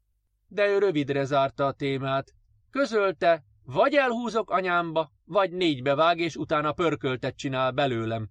De 0.49 0.67
ő 0.67 0.79
rövidre 0.79 1.25
zárta 1.25 1.67
a 1.67 1.73
témát. 1.73 2.35
Közölte, 2.71 3.45
vagy 3.63 3.95
elhúzok 3.95 4.51
anyámba, 4.51 5.13
vagy 5.25 5.53
négybe 5.53 5.95
vág, 5.95 6.19
és 6.19 6.37
utána 6.37 6.73
pörköltet 6.73 7.37
csinál 7.37 7.71
belőlem. 7.71 8.31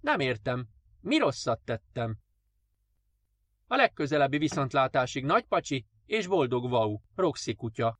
Nem 0.00 0.20
értem. 0.20 0.66
Mi 1.00 1.18
rosszat 1.18 1.60
tettem? 1.64 2.18
A 3.66 3.76
legközelebbi 3.76 4.38
viszontlátásig 4.38 5.24
nagypacsi 5.24 5.86
és 6.06 6.26
boldog 6.26 6.70
Vau, 6.70 6.98
Roxy 7.14 7.54
kutya. 7.54 7.98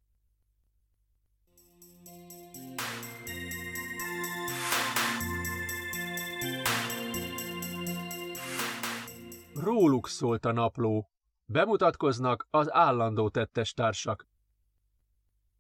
Róluk 9.63 10.09
szólt 10.09 10.45
a 10.45 10.53
napló. 10.53 11.11
Bemutatkoznak 11.45 12.47
az 12.51 12.73
állandó 12.73 13.29
tettestársak. 13.29 14.27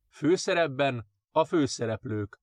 Főszerepben 0.08 1.06
a 1.30 1.44
főszereplők. 1.44 2.40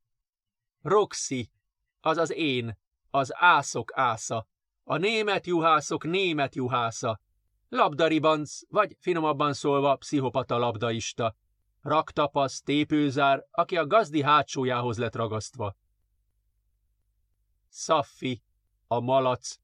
Roxy, 0.82 1.52
az 2.00 2.18
az 2.18 2.32
én, 2.34 2.78
az 3.10 3.32
ászok 3.36 3.92
ásza, 3.98 4.48
a 4.84 4.98
német 4.98 5.46
juhászok 5.46 6.04
német 6.04 6.56
juhásza, 6.56 7.22
labdaribanc, 7.70 8.60
vagy 8.70 8.96
finomabban 9.00 9.54
szólva 9.54 9.96
pszichopata 9.96 10.58
labdaista, 10.58 11.36
raktapasz, 11.82 12.62
tépőzár, 12.62 13.46
aki 13.52 13.78
a 13.78 13.88
gazdi 13.88 14.22
hátsójához 14.22 14.98
lett 14.98 15.16
ragasztva. 15.16 15.76
Szaffi, 17.68 18.44
a 18.88 19.00
malac, 19.00 19.56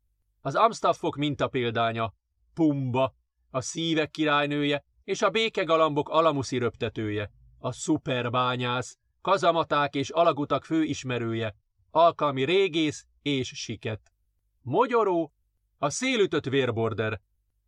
az 0.45 0.55
Amstaffok 0.55 1.15
mintapéldánya, 1.15 2.13
Pumba, 2.53 3.15
a 3.49 3.61
szívek 3.61 4.11
királynője 4.11 4.83
és 5.03 5.21
a 5.21 5.29
békegalambok 5.29 6.09
alamuszi 6.09 6.57
röptetője, 6.57 7.31
a 7.59 7.71
szuperbányász, 7.71 8.97
kazamaták 9.21 9.95
és 9.95 10.09
alagutak 10.09 10.65
főismerője, 10.65 11.55
alkalmi 11.91 12.45
régész 12.45 13.05
és 13.21 13.47
siket. 13.47 14.11
Mogyoró, 14.61 15.33
a 15.77 15.89
szélütött 15.89 16.45
vérborder, 16.45 17.21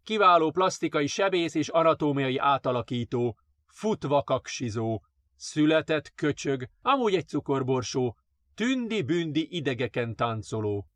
kiváló 0.03 0.51
plastikai 0.51 1.07
sebész 1.07 1.55
és 1.55 1.69
anatómiai 1.69 2.37
átalakító, 2.37 3.39
futva 3.65 4.23
kaksizó, 4.23 5.03
született 5.35 6.13
köcsög, 6.15 6.69
amúgy 6.81 7.15
egy 7.15 7.27
cukorborsó, 7.27 8.17
tündi-bündi 8.53 9.55
idegeken 9.55 10.15
táncoló. 10.15 10.87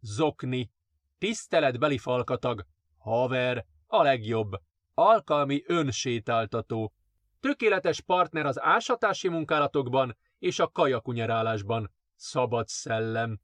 Zokni, 0.00 0.70
tiszteletbeli 1.18 1.98
falkatag, 1.98 2.66
haver, 2.98 3.66
a 3.86 4.02
legjobb, 4.02 4.52
alkalmi 4.94 5.62
önsétáltató, 5.66 6.92
tökéletes 7.40 8.00
partner 8.00 8.46
az 8.46 8.60
ásatási 8.60 9.28
munkálatokban 9.28 10.16
és 10.38 10.58
a 10.58 10.68
kajakunyerálásban, 10.68 11.92
szabad 12.14 12.68
szellem. 12.68 13.40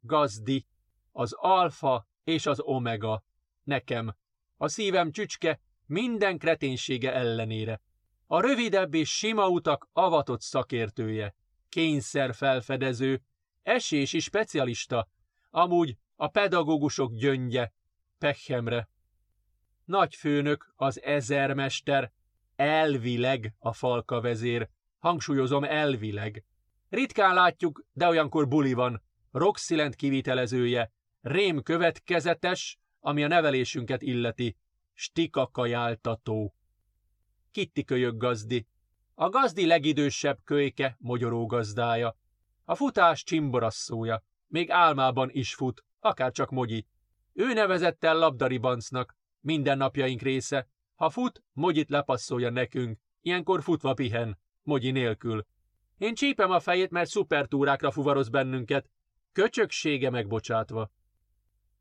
Gazdi, 0.00 0.66
az 1.12 1.32
alfa 1.32 2.08
és 2.24 2.46
az 2.46 2.60
omega, 2.60 3.24
nekem, 3.62 4.16
a 4.56 4.68
szívem 4.68 5.10
csücske 5.10 5.60
minden 5.86 6.38
kreténsége 6.38 7.12
ellenére. 7.12 7.80
A 8.26 8.40
rövidebb 8.40 8.94
és 8.94 9.16
sima 9.16 9.48
utak 9.48 9.88
avatott 9.92 10.40
szakértője, 10.40 11.34
kényszer 11.68 12.34
felfedező, 12.34 13.22
esési 13.62 14.18
specialista, 14.18 15.08
amúgy 15.50 15.96
a 16.20 16.28
pedagógusok 16.28 17.14
gyöngye, 17.14 17.72
Pechemre. 18.18 18.88
Nagyfőnök, 19.84 20.72
az 20.76 21.02
ezermester, 21.02 22.12
elvileg 22.56 23.54
a 23.58 23.72
falka 23.72 24.20
vezér, 24.20 24.68
hangsúlyozom 24.98 25.64
elvileg. 25.64 26.44
Ritkán 26.88 27.34
látjuk, 27.34 27.84
de 27.92 28.06
olyankor 28.06 28.48
buli 28.48 28.72
van, 28.72 29.02
Roxilent 29.30 29.94
kivitelezője, 29.94 30.92
rém 31.20 31.62
következetes, 31.62 32.78
ami 32.98 33.24
a 33.24 33.28
nevelésünket 33.28 34.02
illeti, 34.02 34.56
stika 34.92 35.46
kajáltató. 35.46 36.54
Kitti 37.50 37.84
kölyök 37.84 38.16
gazdi. 38.16 38.66
A 39.14 39.28
gazdi 39.28 39.66
legidősebb 39.66 40.38
kölyke, 40.44 40.96
mogyoró 40.98 41.46
gazdája. 41.46 42.16
A 42.64 42.74
futás 42.74 43.22
csimborasszója. 43.22 44.22
Még 44.46 44.70
álmában 44.70 45.28
is 45.32 45.54
fut, 45.54 45.84
akár 46.00 46.32
csak 46.32 46.50
Mogyi. 46.50 46.86
Ő 47.32 47.52
nevezett 47.52 48.04
el 48.04 48.18
labdaribancnak, 48.18 49.16
mindennapjaink 49.40 50.20
része. 50.20 50.68
Ha 50.94 51.10
fut, 51.10 51.42
Mogyit 51.52 51.90
lepasszolja 51.90 52.50
nekünk, 52.50 52.98
ilyenkor 53.20 53.62
futva 53.62 53.94
pihen, 53.94 54.38
Mogyi 54.62 54.90
nélkül. 54.90 55.46
Én 55.98 56.14
csípem 56.14 56.50
a 56.50 56.60
fejét, 56.60 56.90
mert 56.90 57.10
szupertúrákra 57.10 57.90
fuvaroz 57.90 58.28
bennünket, 58.28 58.90
köcsöksége 59.32 60.10
megbocsátva. 60.10 60.90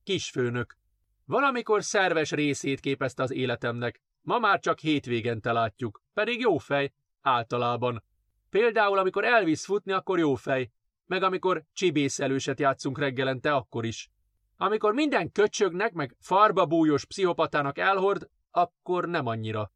Kisfőnök. 0.04 0.78
Valamikor 1.26 1.84
szerves 1.84 2.32
részét 2.32 2.80
képezte 2.80 3.24
az 3.24 3.32
életemnek, 3.32 4.02
ma 4.22 4.40
már 4.40 4.60
csak 4.60 4.80
hétvégente 4.80 5.52
látjuk, 5.52 6.02
pedig 6.14 6.40
jó 6.40 6.58
fej, 6.58 6.94
általában. 7.22 8.04
Például, 8.50 8.98
amikor 8.98 9.24
elvisz 9.24 9.66
futni, 9.66 9.92
akkor 9.92 10.20
jó 10.20 10.36
fej, 10.36 10.72
meg 11.10 11.24
amikor 11.24 11.64
csibészelőset 11.74 12.60
játszunk 12.60 13.00
reggelente, 13.00 13.54
akkor 13.54 13.86
is. 13.86 14.10
Amikor 14.58 14.94
minden 14.94 15.32
köcsögnek, 15.32 15.94
meg 15.94 16.16
farba 16.20 16.66
bújos 16.66 17.06
pszichopatának 17.06 17.78
elhord, 17.78 18.30
akkor 18.52 19.08
nem 19.08 19.26
annyira. 19.26 19.72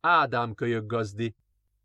Ádám 0.00 0.54
kölyök 0.54 0.86
gazdi. 0.86 1.34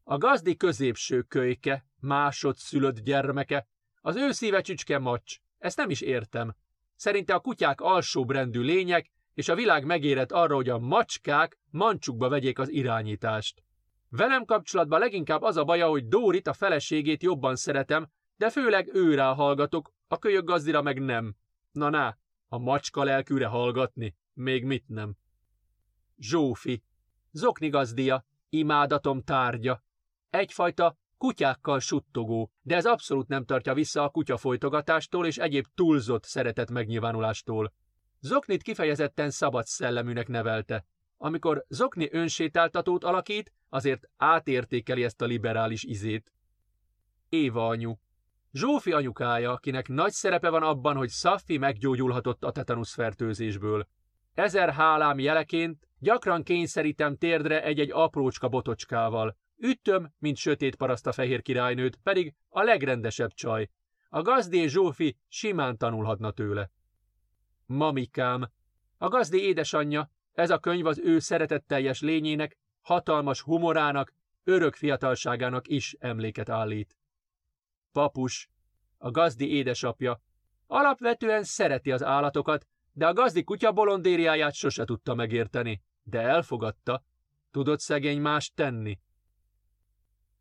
A 0.03 0.17
gazdi 0.17 0.55
középső 0.55 1.21
kölyke, 1.21 1.85
másodszülött 1.99 2.99
gyermeke, 2.99 3.67
az 4.01 4.15
ő 4.15 4.31
szíve 4.31 4.61
csücske 4.61 4.97
macs. 4.97 5.37
Ezt 5.57 5.77
nem 5.77 5.89
is 5.89 6.01
értem. 6.01 6.55
Szerinte 6.95 7.33
a 7.33 7.39
kutyák 7.39 7.81
alsóbrendű 7.81 8.61
lények, 8.61 9.11
és 9.33 9.49
a 9.49 9.55
világ 9.55 9.85
megérett 9.85 10.31
arra, 10.31 10.55
hogy 10.55 10.69
a 10.69 10.79
macskák 10.79 11.59
mancsukba 11.69 12.29
vegyék 12.29 12.59
az 12.59 12.69
irányítást. 12.69 13.63
Velem 14.09 14.45
kapcsolatban 14.45 14.99
leginkább 14.99 15.41
az 15.41 15.57
a 15.57 15.63
baja, 15.63 15.87
hogy 15.87 16.07
Dórit, 16.07 16.47
a 16.47 16.53
feleségét 16.53 17.23
jobban 17.23 17.55
szeretem, 17.55 18.09
de 18.39 18.49
főleg 18.49 18.89
őrá 18.93 19.33
hallgatok, 19.33 19.93
a 20.07 20.17
kölyök 20.17 20.45
gazdira 20.45 20.81
meg 20.81 20.99
nem. 20.99 21.35
Na 21.71 21.89
ná, 21.89 22.17
a 22.47 22.57
macska 22.57 23.03
lelkűre 23.03 23.45
hallgatni, 23.45 24.15
még 24.33 24.65
mit 24.65 24.87
nem. 24.87 25.15
Zsófi, 26.17 26.83
zokni 27.31 27.69
gazdia, 27.69 28.25
imádatom 28.49 29.21
tárgya. 29.21 29.83
Egyfajta 30.29 30.97
kutyákkal 31.17 31.79
suttogó, 31.79 32.51
de 32.61 32.75
ez 32.75 32.85
abszolút 32.85 33.27
nem 33.27 33.45
tartja 33.45 33.73
vissza 33.73 34.03
a 34.03 34.09
kutyafolytogatástól 34.09 35.25
és 35.25 35.37
egyéb 35.37 35.65
túlzott 35.75 36.23
szeretet 36.23 36.71
megnyilvánulástól. 36.71 37.73
Zoknit 38.19 38.61
kifejezetten 38.61 39.29
szabad 39.29 39.65
szelleműnek 39.65 40.27
nevelte. 40.27 40.85
Amikor 41.17 41.65
Zokni 41.67 42.09
önsétáltatót 42.11 43.03
alakít, 43.03 43.53
azért 43.69 44.09
átértékeli 44.17 45.03
ezt 45.03 45.21
a 45.21 45.25
liberális 45.25 45.83
izét. 45.83 46.33
Éva 47.29 47.67
anyu. 47.67 47.95
Zsófi 48.51 48.91
anyukája, 48.91 49.51
akinek 49.51 49.87
nagy 49.87 50.11
szerepe 50.11 50.49
van 50.49 50.63
abban, 50.63 50.95
hogy 50.95 51.09
Szaffi 51.09 51.57
meggyógyulhatott 51.57 52.43
a 52.43 52.51
tetanusz 52.51 52.93
fertőzésből. 52.93 53.87
Ezer 54.33 54.73
hálám 54.73 55.19
jeleként 55.19 55.87
gyakran 55.99 56.43
kényszerítem 56.43 57.17
térdre 57.17 57.63
egy-egy 57.63 57.91
aprócska 57.91 58.47
botocskával. 58.47 59.37
Üttöm, 59.57 60.13
mint 60.17 60.37
sötét 60.37 60.75
paraszt 60.75 61.07
a 61.07 61.11
fehér 61.11 61.41
királynőt, 61.41 61.99
pedig 62.03 62.33
a 62.49 62.63
legrendesebb 62.63 63.31
csaj. 63.33 63.69
A 64.09 64.21
gazdé 64.21 64.67
Zsófi 64.67 65.17
simán 65.27 65.77
tanulhatna 65.77 66.31
tőle. 66.31 66.71
Mamikám. 67.65 68.49
A 68.97 69.07
gazdi 69.07 69.41
édesanyja, 69.41 70.11
ez 70.33 70.49
a 70.49 70.59
könyv 70.59 70.85
az 70.85 70.99
ő 70.99 71.19
szeretetteljes 71.19 72.01
lényének, 72.01 72.57
hatalmas 72.81 73.41
humorának, 73.41 74.13
örök 74.43 74.75
fiatalságának 74.75 75.67
is 75.67 75.95
emléket 75.99 76.49
állít. 76.49 76.98
Papus, 77.91 78.49
a 78.97 79.11
gazdi 79.11 79.51
édesapja, 79.51 80.21
alapvetően 80.67 81.43
szereti 81.43 81.91
az 81.91 82.03
állatokat, 82.03 82.67
de 82.91 83.07
a 83.07 83.13
gazdi 83.13 83.43
kutya 83.43 83.71
bolondériáját 83.71 84.53
sose 84.53 84.85
tudta 84.85 85.15
megérteni, 85.15 85.81
de 86.03 86.21
elfogadta. 86.21 87.03
Tudott 87.51 87.79
szegény 87.79 88.21
más 88.21 88.51
tenni. 88.55 88.99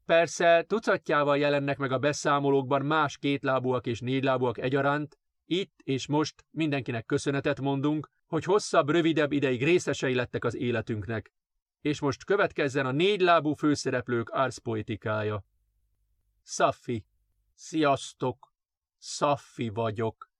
Persze 0.04 0.64
tucatjával 0.66 1.38
jelennek 1.38 1.78
meg 1.78 1.92
a 1.92 1.98
beszámolókban 1.98 2.82
más 2.82 3.18
kétlábúak 3.18 3.86
és 3.86 4.00
négylábúak 4.00 4.58
egyaránt, 4.58 5.18
itt 5.44 5.80
és 5.84 6.06
most 6.06 6.44
mindenkinek 6.50 7.04
köszönetet 7.04 7.60
mondunk, 7.60 8.10
hogy 8.26 8.44
hosszabb, 8.44 8.88
rövidebb 8.88 9.32
ideig 9.32 9.64
részesei 9.64 10.14
lettek 10.14 10.44
az 10.44 10.54
életünknek. 10.54 11.32
És 11.80 12.00
most 12.00 12.24
következzen 12.24 12.86
a 12.86 12.92
négylábú 12.92 13.52
főszereplők 13.52 14.28
árszpoetikája. 14.32 15.44
Szaffi. 16.42 17.04
Sziasztok! 17.60 18.52
Szaffi 18.96 19.68
vagyok. 19.68 20.30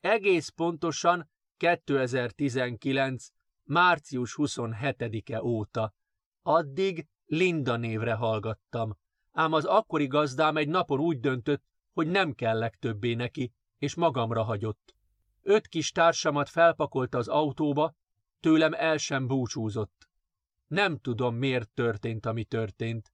Egész 0.00 0.48
pontosan 0.48 1.30
2019. 1.56 3.26
március 3.64 4.34
27-e 4.38 5.42
óta. 5.42 5.94
Addig 6.42 7.06
Linda 7.24 7.76
névre 7.76 8.14
hallgattam. 8.14 8.96
Ám 9.32 9.52
az 9.52 9.64
akkori 9.64 10.06
gazdám 10.06 10.56
egy 10.56 10.68
napon 10.68 11.00
úgy 11.00 11.20
döntött, 11.20 11.64
hogy 11.92 12.06
nem 12.06 12.32
kellek 12.32 12.76
többé 12.76 13.14
neki, 13.14 13.52
és 13.78 13.94
magamra 13.94 14.42
hagyott. 14.42 14.94
Öt 15.42 15.66
kis 15.66 15.90
társamat 15.90 16.48
felpakolta 16.48 17.18
az 17.18 17.28
autóba, 17.28 17.94
tőlem 18.40 18.72
el 18.72 18.96
sem 18.96 19.26
búcsúzott. 19.26 20.08
Nem 20.66 20.98
tudom, 20.98 21.34
miért 21.34 21.70
történt, 21.70 22.26
ami 22.26 22.44
történt. 22.44 23.12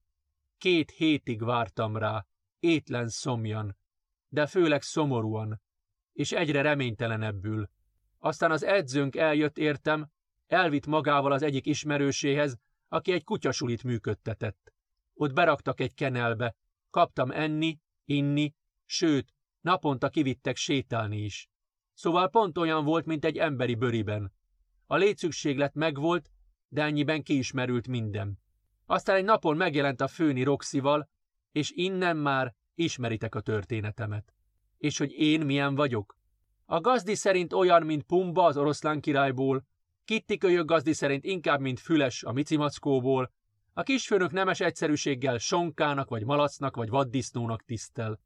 Két 0.57 0.91
hétig 0.91 1.43
vártam 1.43 1.97
rá, 1.97 2.25
étlen 2.61 3.07
szomjan, 3.07 3.77
de 4.27 4.47
főleg 4.47 4.81
szomorúan, 4.81 5.61
és 6.13 6.31
egyre 6.31 6.61
reménytelenebbül. 6.61 7.69
Aztán 8.17 8.51
az 8.51 8.63
edzőnk 8.63 9.15
eljött 9.15 9.57
értem, 9.57 10.09
elvitt 10.47 10.85
magával 10.85 11.31
az 11.31 11.41
egyik 11.41 11.65
ismerőséhez, 11.65 12.57
aki 12.87 13.11
egy 13.11 13.23
kutyasulit 13.23 13.83
működtetett. 13.83 14.73
Ott 15.13 15.33
beraktak 15.33 15.79
egy 15.79 15.93
kenelbe, 15.93 16.55
kaptam 16.89 17.31
enni, 17.31 17.79
inni, 18.05 18.53
sőt, 18.85 19.33
naponta 19.61 20.09
kivittek 20.09 20.55
sétálni 20.55 21.17
is. 21.17 21.49
Szóval 21.93 22.29
pont 22.29 22.57
olyan 22.57 22.85
volt, 22.85 23.05
mint 23.05 23.25
egy 23.25 23.37
emberi 23.37 23.75
bőriben. 23.75 24.33
A 24.85 24.95
létszükséglet 24.95 25.73
megvolt, 25.73 26.31
de 26.67 26.83
ennyiben 26.83 27.23
kiismerült 27.23 27.87
minden. 27.87 28.39
Aztán 28.85 29.15
egy 29.15 29.23
napon 29.23 29.57
megjelent 29.57 30.01
a 30.01 30.07
főni 30.07 30.43
Roxival, 30.43 31.09
és 31.51 31.71
innen 31.71 32.17
már 32.17 32.53
ismeritek 32.75 33.35
a 33.35 33.41
történetemet. 33.41 34.33
És 34.77 34.97
hogy 34.97 35.11
én 35.11 35.41
milyen 35.41 35.75
vagyok? 35.75 36.17
A 36.65 36.81
gazdi 36.81 37.15
szerint 37.15 37.53
olyan, 37.53 37.83
mint 37.83 38.03
Pumba 38.03 38.45
az 38.45 38.57
oroszlán 38.57 39.01
királyból, 39.01 39.65
Kitty 40.05 40.37
kölyök 40.37 40.65
gazdi 40.65 40.93
szerint 40.93 41.23
inkább, 41.23 41.59
mint 41.59 41.79
Füles 41.79 42.23
a 42.23 42.31
micimackóból, 42.31 43.31
a 43.73 43.83
kisfőnök 43.83 44.31
nemes 44.31 44.59
egyszerűséggel 44.59 45.37
sonkának, 45.37 46.09
vagy 46.09 46.25
malacnak, 46.25 46.75
vagy 46.75 46.89
vaddisznónak 46.89 47.63
tisztel. 47.63 48.19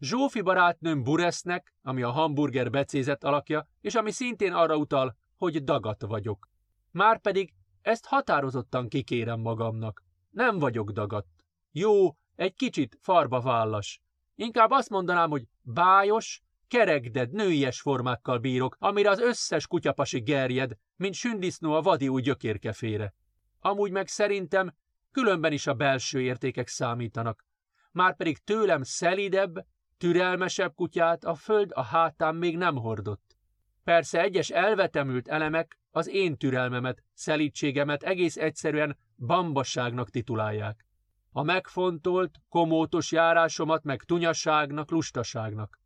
Zsófi 0.00 0.40
barátnőm 0.40 1.02
Buresznek, 1.02 1.74
ami 1.82 2.02
a 2.02 2.10
hamburger 2.10 2.70
becézett 2.70 3.24
alakja, 3.24 3.68
és 3.80 3.94
ami 3.94 4.10
szintén 4.10 4.52
arra 4.52 4.76
utal, 4.76 5.16
hogy 5.36 5.64
dagat 5.64 6.02
vagyok. 6.02 6.48
Márpedig 6.90 7.54
ezt 7.82 8.06
határozottan 8.06 8.88
kikérem 8.88 9.40
magamnak. 9.40 10.02
Nem 10.30 10.58
vagyok 10.58 10.90
dagat. 10.90 11.26
Jó, 11.72 12.16
egy 12.40 12.54
kicsit 12.54 12.98
farba 13.00 13.40
vállas. 13.40 14.00
Inkább 14.34 14.70
azt 14.70 14.88
mondanám, 14.88 15.30
hogy 15.30 15.44
bájos, 15.62 16.42
kerekded, 16.68 17.30
nőies 17.32 17.80
formákkal 17.80 18.38
bírok, 18.38 18.76
amire 18.78 19.10
az 19.10 19.20
összes 19.20 19.66
kutyapasi 19.66 20.20
gerjed, 20.20 20.72
mint 20.96 21.14
sündisznó 21.14 21.72
a 21.72 21.80
vadi 21.80 22.08
új 22.08 22.22
gyökérkefére. 22.22 23.14
Amúgy 23.58 23.90
meg 23.90 24.08
szerintem 24.08 24.74
különben 25.12 25.52
is 25.52 25.66
a 25.66 25.74
belső 25.74 26.20
értékek 26.20 26.68
számítanak. 26.68 27.44
Márpedig 27.92 28.38
tőlem 28.38 28.82
szelidebb, 28.82 29.66
Türelmesebb 29.98 30.74
kutyát 30.74 31.24
a 31.24 31.34
föld 31.34 31.70
a 31.74 31.82
hátán 31.82 32.34
még 32.34 32.56
nem 32.56 32.76
hordott. 32.76 33.36
Persze 33.84 34.20
egyes 34.20 34.50
elvetemült 34.50 35.28
elemek 35.28 35.78
az 35.90 36.08
én 36.08 36.36
türelmemet, 36.36 37.02
szelítségemet 37.14 38.02
egész 38.02 38.36
egyszerűen 38.36 38.98
bambasságnak 39.18 40.10
titulálják. 40.10 40.88
A 41.32 41.42
megfontolt, 41.42 42.34
komótos 42.48 43.12
járásomat 43.12 43.82
meg 43.82 44.02
tunyasságnak, 44.02 44.90
lustaságnak. 44.90 45.78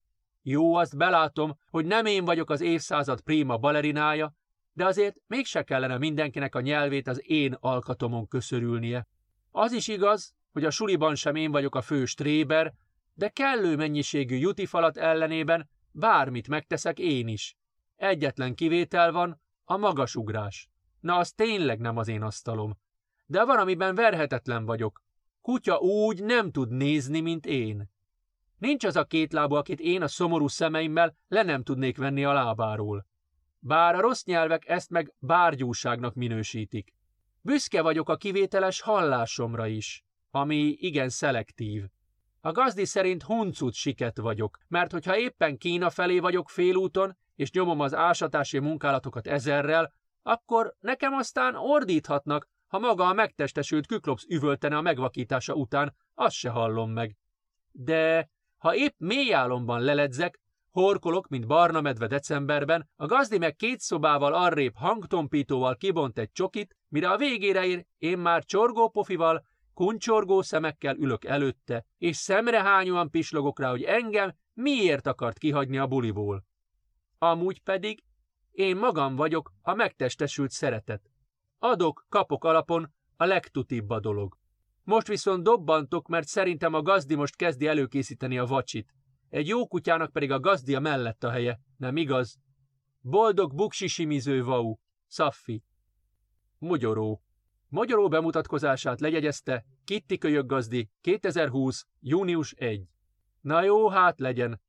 Jó, 0.43 0.75
azt 0.75 0.97
belátom, 0.97 1.59
hogy 1.71 1.87
nem 1.87 2.07
én 2.07 2.25
vagyok 2.25 2.51
az 2.51 2.61
évszázad 2.61 3.21
prima 3.21 3.57
balerinája, 3.57 4.33
de 4.73 4.85
azért 4.85 5.17
mégse 5.27 5.63
kellene 5.63 5.99
mindenkinek 5.99 6.55
a 6.55 6.61
nyelvét 6.61 7.09
az 7.09 7.23
én 7.31 7.57
alkatomon 7.61 8.29
köszörülnie. 8.29 9.07
Az 9.51 9.73
is 9.73 9.89
igaz, 9.89 10.35
hogy 10.53 10.65
a 10.65 10.71
suliban 10.71 11.15
sem 11.15 11.35
én 11.35 11.51
vagyok 11.51 11.75
a 11.75 11.83
fő 11.83 12.05
stréber, 12.05 12.73
de 13.15 13.29
kellő 13.29 13.77
mennyiségű 13.77 14.37
jutifalat 14.37 14.97
ellenében 14.97 15.71
bármit 15.91 16.49
megteszek 16.49 16.99
én 16.99 17.29
is. 17.29 17.57
Egyetlen 17.97 18.55
kivétel 18.55 19.13
van, 19.13 19.41
a 19.65 19.77
magasugrás. 19.77 20.69
Na, 21.01 21.17
az 21.17 21.33
tényleg 21.33 21.79
nem 21.79 21.97
az 21.97 22.09
én 22.09 22.23
asztalom. 22.23 22.79
De 23.27 23.45
van, 23.45 23.59
amiben 23.59 23.95
verhetetlen 23.95 24.65
vagyok. 24.65 25.04
Kutya 25.45 25.77
úgy 25.79 26.23
nem 26.23 26.51
tud 26.51 26.71
nézni, 26.71 27.21
mint 27.21 27.47
én. 27.47 27.91
Nincs 28.59 28.85
az 28.85 28.97
a 28.97 29.05
két 29.05 29.33
lába, 29.33 29.59
akit 29.59 29.81
én 29.81 30.03
a 30.03 30.09
szomorú 30.09 30.49
szemeimmel 30.49 31.17
le 31.29 31.43
nem 31.43 31.63
tudnék 31.63 31.97
venni 31.97 32.25
a 32.25 32.33
lábáról. 32.33 33.07
Bár 33.59 33.95
a 33.95 34.01
rossz 34.01 34.25
nyelvek 34.25 34.69
ezt 34.69 34.91
meg 34.91 35.15
bárgyúságnak 35.19 36.15
minősítik. 36.15 36.95
Büszke 37.41 37.83
vagyok 37.83 38.09
a 38.09 38.17
kivételes 38.17 38.81
hallásomra 38.81 39.67
is, 39.67 40.05
ami 40.31 40.77
igen 40.79 41.09
szelektív. 41.09 41.85
A 42.41 42.53
gazdi 42.53 42.85
szerint 42.85 43.23
huncut 43.23 43.75
siket 43.75 44.19
vagyok, 44.19 44.59
mert 44.69 44.93
hogyha 44.93 45.19
éppen 45.19 45.57
Kína 45.57 45.91
felé 45.91 46.19
vagyok 46.19 46.51
félúton, 46.51 47.17
és 47.35 47.51
nyomom 47.51 47.81
az 47.81 47.95
ásatási 47.95 48.59
munkálatokat 48.59 49.27
ezerrel, 49.27 49.93
akkor 50.23 50.75
nekem 50.81 51.13
aztán 51.13 51.55
ordíthatnak, 51.57 52.49
ha 52.75 52.81
maga 52.81 53.09
a 53.09 53.13
megtestesült 53.13 53.87
küklopsz 53.87 54.25
üvöltene 54.29 54.77
a 54.77 54.81
megvakítása 54.81 55.55
után, 55.55 55.95
azt 56.15 56.35
se 56.35 56.51
hallom 56.51 56.91
meg. 56.91 57.17
De 57.71 58.31
ha 58.57 58.75
épp 58.75 58.95
mély 58.99 59.35
álomban 59.35 59.81
leledzek, 59.81 60.41
horkolok, 60.71 61.29
mint 61.29 61.47
barna 61.47 61.81
medve 61.81 62.07
decemberben, 62.07 62.91
a 62.97 63.07
gazdi 63.07 63.39
meg 63.39 63.57
két 63.57 63.81
szobával 63.81 64.35
arrébb 64.35 64.77
hangtompítóval 64.77 65.77
kibont 65.77 66.19
egy 66.19 66.33
csokit, 66.33 66.77
mire 66.89 67.11
a 67.11 67.17
végére 67.17 67.65
ér, 67.65 67.87
én 67.99 68.19
már 68.19 68.45
csorgópofival, 68.45 69.45
kuncsorgó 69.75 70.43
szemekkel 70.43 70.97
ülök 70.97 71.25
előtte, 71.25 71.85
és 71.99 72.17
szemrehányóan 72.17 73.11
pislogok 73.11 73.61
rá, 73.61 73.71
hogy 73.71 73.83
engem 73.83 74.35
miért 74.53 75.07
akart 75.07 75.39
kihagyni 75.39 75.79
a 75.79 75.87
buliból. 75.87 76.45
Amúgy 77.19 77.63
pedig 77.63 78.03
én 78.51 78.77
magam 78.77 79.17
vagyok 79.17 79.53
a 79.63 79.75
megtestesült 79.75 80.51
szeretet. 80.51 81.14
Adok, 81.67 82.07
kapok 82.09 82.45
alapon 82.45 82.93
a 83.17 83.25
legtutibb 83.25 83.91
a 83.91 84.01
dolog. 84.01 84.39
Most 84.83 85.07
viszont 85.07 85.43
dobbantok, 85.43 86.09
mert 86.09 86.27
szerintem 86.27 86.75
a 86.75 86.83
gazdi 86.83 87.15
most 87.15 87.37
kezdi 87.37 87.67
előkészíteni 87.67 88.39
a 88.39 88.47
vacsit. 88.47 88.95
egy 89.29 89.49
jó 89.49 89.67
kutyának 89.67 90.13
pedig 90.13 90.31
a 90.31 90.41
gazdia 90.41 90.81
mellett 90.81 91.25
a 91.25 91.31
helye, 91.31 91.61
nem 91.77 91.97
igaz? 91.97 92.39
Boldog 93.01 93.55
buksisimiző 93.55 94.43
vau, 94.43 94.77
Szaffi. 95.07 95.63
Mogyoró. 96.59 97.23
Magyaró 97.69 98.09
bemutatkozását 98.09 99.01
legyegyezte 99.01 99.65
Kitti 99.85 100.19
Kölyöggazdi 100.19 100.91
2020. 101.01 101.87
június 102.01 102.53
1. 102.53 102.89
Na 103.41 103.63
jó, 103.63 103.89
hát 103.89 104.21
legyen. 104.21 104.61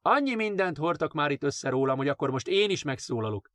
Annyi 0.00 0.34
mindent 0.34 0.76
hordtak 0.76 1.12
már 1.12 1.30
itt 1.30 1.42
össze 1.42 1.68
rólam, 1.68 1.96
hogy 1.96 2.08
akkor 2.08 2.30
most 2.30 2.48
én 2.48 2.70
is 2.70 2.82
megszólalok. 2.82 3.50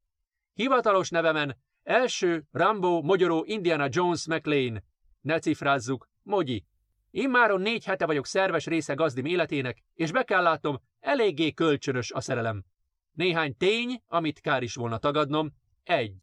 Hivatalos 0.54 1.10
nevemen 1.10 1.58
első 1.88 2.48
Rambo, 2.52 3.02
Magyaró, 3.02 3.44
Indiana 3.46 3.88
Jones, 3.90 4.28
McLean. 4.28 4.84
Ne 5.22 5.40
cifrázzuk, 5.40 6.10
Mogyi. 6.24 6.66
Immáron 7.12 7.62
négy 7.62 7.86
hete 7.86 8.06
vagyok 8.06 8.26
szerves 8.26 8.66
része 8.66 8.94
gazdim 8.94 9.26
életének, 9.26 9.84
és 9.94 10.12
be 10.12 10.24
kell 10.24 10.42
látnom, 10.42 10.82
eléggé 11.00 11.52
kölcsönös 11.52 12.12
a 12.12 12.22
szerelem. 12.22 12.66
Néhány 13.12 13.58
tény, 13.58 14.02
amit 14.08 14.40
kár 14.40 14.64
is 14.64 14.76
volna 14.76 14.98
tagadnom. 14.98 15.54
Egy. 15.84 16.16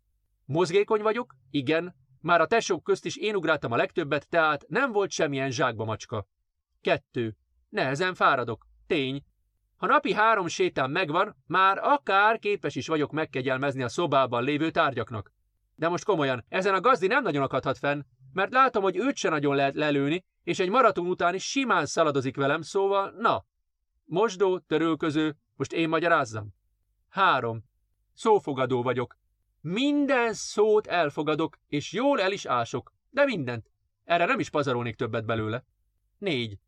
Mozgékony 0.45 1.03
vagyok, 1.03 1.35
igen, 1.51 1.95
már 2.21 2.41
a 2.41 2.47
tesók 2.47 2.83
közt 2.83 3.05
is 3.05 3.17
én 3.17 3.35
ugráltam 3.35 3.73
a 3.73 3.77
legtöbbet, 3.77 4.29
tehát 4.29 4.65
nem 4.69 4.93
volt 4.93 5.11
semmilyen 5.11 5.51
zsákba 5.51 5.85
macska. 5.85 6.27
Kettő. 6.81 7.37
Nehezen 7.69 8.15
fáradok. 8.15 8.67
Tény. 8.87 9.25
Ha 9.77 9.87
napi 9.87 10.13
három 10.13 10.47
sétám 10.47 10.91
megvan, 10.91 11.37
már 11.47 11.79
akár 11.79 12.39
képes 12.39 12.75
is 12.75 12.87
vagyok 12.87 13.13
megkegyelmezni 13.13 13.83
a 13.83 13.89
szobában 13.89 14.45
lévő 14.45 14.71
tárgyaknak. 14.71 15.34
De 15.75 15.89
most 15.89 16.05
komolyan, 16.05 16.45
ezen 16.49 16.75
a 16.75 16.81
gazdi 16.81 17.07
nem 17.07 17.23
nagyon 17.23 17.43
akadhat 17.43 17.79
fenn, 17.79 18.03
mert 18.33 18.53
látom, 18.53 18.83
hogy 18.83 18.97
őt 18.97 19.17
se 19.17 19.29
nagyon 19.29 19.57
lehet 19.57 19.75
lelőni, 19.75 20.25
és 20.43 20.59
egy 20.59 20.71
maraton 20.71 21.07
után 21.07 21.35
is 21.35 21.45
simán 21.45 21.87
szaladozik 21.87 22.37
velem, 22.37 22.63
szóval, 22.63 23.15
na. 23.19 23.45
Mosdó, 24.05 24.59
törölköző, 24.59 25.37
most 25.57 25.73
én 25.73 25.89
magyarázzam. 25.89 26.55
Három. 27.09 27.65
Szófogadó 28.15 28.83
vagyok. 28.83 29.17
Minden 29.61 30.33
szót 30.33 30.87
elfogadok, 30.87 31.59
és 31.69 31.93
jól 31.93 32.21
el 32.21 32.33
is 32.33 32.47
ások, 32.47 32.93
de 33.11 33.25
mindent. 33.25 33.71
Erre 34.05 34.25
nem 34.25 34.39
is 34.39 34.51
pazarolnék 34.51 34.97
többet 34.97 35.25
belőle. 35.25 35.65
Négy. 36.19 36.59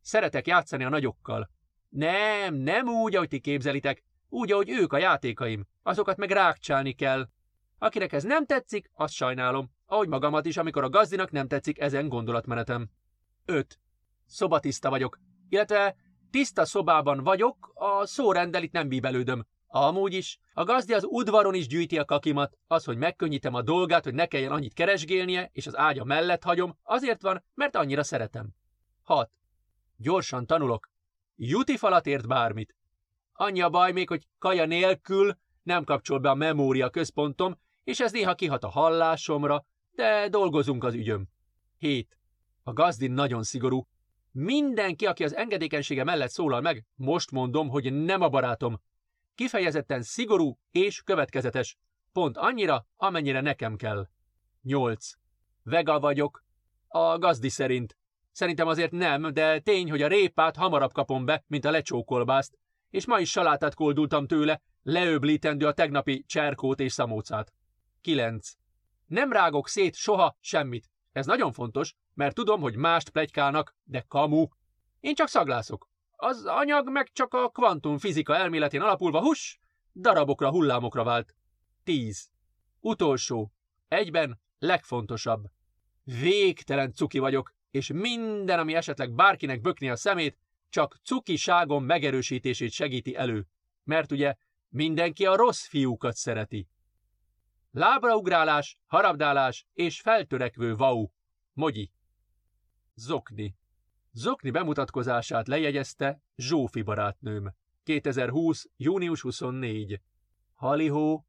Szeretek 0.00 0.46
játszani 0.46 0.84
a 0.84 0.88
nagyokkal. 0.88 1.50
Nem, 1.88 2.54
nem 2.54 2.88
úgy, 2.88 3.16
ahogy 3.16 3.28
ti 3.28 3.40
képzelitek, 3.40 4.04
úgy, 4.28 4.52
ahogy 4.52 4.70
ők 4.70 4.92
a 4.92 4.98
játékaim. 4.98 5.66
Azokat 5.82 6.16
meg 6.16 6.30
rákcsálni 6.30 6.92
kell. 6.92 7.28
Akinek 7.78 8.12
ez 8.12 8.22
nem 8.22 8.46
tetszik, 8.46 8.90
azt 8.94 9.14
sajnálom, 9.14 9.70
ahogy 9.86 10.08
magamat 10.08 10.46
is, 10.46 10.56
amikor 10.56 10.84
a 10.84 10.88
gazdinak 10.88 11.30
nem 11.30 11.48
tetszik 11.48 11.80
ezen 11.80 12.08
gondolatmenetem. 12.08 12.90
5. 13.44 13.80
Szobatiszta 14.26 14.90
vagyok, 14.90 15.18
illetve 15.48 15.96
tiszta 16.30 16.64
szobában 16.64 17.22
vagyok, 17.22 17.70
a 17.74 18.06
szórendel 18.06 18.62
itt 18.62 18.72
nem 18.72 18.88
bíbelődöm. 18.88 19.46
Amúgy 19.66 20.14
is, 20.14 20.38
a 20.52 20.64
gazdi 20.64 20.92
az 20.92 21.04
udvaron 21.08 21.54
is 21.54 21.66
gyűjti 21.66 21.98
a 21.98 22.04
kakimat, 22.04 22.58
az, 22.66 22.84
hogy 22.84 22.96
megkönnyítem 22.96 23.54
a 23.54 23.62
dolgát, 23.62 24.04
hogy 24.04 24.14
ne 24.14 24.26
kelljen 24.26 24.52
annyit 24.52 24.72
keresgélnie, 24.72 25.50
és 25.52 25.66
az 25.66 25.76
ágya 25.76 26.04
mellett 26.04 26.42
hagyom, 26.42 26.78
azért 26.82 27.22
van, 27.22 27.44
mert 27.54 27.76
annyira 27.76 28.02
szeretem. 28.02 28.54
6. 29.02 29.30
Gyorsan 29.96 30.46
tanulok. 30.46 30.90
Juti 31.34 31.76
falat 31.76 32.06
ért 32.06 32.26
bármit. 32.26 32.76
Annyi 33.32 33.60
a 33.60 33.70
baj 33.70 33.92
még, 33.92 34.08
hogy 34.08 34.26
kaja 34.38 34.64
nélkül 34.64 35.38
nem 35.62 35.84
kapcsol 35.84 36.18
be 36.18 36.30
a 36.30 36.34
memória 36.34 36.90
központom, 36.90 37.58
és 37.86 38.00
ez 38.00 38.12
néha 38.12 38.34
kihat 38.34 38.64
a 38.64 38.68
hallásomra, 38.68 39.64
de 39.90 40.28
dolgozunk 40.28 40.84
az 40.84 40.94
ügyöm. 40.94 41.28
7. 41.78 42.18
A 42.62 42.72
gazdin 42.72 43.12
nagyon 43.12 43.42
szigorú. 43.42 43.86
Mindenki, 44.32 45.06
aki 45.06 45.24
az 45.24 45.34
engedékenysége 45.34 46.04
mellett 46.04 46.30
szólal 46.30 46.60
meg, 46.60 46.84
most 46.94 47.30
mondom, 47.30 47.68
hogy 47.68 47.92
nem 47.92 48.20
a 48.20 48.28
barátom, 48.28 48.80
Kifejezetten 49.34 50.02
szigorú 50.02 50.58
és 50.70 51.02
következetes. 51.02 51.76
Pont 52.12 52.36
annyira, 52.36 52.86
amennyire 52.96 53.40
nekem 53.40 53.76
kell. 53.76 54.08
8. 54.62 55.10
Vega 55.62 56.00
vagyok. 56.00 56.44
A 56.88 57.18
gazdi 57.18 57.48
szerint. 57.48 57.96
Szerintem 58.32 58.68
azért 58.68 58.92
nem, 58.92 59.32
de 59.32 59.58
tény, 59.58 59.90
hogy 59.90 60.02
a 60.02 60.08
répát 60.08 60.56
hamarabb 60.56 60.92
kapom 60.92 61.24
be, 61.24 61.44
mint 61.46 61.64
a 61.64 61.70
lecsókolbászt, 61.70 62.58
és 62.90 63.06
ma 63.06 63.18
is 63.18 63.30
salátát 63.30 63.74
koldultam 63.74 64.26
tőle, 64.26 64.60
leöblítendő 64.82 65.66
a 65.66 65.72
tegnapi 65.72 66.24
cserkót 66.26 66.80
és 66.80 66.92
szamócát. 66.92 67.52
9. 68.06 68.52
Nem 69.06 69.32
rágok 69.32 69.68
szét 69.68 69.94
soha 69.94 70.36
semmit. 70.40 70.90
Ez 71.12 71.26
nagyon 71.26 71.52
fontos, 71.52 71.94
mert 72.14 72.34
tudom, 72.34 72.60
hogy 72.60 72.76
mást 72.76 73.10
plegykálnak, 73.10 73.76
de 73.84 74.00
kamu. 74.08 74.46
Én 75.00 75.14
csak 75.14 75.28
szaglászok. 75.28 75.88
Az 76.10 76.44
anyag 76.44 76.90
meg 76.90 77.10
csak 77.12 77.34
a 77.34 77.48
kvantumfizika 77.48 78.36
elméletén 78.36 78.80
alapulva 78.80 79.20
hus, 79.20 79.60
darabokra, 79.94 80.50
hullámokra 80.50 81.04
vált. 81.04 81.34
10. 81.84 82.30
Utolsó. 82.80 83.52
Egyben 83.88 84.40
legfontosabb. 84.58 85.44
Végtelen 86.04 86.92
cuki 86.92 87.18
vagyok, 87.18 87.54
és 87.70 87.90
minden, 87.92 88.58
ami 88.58 88.74
esetleg 88.74 89.14
bárkinek 89.14 89.60
bökni 89.60 89.88
a 89.88 89.96
szemét, 89.96 90.38
csak 90.68 90.96
cukiságom 91.04 91.84
megerősítését 91.84 92.70
segíti 92.70 93.16
elő. 93.16 93.46
Mert 93.84 94.12
ugye 94.12 94.34
mindenki 94.68 95.26
a 95.26 95.36
rossz 95.36 95.66
fiúkat 95.66 96.14
szereti. 96.14 96.68
Lábraugrálás, 97.76 98.78
harabdálás 98.86 99.66
és 99.72 100.00
feltörekvő 100.00 100.74
vau. 100.74 101.08
Mogyi. 101.52 101.92
Zokni. 102.94 103.56
Zokni 104.12 104.50
bemutatkozását 104.50 105.48
lejegyezte 105.48 106.20
Zsófi 106.36 106.82
barátnőm. 106.82 107.54
2020. 107.82 108.64
június 108.76 109.20
24. 109.20 110.00
Halihó, 110.54 111.26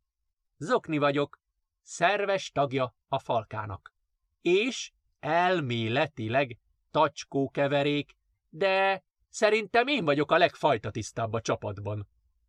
Zokni 0.57 0.97
vagyok, 0.97 1.39
szerves 1.81 2.51
tagja 2.51 2.95
a 3.07 3.19
falkának. 3.19 3.93
És 4.41 4.91
elméletileg 5.19 6.57
tacskó 6.91 7.49
keverék, 7.49 8.15
de 8.49 9.03
szerintem 9.29 9.87
én 9.87 10.05
vagyok 10.05 10.31
a 10.31 10.37
legfajtatisztább 10.37 11.33
a 11.33 11.41
csapatban. 11.41 12.07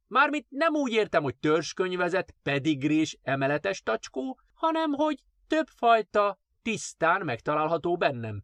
Mármint 0.09 0.47
nem 0.49 0.75
úgy 0.75 0.93
értem, 0.93 1.23
hogy 1.23 1.37
törzskönyvezet, 1.37 2.35
pedigrés, 2.43 3.19
emeletes 3.23 3.83
tacskó, 3.83 4.41
hanem 4.55 4.93
hogy 4.93 5.23
több 5.47 5.67
fajta 5.69 6.39
tisztán 6.63 7.25
megtalálható 7.25 7.97
bennem. 7.97 8.43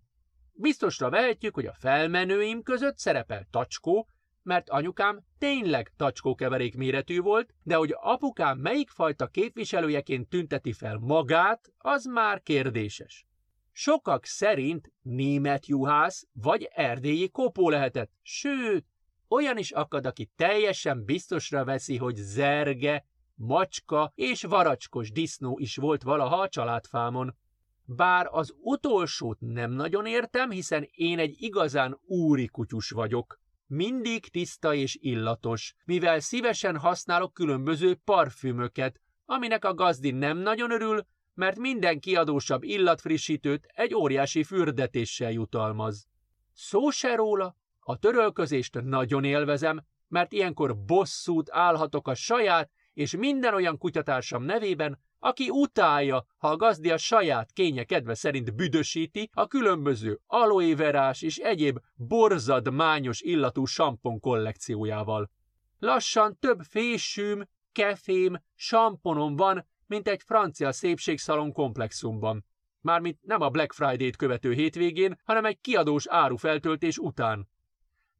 Biztosra 0.52 1.10
vehetjük, 1.10 1.54
hogy 1.54 1.66
a 1.66 1.74
felmenőim 1.78 2.62
között 2.62 2.98
szerepel 2.98 3.46
tacskó, 3.50 4.08
mert 4.42 4.70
anyukám 4.70 5.20
tényleg 5.38 5.92
tacskó 5.96 6.34
keverék 6.34 6.76
méretű 6.76 7.20
volt, 7.20 7.54
de 7.62 7.74
hogy 7.74 7.94
apukám 8.00 8.58
melyik 8.58 8.90
fajta 8.90 9.26
képviselőjeként 9.26 10.28
tünteti 10.28 10.72
fel 10.72 10.98
magát, 10.98 11.72
az 11.78 12.04
már 12.04 12.42
kérdéses. 12.42 13.26
Sokak 13.72 14.24
szerint 14.24 14.92
német 15.02 15.66
juhász 15.66 16.26
vagy 16.32 16.68
erdélyi 16.72 17.28
kopó 17.30 17.68
lehetett, 17.68 18.12
sőt, 18.22 18.86
olyan 19.34 19.58
is 19.58 19.70
akad, 19.70 20.06
aki 20.06 20.30
teljesen 20.36 21.04
biztosra 21.04 21.64
veszi, 21.64 21.96
hogy 21.96 22.16
zerge, 22.16 23.04
macska 23.34 24.12
és 24.14 24.42
varacskos 24.42 25.12
disznó 25.12 25.58
is 25.58 25.76
volt 25.76 26.02
valaha 26.02 26.40
a 26.40 26.48
családfámon. 26.48 27.36
Bár 27.84 28.28
az 28.30 28.54
utolsót 28.60 29.40
nem 29.40 29.70
nagyon 29.70 30.06
értem, 30.06 30.50
hiszen 30.50 30.88
én 30.90 31.18
egy 31.18 31.34
igazán 31.38 31.98
úri 32.06 32.46
kutyus 32.46 32.90
vagyok. 32.90 33.40
Mindig 33.66 34.28
tiszta 34.28 34.74
és 34.74 34.96
illatos, 35.00 35.74
mivel 35.84 36.20
szívesen 36.20 36.76
használok 36.76 37.32
különböző 37.32 37.94
parfümöket, 37.94 39.00
aminek 39.24 39.64
a 39.64 39.74
gazdi 39.74 40.10
nem 40.10 40.38
nagyon 40.38 40.70
örül, 40.70 41.06
mert 41.34 41.58
minden 41.58 42.00
kiadósabb 42.00 42.62
illatfrissítőt 42.62 43.66
egy 43.74 43.94
óriási 43.94 44.44
fürdetéssel 44.44 45.30
jutalmaz. 45.30 46.06
Szó 46.52 46.90
se 46.90 47.14
róla, 47.14 47.56
a 47.84 47.98
törölközést 47.98 48.82
nagyon 48.82 49.24
élvezem, 49.24 49.84
mert 50.08 50.32
ilyenkor 50.32 50.76
bosszút 50.84 51.50
állhatok 51.52 52.08
a 52.08 52.14
saját 52.14 52.70
és 52.94 53.16
minden 53.16 53.54
olyan 53.54 53.78
kutyatársam 53.78 54.42
nevében, 54.42 54.98
aki 55.18 55.50
utálja, 55.50 56.26
ha 56.36 56.48
a 56.48 56.56
gazdi 56.56 56.90
a 56.90 56.96
saját 56.96 57.52
kénye 57.52 57.84
kedve 57.84 58.14
szerint 58.14 58.54
büdösíti 58.54 59.30
a 59.32 59.46
különböző 59.46 60.20
aloeverás 60.26 61.22
és 61.22 61.36
egyéb 61.36 61.78
borzadmányos 61.94 63.20
illatú 63.20 63.64
sampon 63.64 64.20
kollekciójával. 64.20 65.30
Lassan 65.78 66.38
több 66.38 66.60
fésűm, 66.62 67.48
kefém, 67.72 68.42
samponom 68.54 69.36
van, 69.36 69.66
mint 69.86 70.08
egy 70.08 70.22
francia 70.22 70.72
szépségszalon 70.72 71.52
komplexumban. 71.52 72.44
Mármint 72.80 73.18
nem 73.22 73.40
a 73.40 73.48
Black 73.48 73.72
Friday-t 73.72 74.16
követő 74.16 74.52
hétvégén, 74.52 75.20
hanem 75.24 75.44
egy 75.44 75.60
kiadós 75.60 76.06
árufeltöltés 76.08 76.98
után. 76.98 77.48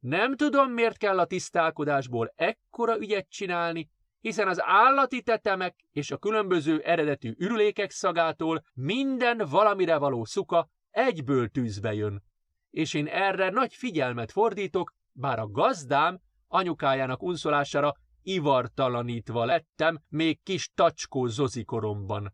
Nem 0.07 0.35
tudom, 0.35 0.71
miért 0.71 0.97
kell 0.97 1.19
a 1.19 1.25
tisztálkodásból 1.25 2.33
ekkora 2.35 2.99
ügyet 2.99 3.29
csinálni, 3.29 3.89
hiszen 4.19 4.47
az 4.47 4.61
állati 4.63 5.21
tetemek 5.21 5.75
és 5.91 6.11
a 6.11 6.17
különböző 6.17 6.79
eredetű 6.79 7.33
ürülékek 7.37 7.91
szagától 7.91 8.63
minden 8.73 9.37
valamire 9.49 9.97
való 9.97 10.25
szuka 10.25 10.69
egyből 10.89 11.47
tűzbe 11.47 11.93
jön. 11.93 12.23
És 12.69 12.93
én 12.93 13.07
erre 13.07 13.49
nagy 13.49 13.73
figyelmet 13.73 14.31
fordítok, 14.31 14.93
bár 15.11 15.39
a 15.39 15.47
gazdám 15.47 16.19
anyukájának 16.47 17.23
unszolására 17.23 17.93
ivartalanítva 18.21 19.45
lettem 19.45 20.01
még 20.09 20.43
kis 20.43 20.71
tacskó 20.75 21.25
zozikoromban. 21.25 22.33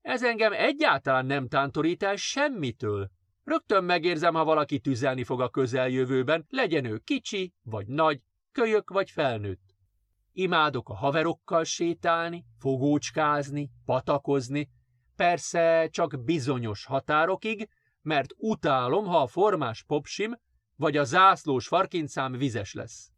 Ez 0.00 0.22
engem 0.22 0.52
egyáltalán 0.52 1.26
nem 1.26 1.48
tántorít 1.48 2.02
el 2.02 2.16
semmitől. 2.16 3.10
Rögtön 3.44 3.84
megérzem, 3.84 4.34
ha 4.34 4.44
valaki 4.44 4.78
tüzelni 4.78 5.24
fog 5.24 5.40
a 5.40 5.48
közeljövőben, 5.48 6.46
legyen 6.48 6.84
ő 6.84 6.98
kicsi 6.98 7.54
vagy 7.62 7.86
nagy, 7.86 8.20
kölyök 8.52 8.90
vagy 8.90 9.10
felnőtt. 9.10 9.74
Imádok 10.32 10.88
a 10.88 10.94
haverokkal 10.94 11.64
sétálni, 11.64 12.44
fogócskázni, 12.58 13.70
patakozni, 13.84 14.70
persze 15.16 15.88
csak 15.90 16.24
bizonyos 16.24 16.84
határokig, 16.84 17.68
mert 18.02 18.32
utálom, 18.36 19.04
ha 19.04 19.18
a 19.18 19.26
formás 19.26 19.84
popsim 19.84 20.34
vagy 20.76 20.96
a 20.96 21.04
zászlós 21.04 21.66
farkincám 21.66 22.32
vizes 22.32 22.72
lesz. 22.72 23.10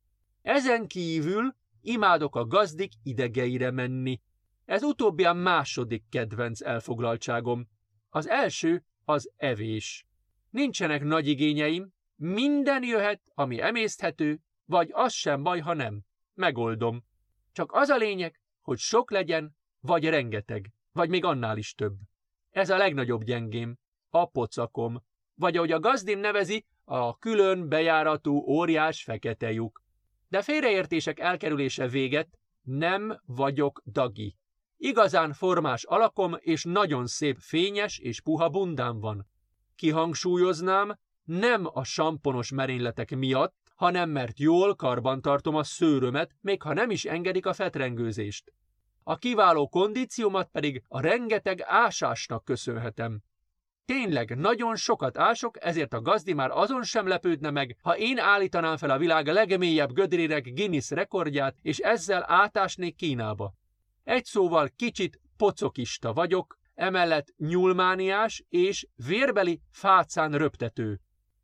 Ezen 0.42 0.86
kívül 0.86 1.54
imádok 1.80 2.36
a 2.36 2.46
gazdik 2.46 2.92
idegeire 3.02 3.70
menni. 3.70 4.20
Ez 4.64 4.82
utóbbi 4.82 5.24
a 5.24 5.32
második 5.32 6.04
kedvenc 6.10 6.60
elfoglaltságom. 6.60 7.68
Az 8.08 8.28
első 8.28 8.84
az 9.04 9.32
evés. 9.36 10.06
Nincsenek 10.54 11.02
nagy 11.02 11.28
igényeim, 11.28 11.92
minden 12.14 12.84
jöhet, 12.84 13.22
ami 13.34 13.60
emészthető, 13.60 14.40
vagy 14.64 14.90
az 14.92 15.12
sem 15.12 15.42
baj, 15.42 15.60
ha 15.60 15.74
nem. 15.74 16.04
Megoldom. 16.34 17.04
Csak 17.52 17.72
az 17.72 17.88
a 17.88 17.96
lényeg, 17.96 18.40
hogy 18.60 18.78
sok 18.78 19.10
legyen, 19.10 19.56
vagy 19.80 20.08
rengeteg, 20.08 20.72
vagy 20.92 21.08
még 21.08 21.24
annál 21.24 21.56
is 21.56 21.74
több. 21.74 21.94
Ez 22.50 22.70
a 22.70 22.76
legnagyobb 22.76 23.24
gyengém, 23.24 23.78
a 24.10 24.26
pocakom, 24.26 25.02
vagy 25.34 25.56
ahogy 25.56 25.72
a 25.72 25.80
gazdim 25.80 26.18
nevezi, 26.18 26.66
a 26.84 27.18
külön 27.18 27.68
bejáratú 27.68 28.36
óriás 28.36 29.02
fekete 29.02 29.52
lyuk. 29.52 29.82
De 30.28 30.42
félreértések 30.42 31.18
elkerülése 31.18 31.88
véget, 31.88 32.38
nem 32.62 33.20
vagyok 33.26 33.82
dagi. 33.86 34.36
Igazán 34.76 35.32
formás 35.32 35.84
alakom 35.84 36.36
és 36.38 36.64
nagyon 36.64 37.06
szép 37.06 37.38
fényes 37.40 37.98
és 37.98 38.20
puha 38.20 38.48
bundám 38.48 39.00
van. 39.00 39.32
Kihangsúlyoznám, 39.76 40.98
nem 41.24 41.66
a 41.72 41.84
samponos 41.84 42.50
merényletek 42.50 43.16
miatt, 43.16 43.54
hanem 43.74 44.10
mert 44.10 44.40
jól 44.40 44.74
karban 44.74 45.20
tartom 45.20 45.54
a 45.54 45.62
szőrömet, 45.62 46.30
még 46.40 46.62
ha 46.62 46.72
nem 46.72 46.90
is 46.90 47.04
engedik 47.04 47.46
a 47.46 47.52
fetrengőzést. 47.52 48.52
A 49.02 49.16
kiváló 49.16 49.68
kondíciómat 49.68 50.48
pedig 50.52 50.82
a 50.88 51.00
rengeteg 51.00 51.62
ásásnak 51.62 52.44
köszönhetem. 52.44 53.22
Tényleg, 53.84 54.36
nagyon 54.36 54.76
sokat 54.76 55.18
ások, 55.18 55.64
ezért 55.64 55.94
a 55.94 56.00
gazdi 56.00 56.32
már 56.32 56.50
azon 56.50 56.82
sem 56.82 57.06
lepődne 57.06 57.50
meg, 57.50 57.76
ha 57.82 57.96
én 57.96 58.18
állítanám 58.18 58.76
fel 58.76 58.90
a 58.90 58.98
világ 58.98 59.26
legmélyebb 59.26 59.92
gödrérek 59.92 60.52
Guinness 60.54 60.90
rekordját, 60.90 61.56
és 61.62 61.78
ezzel 61.78 62.24
átásnék 62.26 62.96
Kínába. 62.96 63.54
Egy 64.04 64.24
szóval 64.24 64.68
kicsit 64.76 65.20
pocokista 65.36 66.12
vagyok, 66.12 66.58
emellett 66.74 67.34
nyulmániás 67.36 68.44
és 68.48 68.86
vérbeli 69.06 69.60
fácán 69.70 70.32
röptető. 70.32 71.00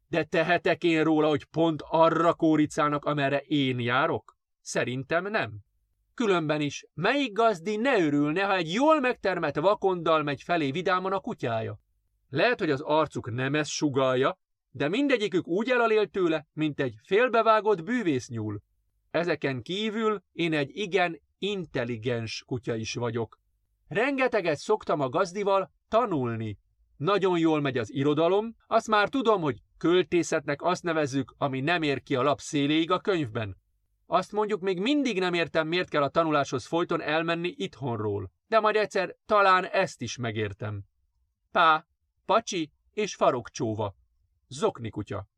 De 0.09 0.25
tehetek 0.25 0.85
én 0.85 1.05
róla, 1.05 1.29
hogy 1.29 1.45
pont 1.45 1.83
arra 1.89 2.35
kóricának, 2.35 3.05
amerre 3.05 3.39
én 3.39 3.79
járok? 3.79 4.37
Szerintem 4.61 5.31
nem. 5.31 5.61
Különben 6.15 6.61
is, 6.61 6.85
melyik 6.95 7.33
gazdi 7.33 7.77
ne 7.77 8.01
örülne, 8.01 8.45
ha 8.45 8.55
egy 8.55 8.73
jól 8.73 9.01
megtermett 9.01 9.57
vakonddal 9.57 10.23
megy 10.23 10.43
felé 10.43 10.71
vidáman 10.71 11.13
a 11.13 11.21
kutyája? 11.21 11.79
Lehet, 12.29 12.59
hogy 12.59 12.71
az 12.71 12.81
arcuk 12.81 13.31
nem 13.31 13.55
ezt 13.55 13.71
sugalja, 13.71 14.39
de 14.71 14.89
mindegyikük 14.89 15.47
úgy 15.47 15.71
elalél 15.71 16.07
tőle, 16.07 16.47
mint 16.53 16.81
egy 16.81 16.95
félbevágott 17.03 17.83
bűvésznyúl. 17.83 18.63
Ezeken 19.11 19.63
kívül 19.63 20.23
én 20.33 20.53
egy 20.53 20.71
igen 20.77 21.21
intelligens 21.39 22.43
kutya 22.47 22.75
is 22.75 22.95
vagyok. 22.95 23.39
Rengeteget 23.91 24.59
szoktam 24.59 25.01
a 25.01 25.09
gazdival 25.09 25.73
tanulni. 25.89 26.59
Nagyon 26.97 27.39
jól 27.39 27.61
megy 27.61 27.79
az 27.79 27.93
irodalom, 27.93 28.57
azt 28.67 28.89
már 28.89 29.09
tudom, 29.09 29.41
hogy 29.41 29.63
költészetnek 29.79 30.63
azt 30.63 30.83
nevezzük, 30.83 31.35
ami 31.39 31.61
nem 31.61 31.83
ér 31.83 32.03
ki 32.03 32.15
a 32.15 32.23
lap 32.23 32.41
széléig 32.41 32.91
a 32.91 33.01
könyvben. 33.01 33.57
Azt 34.07 34.33
mondjuk 34.33 34.61
még 34.61 34.81
mindig 34.81 35.19
nem 35.19 35.35
értem, 35.35 35.69
miért 35.69 35.89
kell 35.89 36.03
a 36.03 36.09
tanuláshoz 36.09 36.67
folyton 36.67 37.01
elmenni 37.01 37.55
itthonról. 37.57 38.31
De 38.47 38.61
majd 38.61 38.77
egyszer 38.77 39.17
talán 39.27 39.65
ezt 39.65 40.03
is 40.03 40.17
megértem. 40.17 40.85
Pá, 41.51 41.87
Pacsi 42.25 42.73
és 42.93 43.15
Farokcsóva. 43.15 43.95
Zokni 44.49 44.91
kutya. 44.91 45.29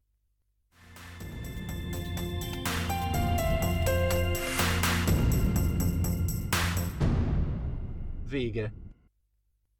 Vége. 8.32 8.72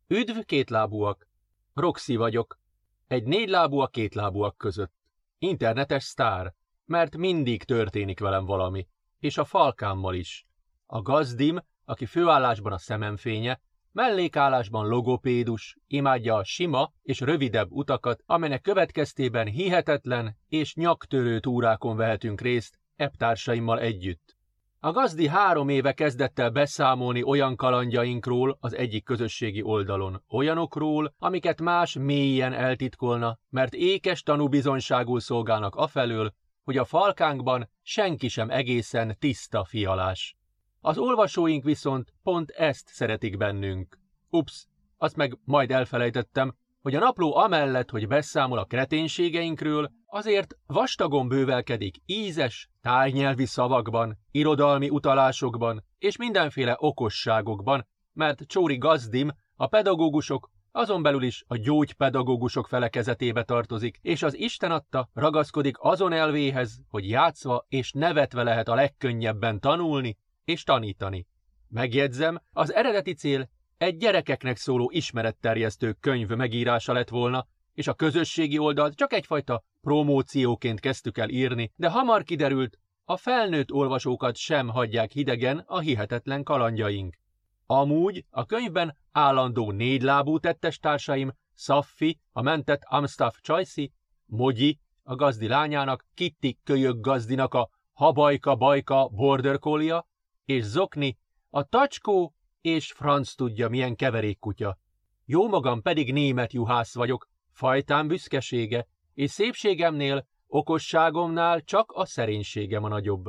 Üdv 0.07 0.39
kétlábúak. 0.39 1.29
Roxy 1.75 2.17
vagyok. 2.17 2.59
Egy 3.07 3.25
négylábú 3.25 3.79
a 3.79 3.87
kétlábúak 3.87 4.57
között. 4.57 4.93
Internetes 5.39 6.05
sztár, 6.05 6.55
mert 6.85 7.17
mindig 7.17 7.65
történik 7.65 8.21
velem 8.21 8.45
valami. 8.45 8.89
És 9.19 9.39
a 9.39 9.45
falkámmal 9.45 10.15
is. 10.15 10.47
A 10.87 11.03
gazdim, 11.03 11.59
aki 11.85 12.07
főállásban 12.07 12.73
a 12.73 12.79
szememfénye, 12.79 13.61
Mellékállásban 13.93 14.87
logopédus, 14.87 15.77
imádja 15.87 16.35
a 16.35 16.45
sima 16.45 16.93
és 17.03 17.21
rövidebb 17.21 17.71
utakat, 17.71 18.23
amelynek 18.27 18.61
következtében 18.61 19.47
hihetetlen 19.47 20.37
és 20.49 20.75
nyaktörő 20.75 21.41
túrákon 21.41 21.97
vehetünk 21.97 22.41
részt 22.41 22.79
eptársaimmal 22.97 23.81
együtt. 23.81 24.37
A 24.85 24.93
gazdi 24.93 25.26
három 25.26 25.68
éve 25.68 25.93
kezdett 25.93 26.39
el 26.39 26.51
beszámolni 26.51 27.22
olyan 27.22 27.57
kalandjainkról 27.57 28.57
az 28.61 28.74
egyik 28.74 29.05
közösségi 29.05 29.62
oldalon, 29.62 30.22
olyanokról, 30.28 31.14
amiket 31.18 31.61
más 31.61 31.95
mélyen 31.95 32.53
eltitkolna, 32.53 33.39
mert 33.49 33.74
ékes 33.74 34.22
tanúbizonyságul 34.22 35.20
szolgálnak 35.20 35.74
afelől, 35.74 36.35
hogy 36.64 36.76
a 36.76 36.85
falkánkban 36.85 37.70
senki 37.83 38.28
sem 38.28 38.51
egészen 38.51 39.16
tiszta 39.18 39.64
fialás. 39.64 40.37
Az 40.80 40.99
olvasóink 40.99 41.64
viszont 41.64 42.14
pont 42.22 42.51
ezt 42.51 42.89
szeretik 42.89 43.37
bennünk. 43.37 43.99
Ups, 44.30 44.66
azt 44.97 45.16
meg 45.16 45.39
majd 45.45 45.70
elfelejtettem, 45.70 46.55
hogy 46.83 46.95
a 46.95 46.99
napló 46.99 47.37
amellett, 47.37 47.91
hogy 47.91 48.07
beszámol 48.07 48.59
a 48.59 48.64
kreténségeinkről, 48.64 49.91
azért 50.07 50.57
vastagon 50.66 51.28
bővelkedik 51.28 51.97
ízes, 52.07 52.68
tájnyelvi 52.80 53.47
szavakban, 53.47 54.18
irodalmi 54.30 54.89
utalásokban 54.89 55.85
és 55.99 56.16
mindenféle 56.16 56.76
okosságokban, 56.78 57.87
mert 58.12 58.47
Csóri 58.47 58.78
Gazdim, 58.78 59.30
a 59.57 59.66
pedagógusok, 59.66 60.51
azon 60.72 61.03
belül 61.03 61.22
is 61.22 61.45
a 61.47 61.57
gyógypedagógusok 61.57 62.66
felekezetébe 62.66 63.43
tartozik, 63.43 63.99
és 64.01 64.22
az 64.22 64.37
Isten 64.37 64.70
adta 64.70 65.09
ragaszkodik 65.12 65.76
azon 65.78 66.12
elvéhez, 66.12 66.80
hogy 66.89 67.09
játszva 67.09 67.66
és 67.68 67.93
nevetve 67.93 68.43
lehet 68.43 68.68
a 68.68 68.74
legkönnyebben 68.74 69.61
tanulni, 69.61 70.16
és 70.45 70.62
tanítani. 70.62 71.26
Megjegyzem, 71.68 72.41
az 72.53 72.72
eredeti 72.72 73.14
cél 73.14 73.49
egy 73.83 73.97
gyerekeknek 73.97 74.57
szóló 74.57 74.91
ismeretterjesztő 74.93 75.93
könyv 75.93 76.28
megírása 76.28 76.93
lett 76.93 77.09
volna, 77.09 77.47
és 77.74 77.87
a 77.87 77.95
közösségi 77.95 78.59
oldalt 78.59 78.95
csak 78.95 79.12
egyfajta 79.12 79.62
promócióként 79.80 80.80
kezdtük 80.80 81.18
el 81.18 81.28
írni, 81.28 81.72
de 81.76 81.89
hamar 81.89 82.22
kiderült, 82.22 82.78
a 83.05 83.16
felnőtt 83.16 83.72
olvasókat 83.72 84.37
sem 84.37 84.68
hagyják 84.68 85.12
hidegen 85.12 85.64
a 85.66 85.78
hihetetlen 85.78 86.43
kalandjaink. 86.43 87.18
Amúgy 87.66 88.24
a 88.30 88.45
könyvben 88.45 88.97
állandó 89.12 89.70
négylábú 89.70 90.39
tettestársaim, 90.39 91.33
Szaffi, 91.55 92.20
a 92.33 92.43
mentett 92.43 92.83
Amstaff 92.85 93.35
Csajci, 93.41 93.93
Mogyi, 94.26 94.78
a 95.03 95.14
gazdi 95.14 95.49
lányának, 95.49 96.05
Kitty 96.14 96.59
kölyök 96.64 97.01
gazdinak 97.01 97.55
a 97.55 97.70
habajka-bajka 97.93 99.09
border 99.09 99.59
collie 99.59 100.05
és 100.45 100.64
zokni, 100.64 101.18
a 101.51 101.62
tacskó 101.62 102.35
és 102.63 102.93
franc 102.93 103.35
tudja 103.35 103.69
milyen 103.69 103.97
keverékkutya. 103.97 104.79
Jó 105.25 105.49
magam 105.49 105.83
pedig 105.83 106.13
német 106.13 106.53
juhász 106.53 106.95
vagyok, 106.95 107.29
fajtám 107.51 108.09
büszkesége, 108.09 108.87
és 109.15 109.31
szépségemnél, 109.31 110.27
okosságomnál 110.47 111.63
csak 111.63 111.93
a 111.93 112.07
szerénységem 112.07 112.85
a 112.85 112.89
nagyobb. 112.89 113.25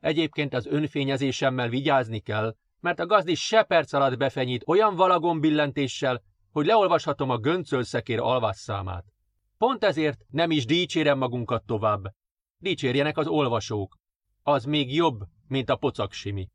Egyébként 0.00 0.54
az 0.54 0.66
önfényezésemmel 0.66 1.68
vigyázni 1.68 2.20
kell, 2.20 2.56
mert 2.80 3.00
a 3.00 3.06
gazdi 3.06 3.34
se 3.34 3.62
perc 3.62 3.92
alatt 3.92 4.18
befenyít 4.18 4.62
olyan 4.66 4.94
valagon 4.94 5.40
billentéssel, 5.40 6.22
hogy 6.50 6.66
leolvashatom 6.66 7.30
a 7.30 7.38
göncölszekér 7.38 8.18
alvásszámát. 8.18 9.04
Pont 9.58 9.84
ezért 9.84 10.24
nem 10.28 10.50
is 10.50 10.64
dicsérem 10.64 11.18
magunkat 11.18 11.64
tovább. 11.66 12.02
Dicsérjenek 12.58 13.16
az 13.18 13.26
olvasók. 13.26 13.98
Az 14.42 14.64
még 14.64 14.94
jobb, 14.94 15.20
mint 15.46 15.70
a 15.70 15.76
pocaksimi. 15.76 16.48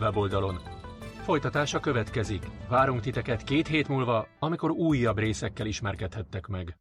weboldalon. 0.00 0.58
Folytatása 1.22 1.80
következik. 1.80 2.46
Várunk 2.68 3.00
titeket 3.00 3.44
két 3.44 3.66
hét 3.66 3.88
múlva, 3.88 4.26
amikor 4.38 4.70
újabb 4.70 5.18
részekkel 5.18 5.66
ismerkedhettek 5.66 6.46
meg. 6.46 6.76